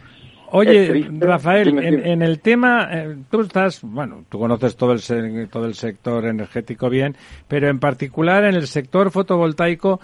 [0.57, 5.75] Oye, Rafael, en, el tema, eh, tú estás, bueno, tú conoces todo el, todo el
[5.75, 7.17] sector energético bien,
[7.49, 9.99] pero en particular en el sector fotovoltaico,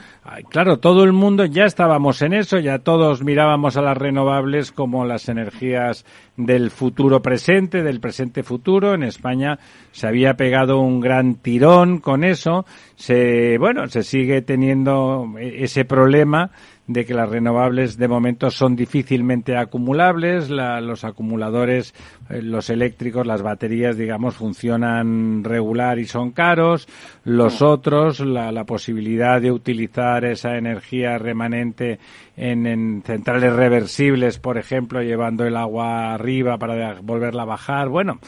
[0.48, 5.04] claro, todo el mundo ya estábamos en eso, ya todos mirábamos a las renovables como
[5.04, 6.04] las energías
[6.36, 8.94] del futuro presente, del presente futuro.
[8.94, 9.58] En España
[9.92, 12.64] se había pegado un gran tirón con eso.
[13.00, 16.50] Se, bueno, se sigue teniendo ese problema
[16.86, 21.94] de que las renovables de momento son difícilmente acumulables, los acumuladores,
[22.28, 26.88] eh, los eléctricos, las baterías, digamos, funcionan regular y son caros,
[27.24, 32.00] los otros, la, la posibilidad de utilizar esa energía remanente
[32.36, 38.18] en, en, centrales reversibles, por ejemplo, llevando el agua arriba para volverla a bajar, bueno,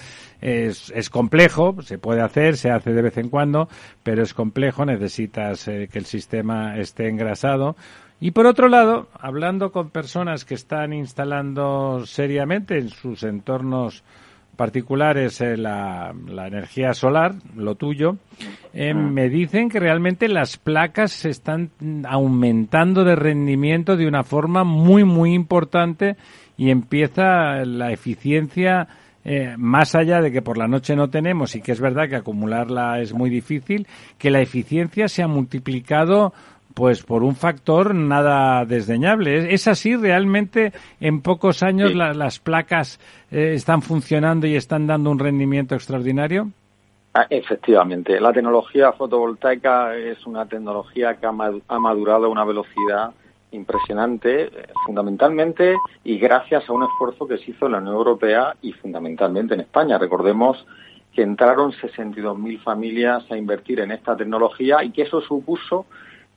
[0.43, 3.69] es, es complejo, se puede hacer, se hace de vez en cuando,
[4.02, 7.77] pero es complejo, necesitas eh, que el sistema esté engrasado.
[8.20, 14.05] Y por otro lado, hablando con personas que están instalando seriamente en sus entornos
[14.56, 18.19] particular es eh, la, la, energía solar, lo tuyo,
[18.74, 19.12] eh, mm.
[19.12, 21.70] me dicen que realmente las placas se están
[22.06, 26.16] aumentando de rendimiento de una forma muy, muy importante
[26.56, 28.89] y empieza la eficiencia
[29.24, 32.16] eh, más allá de que por la noche no tenemos y que es verdad que
[32.16, 33.86] acumularla es muy difícil,
[34.18, 36.32] que la eficiencia se ha multiplicado
[36.74, 39.52] pues por un factor nada desdeñable.
[39.52, 42.98] ¿Es, así realmente en pocos años las placas
[43.30, 46.50] eh, están funcionando y están dando un rendimiento extraordinario?
[47.14, 53.12] Ah, efectivamente, la tecnología fotovoltaica es una tecnología que ha madurado a una velocidad
[53.52, 54.50] impresionante,
[54.84, 59.54] fundamentalmente y gracias a un esfuerzo que se hizo en la Unión Europea y fundamentalmente
[59.54, 59.98] en España.
[59.98, 60.66] Recordemos
[61.14, 65.86] que entraron 62.000 familias a invertir en esta tecnología y que eso supuso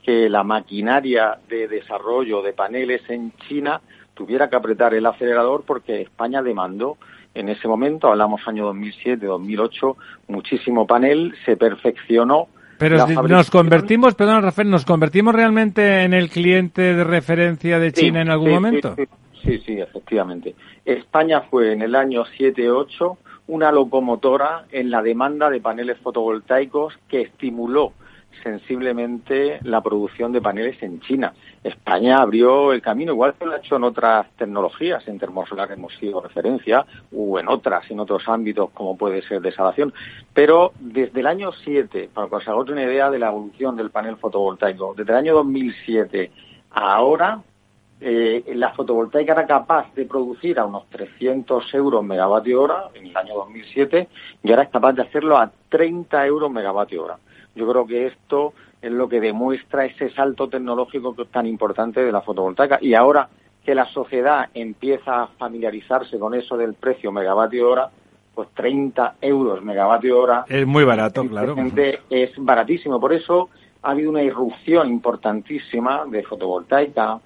[0.04, 3.82] que la maquinaria de desarrollo de paneles en China
[4.14, 6.98] tuviera que apretar el acelerador porque España demandó
[7.36, 9.98] en ese momento, hablamos año 2007, 2008,
[10.30, 12.48] muchísimo panel, se perfeccionó.
[12.78, 18.22] Pero nos convertimos, perdón Rafael, ¿nos convertimos realmente en el cliente de referencia de China
[18.22, 18.96] en algún momento?
[18.96, 19.06] Sí,
[19.44, 20.56] sí, sí, efectivamente.
[20.84, 27.22] España fue en el año 7-8 una locomotora en la demanda de paneles fotovoltaicos que
[27.22, 27.94] estimuló
[28.44, 31.34] sensiblemente la producción de paneles en China.
[31.66, 35.96] España abrió el camino, igual que lo ha hecho en otras tecnologías, en termosolar hemos
[35.96, 39.92] sido referencia, o en otras, en otros ámbitos como puede ser desalación.
[40.34, 43.90] Pero desde el año 7, para que os hagáis una idea de la evolución del
[43.90, 46.32] panel fotovoltaico, desde el año 2007
[46.72, 47.42] a ahora,
[48.00, 53.18] eh, la fotovoltaica era capaz de producir a unos 300 euros megavatio hora en el
[53.18, 54.08] año 2007
[54.44, 57.18] y ahora es capaz de hacerlo a 30 euros megavatio hora.
[57.56, 58.54] Yo creo que esto
[58.86, 62.78] es lo que demuestra ese salto tecnológico tan importante de la fotovoltaica.
[62.82, 63.28] Y ahora
[63.64, 67.90] que la sociedad empieza a familiarizarse con eso del precio megavatio hora,
[68.36, 70.46] pues 30 euros megavatio hora.
[70.48, 71.56] Es muy barato, claro.
[72.10, 73.00] Es baratísimo.
[73.00, 73.50] Por eso
[73.82, 77.20] ha habido una irrupción importantísima de fotovoltaica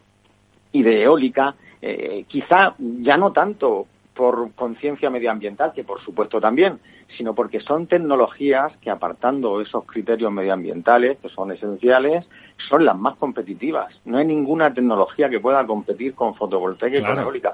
[0.71, 1.55] y de eólica.
[1.81, 3.87] Eh, quizá ya no tanto
[4.19, 6.81] por conciencia medioambiental, que por supuesto también,
[7.17, 12.27] sino porque son tecnologías que apartando esos criterios medioambientales, que son esenciales,
[12.67, 13.97] son las más competitivas.
[14.03, 17.53] No hay ninguna tecnología que pueda competir con fotovoltaica y con eólica.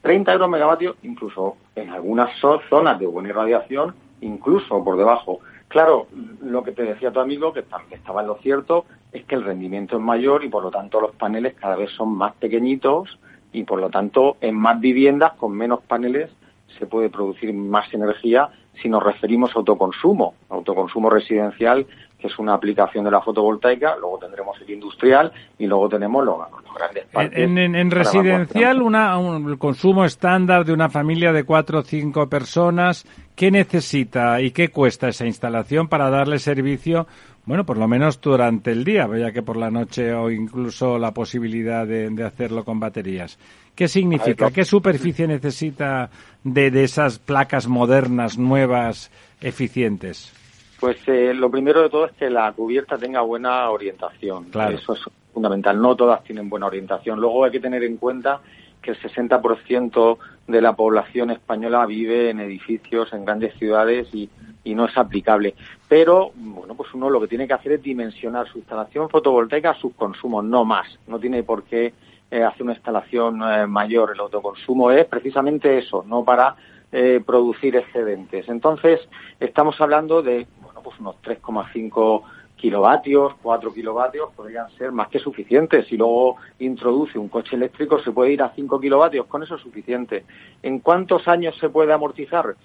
[0.00, 2.30] 30 euros megavatios, incluso en algunas
[2.70, 5.40] zonas de buena irradiación, incluso por debajo.
[5.68, 6.06] Claro,
[6.40, 9.96] lo que te decía tu amigo, que estaba en lo cierto, es que el rendimiento
[9.96, 13.18] es mayor y por lo tanto los paneles cada vez son más pequeñitos
[13.56, 16.30] y por lo tanto en más viviendas con menos paneles
[16.78, 18.50] se puede producir más energía
[18.82, 21.86] si nos referimos a autoconsumo, autoconsumo residencial,
[22.18, 26.36] que es una aplicación de la fotovoltaica, luego tendremos el industrial y luego tenemos los,
[26.76, 27.38] grandes parques.
[27.38, 33.06] En, residencial, una, un, el consumo estándar de una familia de cuatro o cinco personas,
[33.34, 37.06] ¿qué necesita y qué cuesta esa instalación para darle servicio
[37.46, 41.12] bueno, por lo menos durante el día, ya que por la noche o incluso la
[41.12, 43.38] posibilidad de, hacerlo con baterías.
[43.74, 44.50] ¿Qué significa?
[44.50, 46.10] ¿Qué superficie necesita
[46.42, 50.32] de, esas placas modernas, nuevas, eficientes?
[50.80, 54.46] Pues eh, lo primero de todo es que la cubierta tenga buena orientación.
[54.50, 54.76] Claro.
[54.76, 55.00] Eso es
[55.32, 55.80] fundamental.
[55.80, 57.20] No todas tienen buena orientación.
[57.20, 58.40] Luego hay que tener en cuenta
[58.82, 60.18] que el 60%
[60.48, 64.28] de la población española vive en edificios en grandes ciudades y
[64.66, 65.54] y no es aplicable.
[65.88, 69.80] Pero, bueno, pues uno lo que tiene que hacer es dimensionar su instalación fotovoltaica a
[69.80, 70.98] sus consumos, no más.
[71.06, 71.94] No tiene por qué
[72.30, 74.10] eh, hacer una instalación eh, mayor.
[74.12, 76.56] El autoconsumo es precisamente eso, no para
[76.90, 78.48] eh, producir excedentes.
[78.48, 79.00] Entonces,
[79.38, 82.22] estamos hablando de, bueno, pues unos 3,5
[82.56, 85.86] kilovatios, 4 kilovatios podrían ser más que suficientes.
[85.86, 89.62] Si luego introduce un coche eléctrico, se puede ir a 5 kilovatios, con eso es
[89.62, 90.24] suficiente.
[90.64, 92.56] ¿En cuántos años se puede amortizar?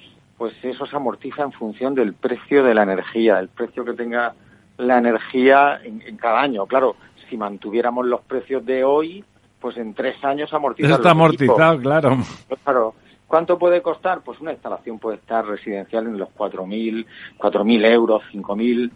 [0.41, 4.33] Pues eso se amortiza en función del precio de la energía, el precio que tenga
[4.79, 6.65] la energía en, cada año.
[6.65, 6.95] Claro,
[7.29, 9.23] si mantuviéramos los precios de hoy,
[9.59, 10.89] pues en tres años amortizar.
[10.89, 12.17] Eso está amortizado, claro.
[12.63, 12.95] Claro.
[13.27, 14.21] ¿Cuánto puede costar?
[14.21, 17.05] Pues una instalación puede estar residencial en los 4.000,
[17.37, 18.89] 4.000 euros, 5.000.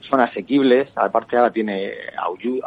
[0.00, 0.90] Son asequibles.
[0.96, 1.92] Aparte ahora tiene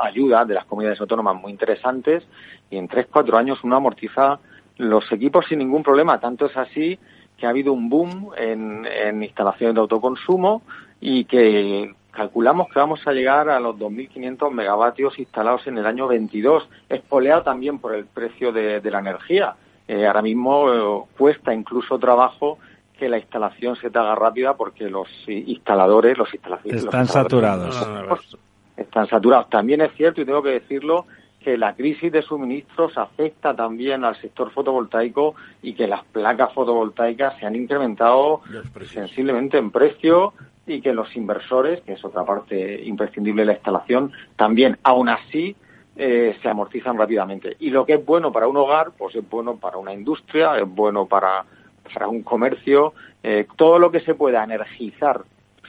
[0.03, 2.23] ayuda de las comunidades autónomas muy interesantes
[2.71, 4.39] y en tres, cuatro años uno amortiza
[4.77, 6.19] los equipos sin ningún problema.
[6.19, 6.97] Tanto es así
[7.41, 10.61] que ha habido un boom en, instalaciones de autoconsumo
[10.99, 16.07] y que calculamos que vamos a llegar a los 2.500 megavatios instalados en el año
[16.07, 19.55] 22, espoleado también por el precio de, la energía.
[19.88, 22.59] Eh, ahora mismo eh, cuesta incluso trabajo
[22.99, 28.38] que la instalación se te haga rápida porque los instaladores, los instalaciones están saturados.
[28.77, 29.49] están saturados.
[29.49, 31.07] También es cierto y tengo que decirlo
[31.43, 37.38] que la crisis de suministros afecta también al sector fotovoltaico y que las placas fotovoltaicas
[37.39, 38.41] se han incrementado
[38.85, 40.34] sensiblemente en precio
[40.68, 45.55] y que los inversores, que es otra parte imprescindible de la instalación, también, aún así,
[45.95, 47.57] eh, se amortizan rápidamente.
[47.59, 50.68] Y lo que es bueno para un hogar, pues es bueno para una industria, es
[50.68, 51.45] bueno para,
[51.91, 52.93] para un comercio.
[53.23, 55.22] Eh, todo lo que se pueda energizar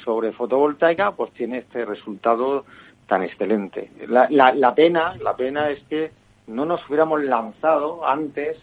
[0.05, 2.65] sobre fotovoltaica, pues tiene este resultado
[3.07, 3.91] tan excelente.
[4.09, 6.11] La, la, pena, la pena es que
[6.47, 8.59] no nos hubiéramos lanzado antes,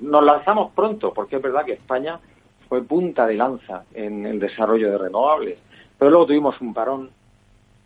[0.00, 2.18] nos lanzamos pronto, porque es verdad que España
[2.68, 5.58] fue punta de lanza en el desarrollo de renovables,
[5.98, 7.10] pero luego tuvimos un parón,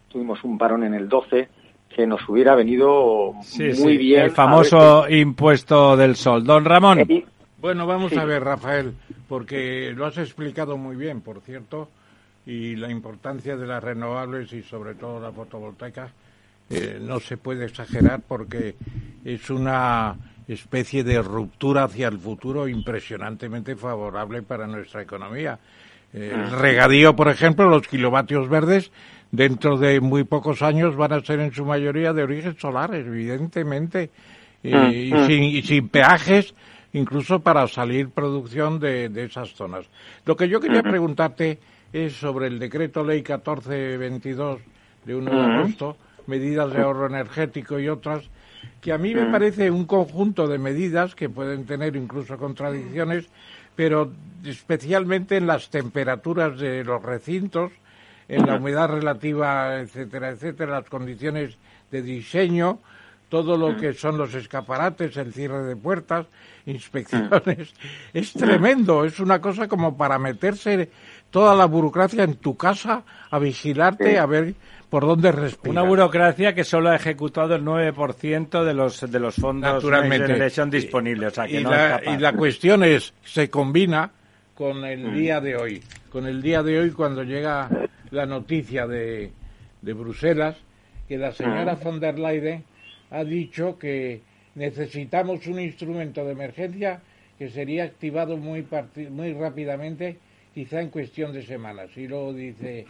[0.09, 1.49] tuvimos un parón en el 12
[1.89, 3.33] que nos hubiera venido
[3.79, 4.23] muy bien.
[4.23, 6.45] El famoso impuesto del sol.
[6.45, 7.07] Don Ramón.
[7.59, 8.95] bueno, vamos a ver, Rafael,
[9.29, 11.89] porque lo has explicado muy bien, por cierto
[12.47, 16.09] y la importancia de las renovables y sobre todo la fotovoltaica
[16.71, 18.77] eh, no se puede exagerar porque
[19.25, 20.17] es una
[20.47, 25.59] especie de ruptura hacia el futuro impresionantemente favorable para nuestra economía.
[26.13, 26.57] Eh, el ah.
[26.57, 28.93] regadío, por ejemplo, los kilovatios verdes
[29.33, 34.11] dentro de muy pocos años van a ser en su mayoría de origen solar, evidentemente,
[34.63, 35.27] y, ah, ah.
[35.27, 36.55] sin, sin, peajes
[36.93, 39.87] incluso para salir producción de, de esas zonas.
[40.25, 41.59] Lo que yo quería preguntarte
[41.93, 44.61] es sobre el decreto ley 1422
[45.05, 45.97] de 1 de agosto,
[46.27, 48.25] medidas de ahorro energético y otras,
[48.81, 53.27] que a mí me parece un conjunto de medidas que pueden tener incluso contradicciones,
[53.75, 54.13] pero
[54.45, 57.73] especialmente en las temperaturas de los recintos,
[58.29, 61.57] en la humedad relativa, etcétera, etcétera, las condiciones
[61.91, 62.81] de diseño,
[63.29, 66.27] todo lo que son los escaparates, el cierre de puertas,
[66.65, 67.75] inspecciones.
[68.15, 70.91] Es tremendo, es una cosa como para meterse
[71.31, 74.55] toda la burocracia en tu casa a vigilarte, a ver
[74.89, 75.73] por dónde respiras.
[75.73, 80.51] Una burocracia que solo ha ejecutado el 9% de los de los fondos Naturalmente.
[80.51, 81.35] son disponibles.
[81.49, 84.11] y, la, cuestión es, se combina
[84.55, 85.15] con el mm.
[85.15, 85.83] día de hoy.
[86.11, 87.69] Con el día de hoy cuando llega
[88.11, 89.33] la noticia de,
[89.83, 90.57] de Bruselas
[91.09, 91.85] que la señora mm.
[91.85, 92.65] von der Leyen
[93.11, 94.23] ha dicho que
[94.55, 97.01] necesitamos un instrumento de emergencia
[97.39, 98.67] que sería activado muy,
[99.11, 100.19] muy rápidamente
[100.57, 101.91] quizá en cuestión de semanas.
[101.97, 102.87] Y luego dice,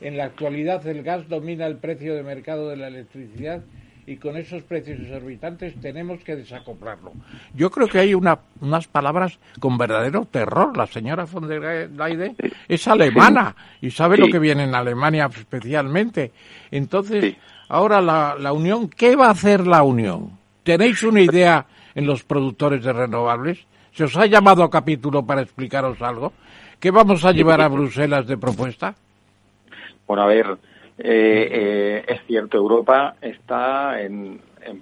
[0.00, 3.60] en la actualidad el gas domina el precio de mercado de la electricidad
[4.06, 7.12] y con esos precios exorbitantes tenemos que desacoplarlo.
[7.54, 10.74] Yo creo que hay una, unas palabras con verdadero terror.
[10.74, 12.34] La señora von der Leyen
[12.66, 16.32] es alemana y sabe lo que viene en Alemania especialmente.
[16.70, 17.36] Entonces,
[17.68, 20.30] ahora la, la Unión, ¿qué va a hacer la Unión?
[20.62, 23.66] ¿Tenéis una idea en los productores de renovables?
[23.92, 26.32] ¿Se os ha llamado a capítulo para explicaros algo?
[26.80, 28.94] ¿Qué vamos a llevar a Bruselas de propuesta?
[30.06, 30.46] Bueno, a ver,
[30.98, 34.40] eh, eh, es cierto, Europa está en,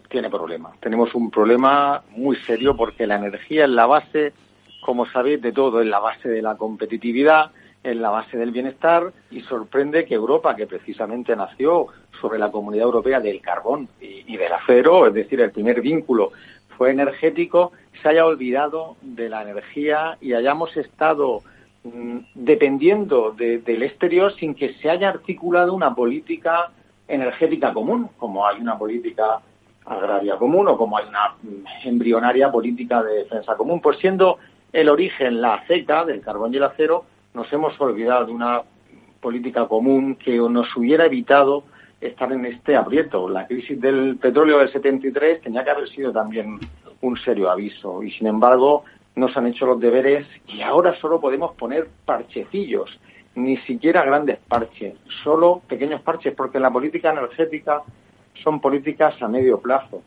[0.09, 0.79] tiene problemas.
[0.81, 4.33] Tenemos un problema muy serio porque la energía es la base,
[4.81, 7.53] como sabéis, de todo, es la base de la competitividad,
[7.85, 11.87] es la base del bienestar y sorprende que Europa, que precisamente nació
[12.21, 16.33] sobre la Comunidad Europea del carbón y, y del acero, es decir, el primer vínculo
[16.77, 17.73] fue energético,
[18.03, 21.43] se haya olvidado de la energía y hayamos estado
[21.85, 26.71] Mm, dependiendo del exterior sin que se haya articulado una política
[27.07, 29.41] energética común, como hay una política
[29.85, 31.35] agraria común o como hay una
[31.85, 33.83] embrionaria política de defensa común.
[33.83, 34.39] Pues siendo
[34.73, 37.05] el origen la aceita del carbón y el acero,
[37.35, 38.63] nos hemos olvidado de una
[39.21, 41.65] política común que nos hubiera evitado
[42.01, 43.29] estar en este aprieto.
[43.29, 46.59] La crisis del petróleo del 73 tenía que haber sido también
[47.03, 48.85] un serio aviso y, sin embargo,
[49.17, 52.99] no se han hecho los deberes y ahora solo podemos poner parchecillos,
[53.35, 57.83] ni siquiera grandes parches, solo pequeños parches, porque la política energética
[58.43, 60.03] son políticas a medio plazo.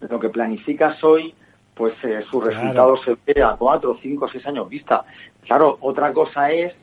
[0.00, 1.34] Lo que planificas hoy,
[1.74, 5.04] pues eh, su resultado se ve a cuatro, cinco, seis años vista.
[5.44, 6.74] Claro, otra cosa es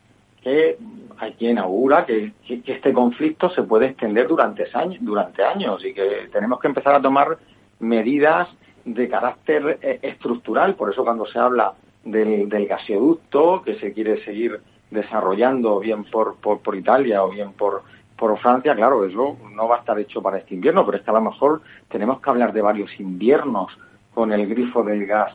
[0.41, 0.77] que
[1.17, 5.93] hay quien augura que, que, este conflicto se puede extender durante años, durante años y
[5.93, 7.37] que tenemos que empezar a tomar
[7.79, 8.47] medidas
[8.85, 10.75] de carácter eh, estructural.
[10.75, 11.73] Por eso cuando se habla
[12.03, 14.59] del, del, gasoducto que se quiere seguir
[14.91, 17.83] desarrollando bien por, por, Italia o bien por,
[18.17, 21.11] por Francia, claro, eso no va a estar hecho para este invierno, pero es que
[21.11, 23.77] a lo mejor tenemos que hablar de varios inviernos
[24.13, 25.33] con el grifo del gas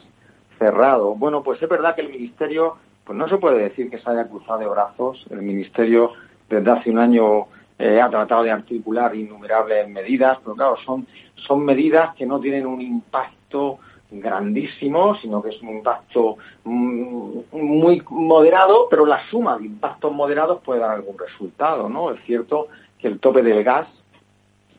[0.59, 1.15] cerrado.
[1.15, 4.29] Bueno, pues es verdad que el Ministerio, pues no se puede decir que se haya
[4.29, 5.25] cruzado de brazos.
[5.31, 6.13] El Ministerio
[6.49, 7.47] desde hace un año
[7.79, 12.67] eh, ha tratado de articular innumerables medidas, pero claro, son, son medidas que no tienen
[12.67, 13.79] un impacto
[14.11, 20.61] grandísimo, sino que es un impacto mm, muy moderado, pero la suma de impactos moderados
[20.63, 22.11] puede dar algún resultado, ¿no?
[22.13, 22.69] Es cierto
[22.99, 23.89] que el tope del gas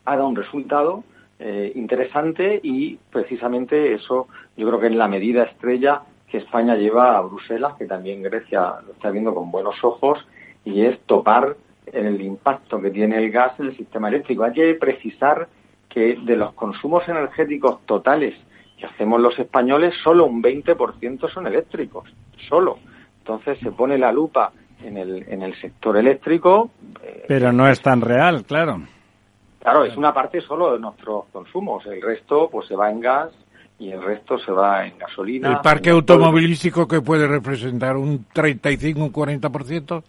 [0.04, 1.04] ha dado un resultado,
[1.38, 6.00] eh, interesante y precisamente eso yo creo que es la medida estrella
[6.30, 10.26] que España lleva a Bruselas, que también Grecia lo está viendo con buenos ojos,
[10.64, 11.56] y es topar
[12.04, 14.44] el impacto que tiene el gas en el sistema eléctrico.
[14.44, 15.48] Hay que precisar
[15.88, 18.34] que de los consumos energéticos totales
[18.78, 22.12] que hacemos los españoles, solo un 20% son eléctricos,
[22.48, 22.78] solo.
[23.20, 24.52] Entonces se pone la lupa
[24.82, 26.70] en el, en el sector eléctrico.
[27.02, 28.82] Eh, Pero no es tan real, claro.
[29.60, 31.86] Claro, es una parte solo de nuestros consumos.
[31.86, 33.30] El resto pues se va en gas
[33.78, 35.50] y el resto se va en gasolina.
[35.50, 40.02] ¿El parque automovilístico que puede representar un 35, un 40%?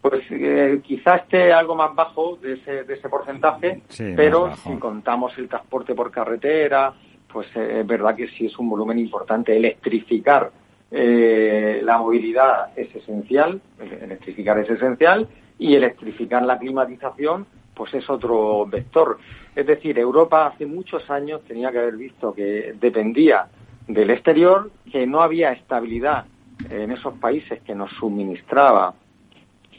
[0.00, 3.82] Pues eh, quizá esté algo más bajo de ese, de ese porcentaje,
[4.16, 6.94] pero si contamos el transporte por carretera,
[7.32, 9.56] pues eh, es verdad que sí es un volumen importante.
[9.56, 10.52] Electrificar
[10.90, 18.66] eh, la movilidad es esencial, electrificar es esencial, y electrificar la climatización, pues es otro
[18.66, 19.18] vector.
[19.54, 23.48] Es decir, Europa hace muchos años tenía que haber visto que dependía
[23.88, 26.26] del exterior, que no había estabilidad
[26.70, 28.94] en esos países que nos suministraba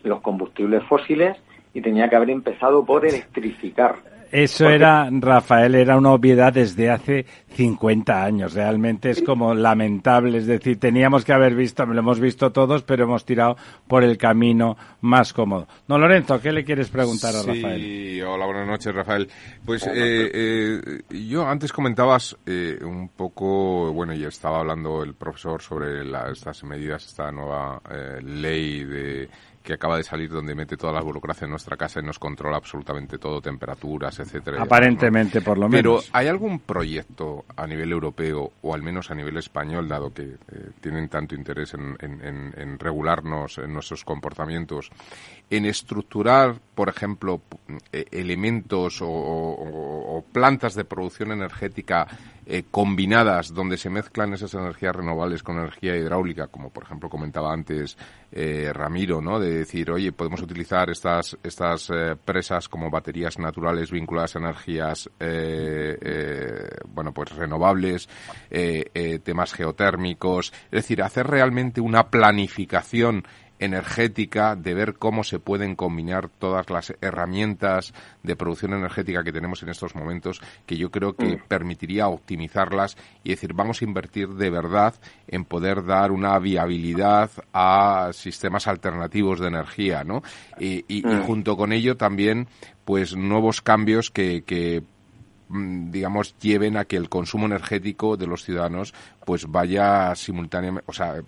[0.03, 1.37] los combustibles fósiles
[1.73, 3.95] y tenía que haber empezado por electrificar.
[4.31, 8.53] Eso era, Rafael, era una obviedad desde hace 50 años.
[8.53, 10.37] Realmente es como lamentable.
[10.37, 13.57] Es decir, teníamos que haber visto, lo hemos visto todos, pero hemos tirado
[13.87, 15.67] por el camino más cómodo.
[15.87, 17.81] No, Lorenzo, ¿qué le quieres preguntar a Rafael?
[17.81, 19.27] Sí, hola, buenas noches, Rafael.
[19.65, 25.61] Pues eh, eh, yo antes comentabas eh, un poco, bueno, ya estaba hablando el profesor
[25.61, 27.81] sobre estas medidas, esta nueva
[28.21, 29.29] ley de
[29.69, 32.57] que acaba de salir donde mete toda la burocracia en nuestra casa y nos controla
[32.57, 34.63] absolutamente todo, temperaturas, etcétera.
[34.63, 36.05] Aparentemente, por lo menos.
[36.05, 40.23] Pero ¿hay algún proyecto a nivel europeo o al menos a nivel español, dado que
[40.23, 40.37] eh,
[40.81, 44.89] tienen tanto interés en, regularnos en nuestros comportamientos,
[45.51, 47.39] en estructurar, por ejemplo,
[47.93, 52.07] eh, elementos o, plantas de producción energética
[52.51, 57.53] eh, combinadas donde se mezclan esas energías renovables con energía hidráulica, como por ejemplo comentaba
[57.53, 57.95] antes
[58.31, 59.39] eh, Ramiro, ¿no?
[59.39, 61.91] De decir, oye, podemos utilizar estas estas
[62.25, 65.09] presas como baterías naturales vinculadas a energías,
[66.87, 68.09] bueno, pues renovables,
[69.23, 73.23] temas geotérmicos, es decir, hacer realmente una planificación
[73.59, 79.61] energética, de ver cómo se pueden combinar todas las herramientas de producción energética que tenemos
[79.63, 81.43] en estos momentos, que yo creo que mm.
[81.47, 84.95] permitiría optimizarlas y decir, vamos a invertir de verdad
[85.27, 90.23] en poder dar una viabilidad a sistemas alternativos de energía, ¿no?
[90.59, 91.23] Y, y, mm.
[91.23, 92.47] junto con ello también,
[92.85, 94.83] pues nuevos cambios que, que
[95.49, 98.93] Mm, digamos, lleven a que el consumo energético de los ciudadanos
[99.29, 101.21] pues vaya simultáneamente, o sea,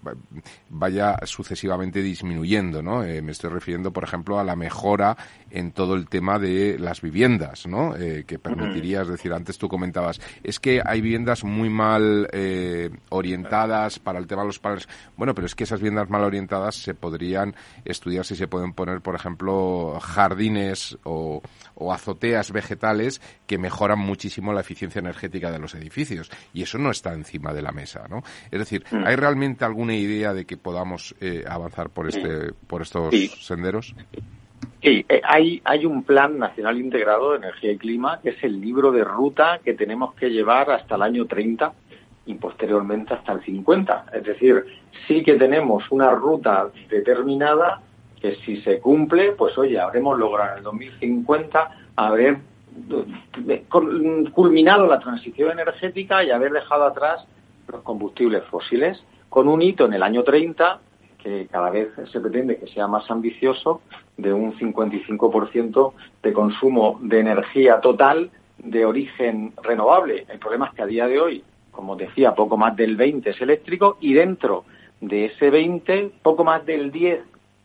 [0.70, 3.04] vaya sucesivamente disminuyendo, ¿no?
[3.04, 5.16] Eh, me estoy refiriendo, por ejemplo, a la mejora
[5.52, 7.96] en todo el tema de las viviendas, ¿no?
[7.96, 12.90] Eh, que permitiría, es decir, antes tú comentabas, es que hay viviendas muy mal eh,
[13.10, 14.90] orientadas para el tema de los paneles.
[15.16, 17.54] Bueno, pero es que esas viviendas mal orientadas se podrían
[17.86, 21.44] estudiar si se pueden poner, por ejemplo, jardines o,
[21.76, 26.32] o azoteas vegetales que mejoran muchísimo la eficiencia energética de los edificios.
[26.52, 28.22] Y eso no está encima de la mesa, ¿no?
[28.50, 29.04] Es decir, mm.
[29.06, 33.14] ¿hay realmente alguna idea de que podamos eh, avanzar por, este, por estos
[33.46, 33.96] senderos?
[34.82, 38.60] Sí, eh, hay, hay un plan nacional integrado de energía y clima, que es el
[38.60, 41.72] libro de ruta que tenemos que llevar hasta el año 30
[42.26, 44.06] y posteriormente hasta el 50.
[44.14, 44.66] Es decir,
[45.08, 47.82] sí que tenemos una ruta determinada
[48.22, 52.38] que si se cumple, pues oye, habremos logrado en el 2050 haber
[53.48, 57.26] eh, culminado la transición energética y haber dejado atrás
[57.68, 60.80] los combustibles fósiles, con un hito en el año 30
[61.22, 63.82] que cada vez se pretende que sea más ambicioso,
[64.18, 65.94] de un 55%
[66.24, 70.26] de consumo de energía total de origen renovable.
[70.30, 73.42] El problema es que a día de hoy, como decía, poco más del 20 es
[73.42, 74.66] eléctrico y dentro
[75.00, 77.22] de ese 20, poco más del 10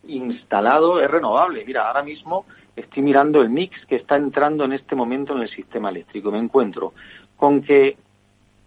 [0.08, 1.64] instalado es renovable.
[1.64, 5.50] Mira, ahora mismo estoy mirando el mix que está entrando en este momento en el
[5.50, 6.30] sistema eléctrico.
[6.30, 6.94] Me encuentro
[7.36, 7.96] con que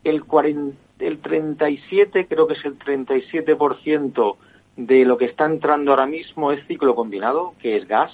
[0.04, 4.36] el, 40, el 37, creo que es el 37%
[4.76, 8.12] de lo que está entrando ahora mismo es ciclo combinado, que es gas,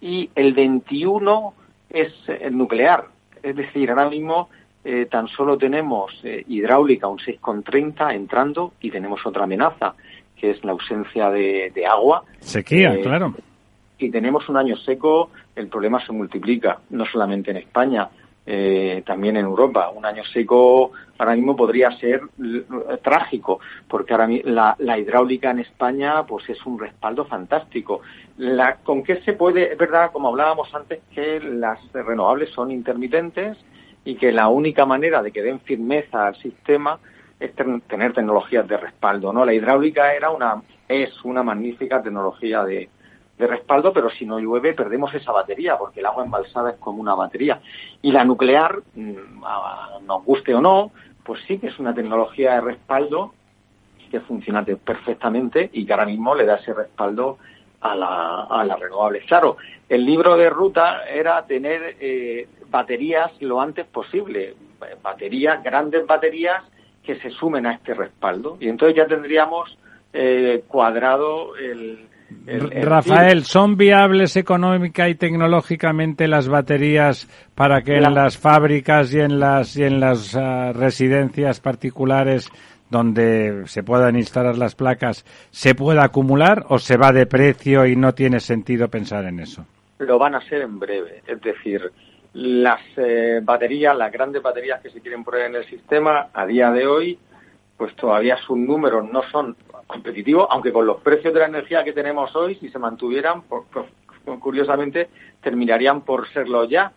[0.00, 1.54] y el 21
[1.90, 3.06] es el nuclear.
[3.42, 4.48] Es decir, ahora mismo
[4.82, 9.94] eh, tan solo tenemos eh, hidráulica un 6,30 entrando y tenemos otra amenaza,
[10.36, 12.24] que es la ausencia de, agua.
[12.38, 13.34] Sequía, eh, claro.
[13.98, 18.08] Y tenemos un año seco, el problema se multiplica, no solamente en España,
[18.52, 19.90] eh, también en Europa.
[19.90, 22.22] Un año seco ahora mismo podría ser
[23.00, 28.00] trágico, porque ahora la, la, hidráulica en España pues es un respaldo fantástico.
[28.38, 29.72] La, ¿Con qué se puede?
[29.72, 33.56] Es verdad, como hablábamos antes, que las renovables son intermitentes
[34.04, 36.98] y que la única manera de que den firmeza al sistema
[37.38, 39.44] es tener tecnologías de respaldo, ¿no?
[39.44, 42.88] La hidráulica era una es una magnífica tecnología de,
[43.40, 47.00] de respaldo, pero si no llueve perdemos esa batería, porque el agua embalsada es como
[47.00, 47.60] una batería.
[48.02, 49.14] Y la nuclear, mm,
[50.06, 50.92] nos guste o no,
[51.24, 53.32] pues sí que es una tecnología de respaldo
[54.10, 57.38] que funciona perfectamente y que ahora mismo le da ese respaldo
[57.80, 59.24] a, la, a las renovables.
[59.24, 59.56] Claro,
[59.88, 64.54] el libro de ruta era tener eh, baterías lo antes posible,
[65.02, 66.62] baterías, grandes baterías
[67.02, 68.58] que se sumen a este respaldo.
[68.60, 69.78] Y entonces ya tendríamos
[70.12, 72.09] eh, cuadrado el,
[72.46, 79.38] Rafael, ¿son viables económica y tecnológicamente las baterías para que en las fábricas y en
[79.38, 82.48] las y en las ah, residencias particulares
[82.88, 87.96] donde se puedan instalar las placas se pueda acumular o se va de precio y
[87.96, 89.64] no tiene sentido pensar en eso?
[89.98, 91.90] Lo van a ser en breve, es decir,
[92.32, 96.70] las eh, baterías, las grandes baterías que se quieren poner en el sistema a día
[96.70, 97.18] de hoy,
[97.76, 99.56] pues todavía sus números no son
[99.90, 103.42] competitivos, aunque con los precios de la energía que tenemos hoy, si se mantuvieran,
[104.40, 105.08] curiosamente,
[105.42, 106.92] terminarían por serlo ya.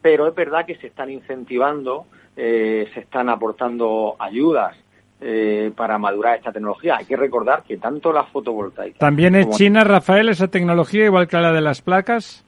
[0.00, 2.06] Pero es verdad que se están incentivando,
[2.36, 4.76] eh, se están aportando ayudas
[5.20, 6.96] eh, para madurar esta tecnología.
[6.98, 8.98] Hay que recordar que tanto la fotovoltaica.
[8.98, 12.44] ¿También en China, Rafael, esa tecnología, igual que la de las placas?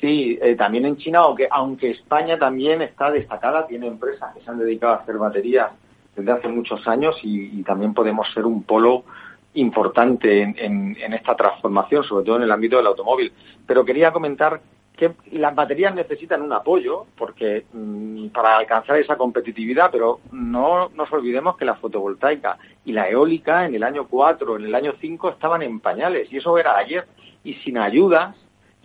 [0.00, 4.50] Sí, eh, también en China, aunque, aunque España también está destacada, tiene empresas que se
[4.50, 5.70] han dedicado a hacer baterías
[6.16, 9.04] desde hace muchos años y, también podemos ser un polo
[9.56, 13.32] importante en, esta transformación, sobre todo en el ámbito del automóvil.
[13.66, 14.60] Pero quería comentar
[14.96, 21.12] que las baterías necesitan un apoyo porque mm, para alcanzar esa competitividad, pero no nos
[21.12, 25.30] olvidemos que la fotovoltaica y la eólica en el año 4, en el año 5
[25.30, 27.06] estaban en pañales y eso era ayer
[27.44, 28.34] y sin ayudas,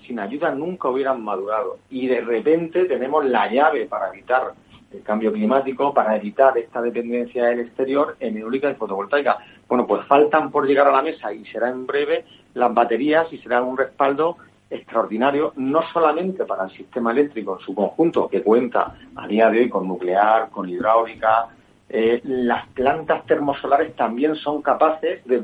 [0.06, 4.54] sin ayudas nunca hubieran madurado y de repente tenemos la llave para evitar
[4.94, 9.38] el cambio climático, para evitar esta dependencia del exterior en eólica y fotovoltaica.
[9.72, 12.26] Bueno, pues faltan por llegar a la mesa y será en breve
[12.56, 14.36] las baterías y será un respaldo
[14.70, 19.60] extraordinario, no solamente para el sistema eléctrico en su conjunto, que cuenta a día de
[19.60, 21.48] hoy con nuclear, con hidráulica,
[21.88, 25.44] eh, las plantas termosolares también son capaces de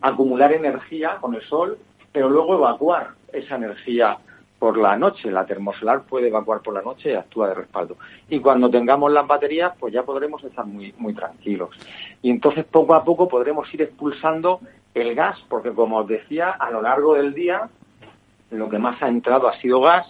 [0.00, 1.76] acumular energía con el sol,
[2.12, 4.16] pero luego evacuar esa energía
[4.58, 5.30] por la noche.
[5.30, 7.96] La termosolar puede evacuar por la noche y actúa de respaldo.
[8.28, 11.70] Y cuando tengamos las baterías, pues ya podremos estar muy, muy tranquilos.
[12.22, 14.60] Y entonces poco a poco podremos ir expulsando
[14.94, 17.68] el gas, porque como os decía, a lo largo del día
[18.50, 20.06] lo que más ha entrado ha sido gas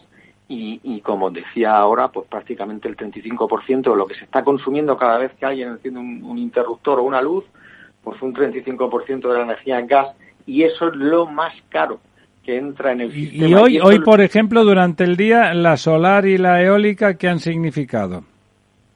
[0.46, 4.96] y, y como decía ahora, pues prácticamente el 35% de lo que se está consumiendo
[4.96, 7.44] cada vez que alguien enciende un, un interruptor o una luz,
[8.04, 10.08] pues un 35% de la energía es gas
[10.46, 11.98] y eso es lo más caro
[12.46, 13.48] que entra en el sistema.
[13.48, 17.40] Y hoy, hoy por ejemplo, durante el día, la solar y la eólica, ¿qué han
[17.40, 18.22] significado?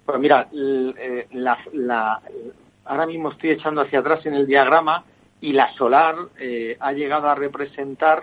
[0.07, 2.21] Pues mira, eh, la, la,
[2.85, 5.03] ahora mismo estoy echando hacia atrás en el diagrama
[5.41, 8.23] y la solar eh, ha llegado a representar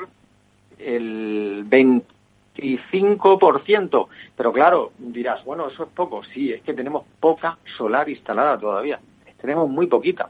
[0.79, 4.07] el 25%.
[4.37, 6.23] Pero claro, dirás, bueno, eso es poco.
[6.33, 9.01] Sí, es que tenemos poca solar instalada todavía.
[9.41, 10.29] Tenemos muy poquita.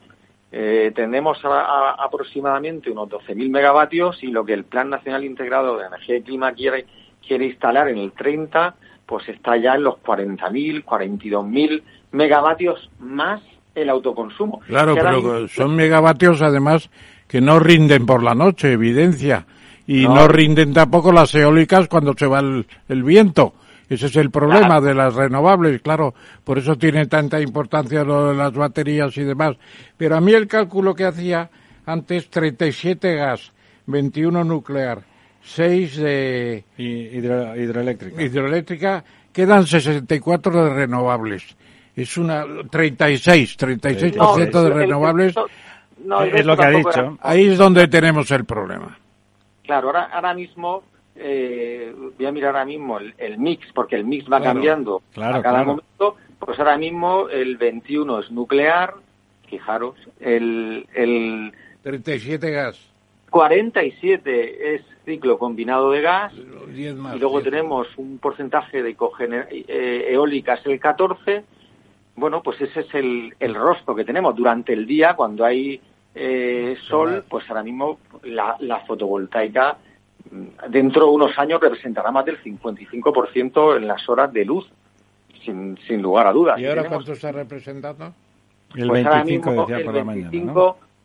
[0.51, 6.17] Eh, tenemos aproximadamente unos 12.000 megavatios y lo que el Plan Nacional Integrado de Energía
[6.17, 6.85] y Clima quiere,
[7.25, 8.75] quiere instalar en el 30,
[9.05, 13.41] pues está ya en los 40.000, 42.000 megavatios más
[13.75, 14.59] el autoconsumo.
[14.61, 16.89] Claro, pero son megavatios además
[17.27, 19.45] que no rinden por la noche, evidencia
[19.85, 20.27] y no.
[20.27, 23.53] rinden tampoco las eólicas cuando se va el, viento.
[23.89, 28.35] Ese es el problema de las renovables, claro, por eso tiene tanta importancia lo de
[28.35, 29.55] las baterías y demás.
[29.95, 31.49] Pero a mí el cálculo que hacía
[31.85, 33.53] antes, 37 gas,
[33.85, 35.01] 21 nuclear,
[35.41, 38.21] 6 de hidroeléctrica.
[38.21, 41.55] hidroeléctrica, quedan 64 de renovables.
[41.95, 45.35] Es una 36, 36% de renovables.
[46.33, 47.17] es lo que ha dicho.
[47.21, 48.97] Ahí es donde tenemos el problema.
[49.63, 50.83] Claro, ahora, ahora mismo,
[51.19, 55.63] eh, voy a mirar ahora mismo el, mix, porque el mix va cambiando a cada
[55.63, 56.15] momento.
[56.39, 58.93] Pues ahora mismo el 21 es nuclear,
[59.49, 61.51] fijaros, el, el
[61.83, 62.79] 37 gas.
[63.29, 66.89] 47 es ciclo combinado de gas y
[67.19, 68.95] luego tenemos un porcentaje de
[69.51, 71.43] eh, eólicas el 14
[72.15, 75.81] bueno pues ese es el, el rostro que tenemos durante el día cuando hay
[76.19, 79.86] eh, sol, pues ahora mismo la, fotovoltaica mm,
[80.69, 84.67] dentro de unos años representará más del 55% en las horas de luz,
[85.43, 86.59] sin, sin lugar a dudas.
[86.59, 88.13] ¿Y ahora cuánto está representando?
[88.75, 90.53] El 25, pues decía por la mañana,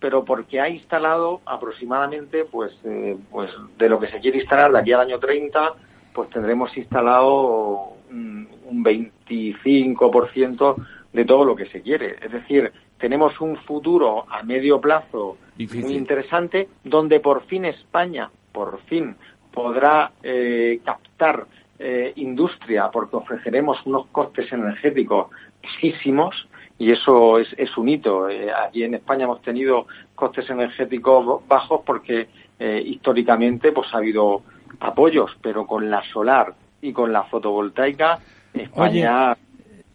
[0.01, 4.81] pero porque ha instalado aproximadamente, pues, eh, pues de lo que se quiere instalar de
[4.81, 5.75] aquí al año 30,
[6.13, 10.77] pues tendremos instalado mm, un 25%
[11.13, 12.17] de todo lo que se quiere.
[12.21, 18.81] Es decir, tenemos un futuro a medio plazo muy interesante donde por fin España, por
[18.83, 19.17] fin,
[19.53, 21.47] podrá eh, captar
[21.79, 25.29] eh, industria porque ofreceremos unos costes energéticos
[25.63, 26.49] bajísimos
[26.79, 28.29] y eso es, es un hito.
[28.29, 34.43] Eh, aquí en España hemos tenido costes energéticos bajos porque eh, históricamente pues ha habido
[34.81, 38.19] apoyos, pero con la solar y con la fotovoltaica
[38.55, 39.37] España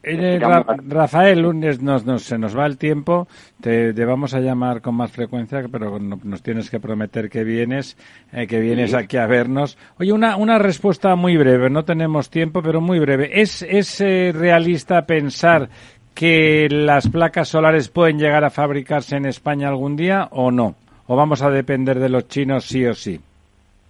[0.08, 0.40] eh,
[0.88, 3.28] Rafael, lunes nos, se nos va el tiempo.
[3.62, 7.98] Te, vamos a llamar con más frecuencia, pero nos tienes que prometer que vienes,
[8.32, 9.78] eh, que vienes aquí a vernos.
[10.00, 11.70] Oye, una, una respuesta muy breve.
[11.70, 13.42] No tenemos tiempo, pero muy breve.
[13.42, 15.70] ¿Es, es eh, realista pensar
[16.14, 20.76] que las placas solares pueden llegar a fabricarse en España algún día o no?
[21.08, 23.20] ¿O vamos a depender de los chinos sí o sí?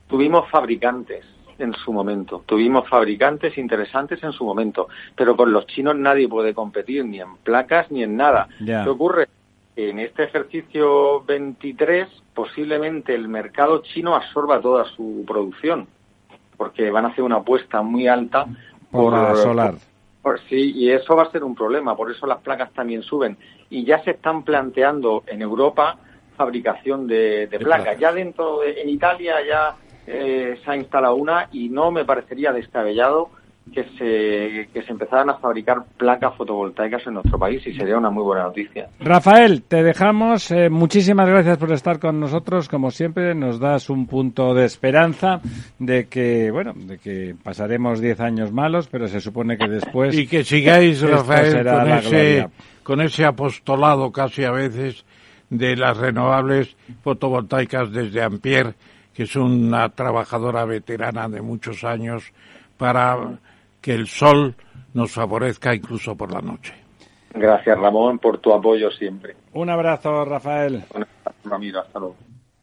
[0.08, 2.44] Tuvimos fabricantes en su momento.
[2.46, 7.38] Tuvimos fabricantes interesantes en su momento, pero con los chinos nadie puede competir ni en
[7.38, 8.48] placas ni en nada.
[8.64, 9.28] ¿Qué ocurre?
[9.76, 15.88] En este ejercicio 23 posiblemente el mercado chino absorba toda su producción,
[16.56, 18.48] porque van a hacer una apuesta muy alta
[18.92, 19.76] por, la solar.
[20.50, 23.38] sí, y eso va a ser un problema, por eso las placas también suben.
[23.70, 25.98] Y ya se están planteando en Europa
[26.38, 28.00] fabricación de, placas.
[28.00, 29.76] Ya dentro, de, en Italia ya
[30.08, 33.30] eh, se ha instalado una y no me parecería descabellado
[33.74, 38.10] que se, que se empezaran a fabricar placas fotovoltaicas en nuestro país y sería una
[38.10, 38.88] muy buena noticia.
[39.00, 40.52] Rafael, te dejamos.
[40.52, 42.70] Eh, muchísimas gracias por estar con nosotros.
[42.70, 45.42] Como siempre, nos das un punto de esperanza
[45.80, 50.18] de que, bueno, de que pasaremos 10 años malos, pero se supone que después.
[50.18, 52.48] Y que sigáis, Rafael, con ese,
[52.84, 55.06] con ese apostolado casi a veces
[55.50, 58.76] de las renovables fotovoltaicas desde Ampier
[59.18, 62.32] que es una trabajadora veterana de muchos años,
[62.78, 63.40] para
[63.82, 64.56] que el sol
[64.94, 66.76] nos favorezca incluso por la noche.
[67.34, 69.36] Gracias, Ramón, por tu apoyo siempre.
[69.54, 70.84] Un abrazo, Rafael.
[70.94, 71.80] Un abrazo, Ramiro.
[71.80, 72.16] Hasta luego.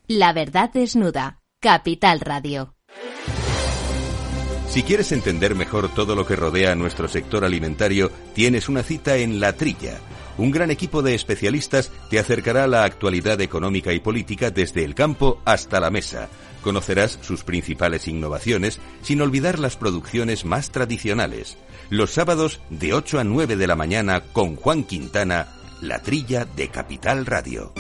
[0.07, 1.41] La verdad desnuda.
[1.59, 2.75] Capital Radio.
[4.69, 9.17] Si quieres entender mejor todo lo que rodea a nuestro sector alimentario, tienes una cita
[9.17, 9.99] en La Trilla
[10.37, 14.95] un gran equipo de especialistas te acercará a la actualidad económica y política desde el
[14.95, 16.29] campo hasta la mesa.
[16.65, 21.59] Conocerás sus principales innovaciones sin olvidar las producciones más tradicionales.
[21.91, 25.49] Los sábados de 8 a 9 de la mañana con Juan Quintana,
[25.83, 27.75] la trilla de Capital Radio.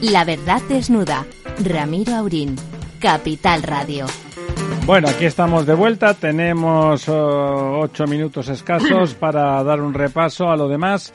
[0.00, 1.26] La verdad desnuda.
[1.62, 2.56] Ramiro Aurín,
[3.00, 4.06] Capital Radio.
[4.86, 6.14] Bueno, aquí estamos de vuelta.
[6.14, 11.12] Tenemos oh, ocho minutos escasos para dar un repaso a lo demás.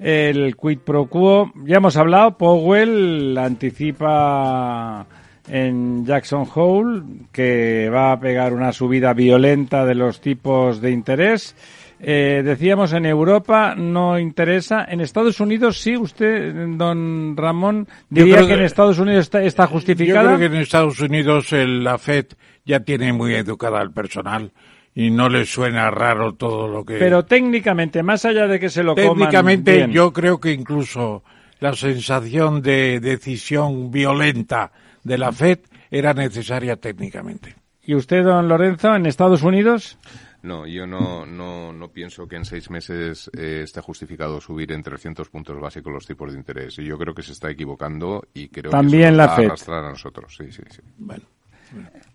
[0.00, 5.06] El quid pro quo, ya hemos hablado, Powell anticipa
[5.48, 7.02] en Jackson Hole
[7.32, 11.56] que va a pegar una subida violenta de los tipos de interés.
[12.00, 14.84] Eh, decíamos en Europa no interesa.
[14.88, 20.22] En Estados Unidos sí, usted, don Ramón, diría que, en Estados Unidos está, está justificada.
[20.22, 22.26] Yo creo que en Estados Unidos el, la FED
[22.64, 24.52] ya tiene muy educada al personal
[24.98, 26.98] y no le suena raro todo lo que.
[26.98, 31.22] Pero técnicamente, más allá de que se lo técnicamente, yo creo que incluso
[31.60, 34.72] la sensación de decisión violenta
[35.04, 35.60] de la FED
[35.92, 37.54] era necesaria técnicamente.
[37.84, 39.96] ¿Y usted, don Lorenzo, en Estados Unidos?
[40.42, 44.82] No, yo no, no, no pienso que en seis meses eh, esté justificado subir en
[44.82, 46.76] 300 puntos básicos los tipos de interés.
[46.80, 49.44] Y yo creo que se está equivocando y creo También que eso la va FED.
[49.44, 50.34] a arrastrar a nosotros.
[50.36, 50.82] Sí, sí, sí.
[50.96, 51.22] Bueno.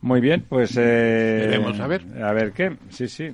[0.02, 0.78] Muy bien, pues...
[0.78, 2.06] Eh, a ver.
[2.24, 3.32] A ver qué, sí, sí.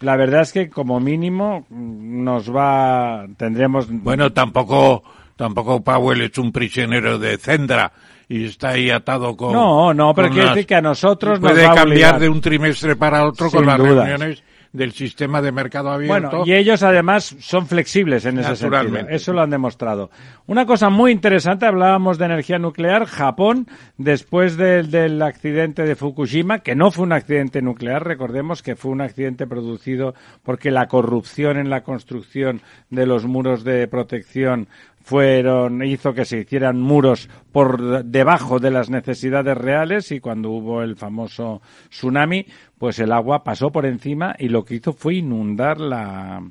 [0.00, 3.26] La verdad es que como mínimo nos va...
[3.36, 3.86] tendremos...
[3.90, 5.02] Bueno, tampoco,
[5.36, 7.92] tampoco Powell es un prisionero de Zendra
[8.28, 9.52] y está ahí atado con...
[9.52, 12.40] No, no, pero quiere decir que a nosotros puede nos va cambiar a de un
[12.40, 14.42] trimestre para otro con las reuniones
[14.72, 16.28] del sistema de mercado abierto.
[16.30, 19.08] Bueno, y ellos además son flexibles en ese sentido.
[19.08, 20.10] Eso lo han demostrado.
[20.46, 23.06] Una cosa muy interesante, hablábamos de energía nuclear.
[23.06, 23.66] Japón,
[23.98, 28.92] después del, del accidente de Fukushima, que no fue un accidente nuclear, recordemos que fue
[28.92, 30.14] un accidente producido
[30.44, 32.60] porque la corrupción en la construcción
[32.90, 34.68] de los muros de protección
[35.02, 40.82] fueron hizo que se hicieran muros por debajo de las necesidades reales y cuando hubo
[40.82, 42.46] el famoso tsunami
[42.78, 46.42] pues el agua pasó por encima y lo que hizo fue inundar la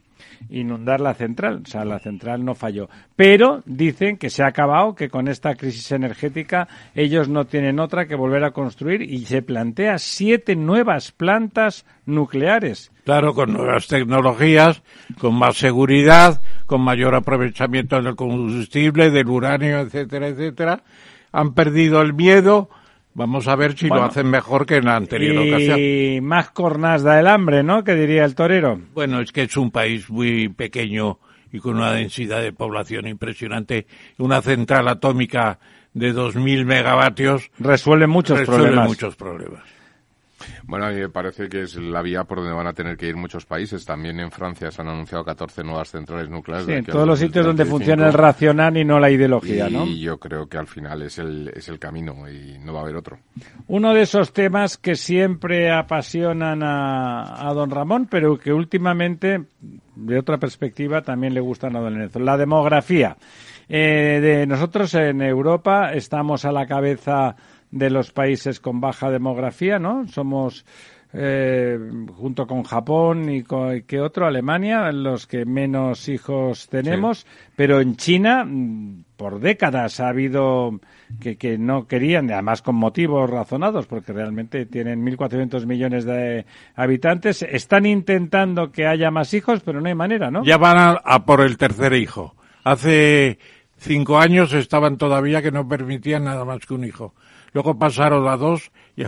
[0.50, 2.90] inundar la central, o sea, la central no falló.
[3.16, 8.08] Pero dicen que se ha acabado, que con esta crisis energética ellos no tienen otra
[8.08, 12.92] que volver a construir y se plantea siete nuevas plantas nucleares.
[13.04, 14.84] Claro, con nuevas tecnologías,
[15.20, 20.84] con más seguridad, con mayor aprovechamiento del combustible, del uranio, etcétera, etcétera.
[21.32, 22.70] Han perdido el miedo,
[23.20, 25.78] Vamos a ver si lo hacen mejor que en la anterior y ocasión.
[25.78, 27.84] Y más cornas da el hambre, ¿no?
[27.84, 28.80] Que diría el torero.
[28.94, 31.20] Bueno, es que es un país muy pequeño
[31.52, 33.88] y con una densidad de población impresionante.
[34.20, 35.60] Una central atómica
[35.94, 38.88] de 2.000 megavatios resuelve muchos resuelve problemas.
[38.88, 39.64] muchos problemas.
[40.64, 43.08] Bueno, a mí me parece que es la vía por donde van a tener que
[43.08, 43.86] ir muchos países.
[43.86, 46.66] También en Francia se han anunciado 14 nuevas centrales nucleares.
[46.66, 47.78] Sí, en todos los sitios donde 2035.
[47.78, 49.86] funciona el racional y no la ideología, y ¿no?
[49.86, 52.96] yo creo que al final es el, es el camino y no va a haber
[52.96, 53.20] otro.
[53.68, 59.44] Uno de esos temas que siempre apasionan a, a don Ramón, pero que últimamente,
[59.96, 62.20] de otra perspectiva, también le gustan a don Lorenzo.
[62.20, 63.18] La demografía.
[63.72, 67.36] Eh, de nosotros en Europa estamos a la cabeza
[67.72, 70.08] de los países con baja demografía, ¿no?
[70.08, 70.66] Somos
[71.12, 71.80] eh,
[72.18, 74.28] junto con Japón y con ¿qué otro?
[74.28, 77.26] Alemania, los que menos hijos tenemos,
[77.56, 80.80] pero en China mm, por décadas ha habido
[81.20, 87.42] que, que no querían, además con motivos razonados, porque realmente tienen 1.400 millones de habitantes,
[87.42, 90.44] están intentando que haya más hijos, pero no hay manera, ¿no?
[90.44, 92.36] Ya van a, a por el tercer hijo.
[92.64, 93.40] Hace
[93.78, 97.16] cinco años estaban todavía que no permitían nada más que un hijo.
[97.54, 99.04] Luego pasaron a dos y,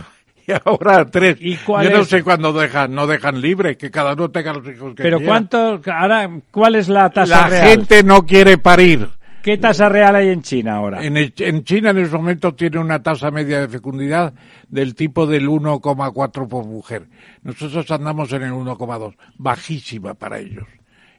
[0.64, 1.36] ahora a tres.
[1.40, 2.08] ¿Y cuál Yo no es?
[2.08, 5.30] sé cuándo dejan, no dejan libre, que cada uno tenga los hijos que Pero quiera.
[5.32, 7.68] ¿cuánto, ahora, cuál es la tasa La real?
[7.68, 9.08] gente no quiere parir.
[9.42, 11.04] ¿Qué tasa real hay en China ahora?
[11.04, 14.32] En, el- en China en este momento tiene una tasa media de fecundidad
[14.68, 17.08] del tipo del 1,4 por mujer.
[17.42, 20.64] Nosotros andamos en el 1,2, bajísima para ellos.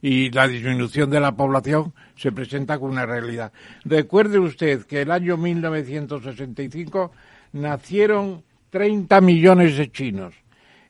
[0.04, 3.54] Y la disminución de la población se presenta como una realidad.
[3.86, 7.12] Recuerde usted que el año 1965
[7.54, 10.34] nacieron 30 millones de chinos.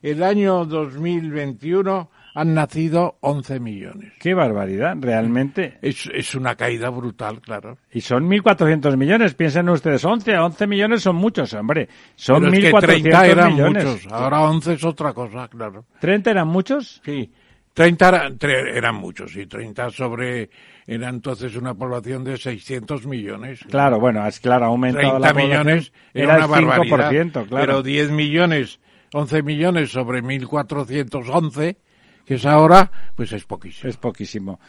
[0.02, 4.12] El año 2021 han nacido 11 millones.
[4.18, 5.78] Qué barbaridad, realmente.
[5.80, 7.78] Es, es una caída brutal, claro.
[7.92, 9.34] Y son 1.400 millones.
[9.34, 11.88] Piensen ustedes, 11, 11 millones son muchos, hombre.
[12.16, 13.84] Son Pero es que 1.400 30 eran millones.
[13.84, 15.84] muchos, ahora 11 es otra cosa, claro.
[16.02, 17.00] ¿30 eran muchos?
[17.04, 17.30] Sí,
[17.74, 20.48] 30 era- tre- eran muchos, y 30 sobre,
[20.86, 23.60] era entonces una población de 600 millones.
[23.68, 27.10] Claro, bueno, es claro, ha aumentado 30 la millones Era era, el una barbaridad.
[27.10, 27.66] 5%, claro.
[27.66, 28.80] Pero 10 millones,
[29.12, 31.76] 11 millones sobre 1411,
[32.24, 33.90] que es ahora, pues es poquísimo.
[33.90, 34.60] Es poquísimo.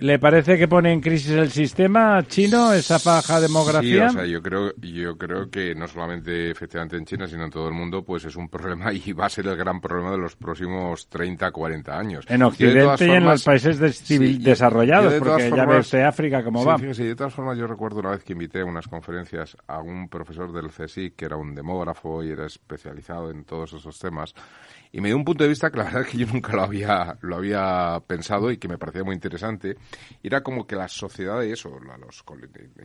[0.00, 4.08] ¿Le parece que pone en crisis el sistema chino, esa baja demografía?
[4.10, 7.50] Sí, o sea, yo creo, yo creo que no solamente efectivamente en China, sino en
[7.50, 10.18] todo el mundo, pues es un problema y va a ser el gran problema de
[10.18, 12.24] los próximos 30, 40 años.
[12.28, 16.42] En Occidente y en los países civil- sí, desarrollados, de porque ya ve usted África
[16.42, 16.78] cómo sí, va.
[16.78, 20.08] fíjese, de todas formas, yo recuerdo una vez que invité a unas conferencias a un
[20.08, 24.34] profesor del CSIC, que era un demógrafo y era especializado en todos esos temas,
[24.96, 26.62] y me dio un punto de vista que la verdad es que yo nunca lo
[26.62, 29.76] había, lo había pensado y que me parecía muy interesante.
[30.22, 32.22] Era como que las sociedades, o la- los,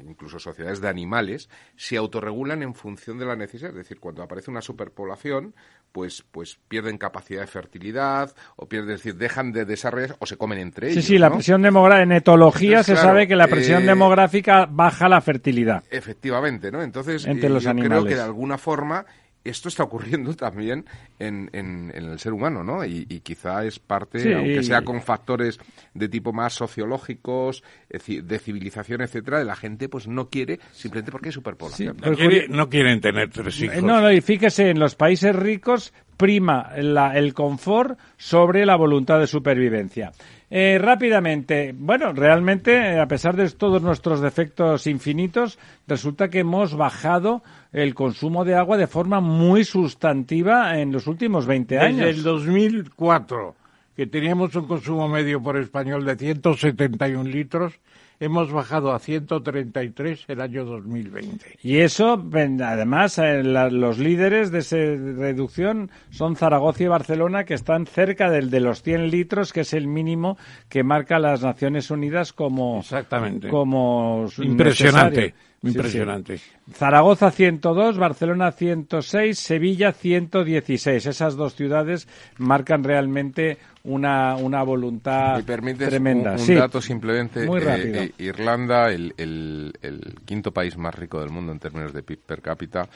[0.07, 3.69] incluso sociedades de animales, se autorregulan en función de la necesidad.
[3.69, 5.53] Es decir, cuando aparece una superpoblación,
[5.91, 10.35] pues, pues pierden capacidad de fertilidad, o pierden, es decir, dejan de desarrollar, o se
[10.35, 11.05] comen entre Sí, ellos.
[11.05, 11.35] sí, la ¿no?
[11.35, 15.21] presión demográfica, en etología Entonces, se claro, sabe que la presión eh, demográfica baja la
[15.21, 15.83] fertilidad.
[15.91, 16.81] Efectivamente, ¿no?
[16.81, 18.05] Entonces, Entre eh, los yo creo animales.
[18.09, 19.05] que de alguna forma
[19.43, 20.85] esto está ocurriendo también
[21.19, 22.83] en, en, en el ser humano, ¿no?
[22.85, 24.33] Y, y quizá es parte, Sí.
[24.33, 25.59] aunque sea con factores
[25.93, 31.11] de tipo más sociológicos, es de civilización, etcétera, de la gente pues no quiere simplemente
[31.11, 31.95] porque hay superpoblación.
[31.97, 33.77] Sí, No, quiere- no quieren tener tres hijos.
[33.77, 38.75] Eh, No, no, y fíjese, en los países ricos prima la- el confort sobre la
[38.75, 40.11] voluntad de supervivencia.
[40.51, 46.75] Eh, rápidamente, bueno, realmente, eh, a pesar de todos nuestros defectos infinitos, resulta que hemos
[46.75, 47.41] bajado
[47.71, 51.99] el consumo de agua de forma muy sustantiva en los últimos 20 años.
[51.99, 53.55] Desde el 2004,
[53.95, 57.79] que teníamos un consumo medio por español de 171 litros,
[58.19, 61.57] hemos bajado a 133 el año 2020.
[61.63, 67.85] Y eso, además, eh, los líderes de esa reducción son Zaragoza y Barcelona, que están
[67.85, 70.37] cerca del de los 100 litros, que es el mínimo
[70.67, 73.47] que marca las Naciones Unidas como, Exactamente.
[73.47, 75.48] como Impresionante, necesario.
[75.61, 76.37] Sí, impresionante.
[76.37, 76.43] sí.
[76.73, 81.05] Zaragoza 102, Barcelona 106, Sevilla 116.
[81.05, 82.07] Esas dos ciudades
[82.37, 86.31] marcan realmente una, una voluntad ¿Me permites tremenda.
[86.33, 86.53] un, un Sí.
[86.53, 87.45] dato simplemente?
[87.45, 91.91] Muy Eh, eh, Irlanda, el, el- el quinto país más rico del mundo en términos
[91.93, 92.87] de PIB per cápita,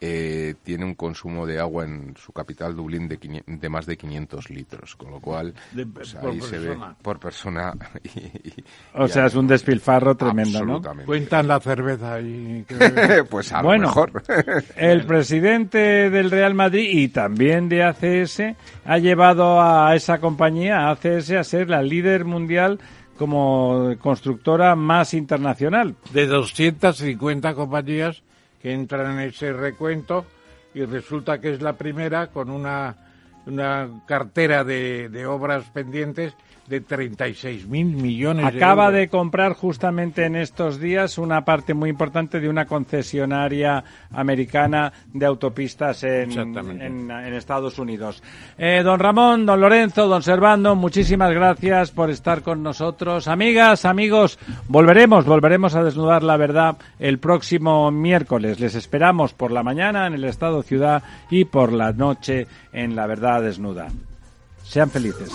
[0.00, 4.50] eh, tiene un consumo de agua en su capital, Dublín, de, de más de 500
[4.50, 6.96] litros, con lo cual De- pues, por ahí se ve persona.
[7.02, 7.72] por persona.
[8.04, 8.18] y-
[8.48, 8.64] y-
[8.94, 10.74] O y sea, es un despilfarro tremendo, ¿no?
[10.76, 11.06] absolutamente.
[11.06, 12.64] Cuentan la cerveza y...
[13.30, 14.22] pues a Bueno, lo mejor.
[14.76, 18.42] El presidente del Real Madrid y también de ACS
[18.84, 22.78] ha llevado a esa compañía, a ACS, a ser la líder mundial
[23.16, 25.96] como constructora más internacional.
[26.12, 28.22] de 250 compañías
[28.60, 30.26] que entran en ese recuento,
[30.74, 32.96] y resulta que es la primera con una,
[33.46, 36.34] una cartera de, de obras pendientes
[36.68, 41.90] de 36 mil millones Acaba de, de comprar justamente en estos días una parte muy
[41.90, 48.22] importante de una concesionaria americana de autopistas en, en, en Estados Unidos.
[48.58, 53.28] Eh, don Ramón, don Lorenzo, don Servando, muchísimas gracias por estar con nosotros.
[53.28, 54.38] Amigas, amigos,
[54.68, 58.60] volveremos, volveremos a desnudar la verdad el próximo miércoles.
[58.60, 63.06] Les esperamos por la mañana en el Estado Ciudad y por la noche en La
[63.06, 63.88] Verdad Desnuda.
[64.62, 65.32] Sean felices.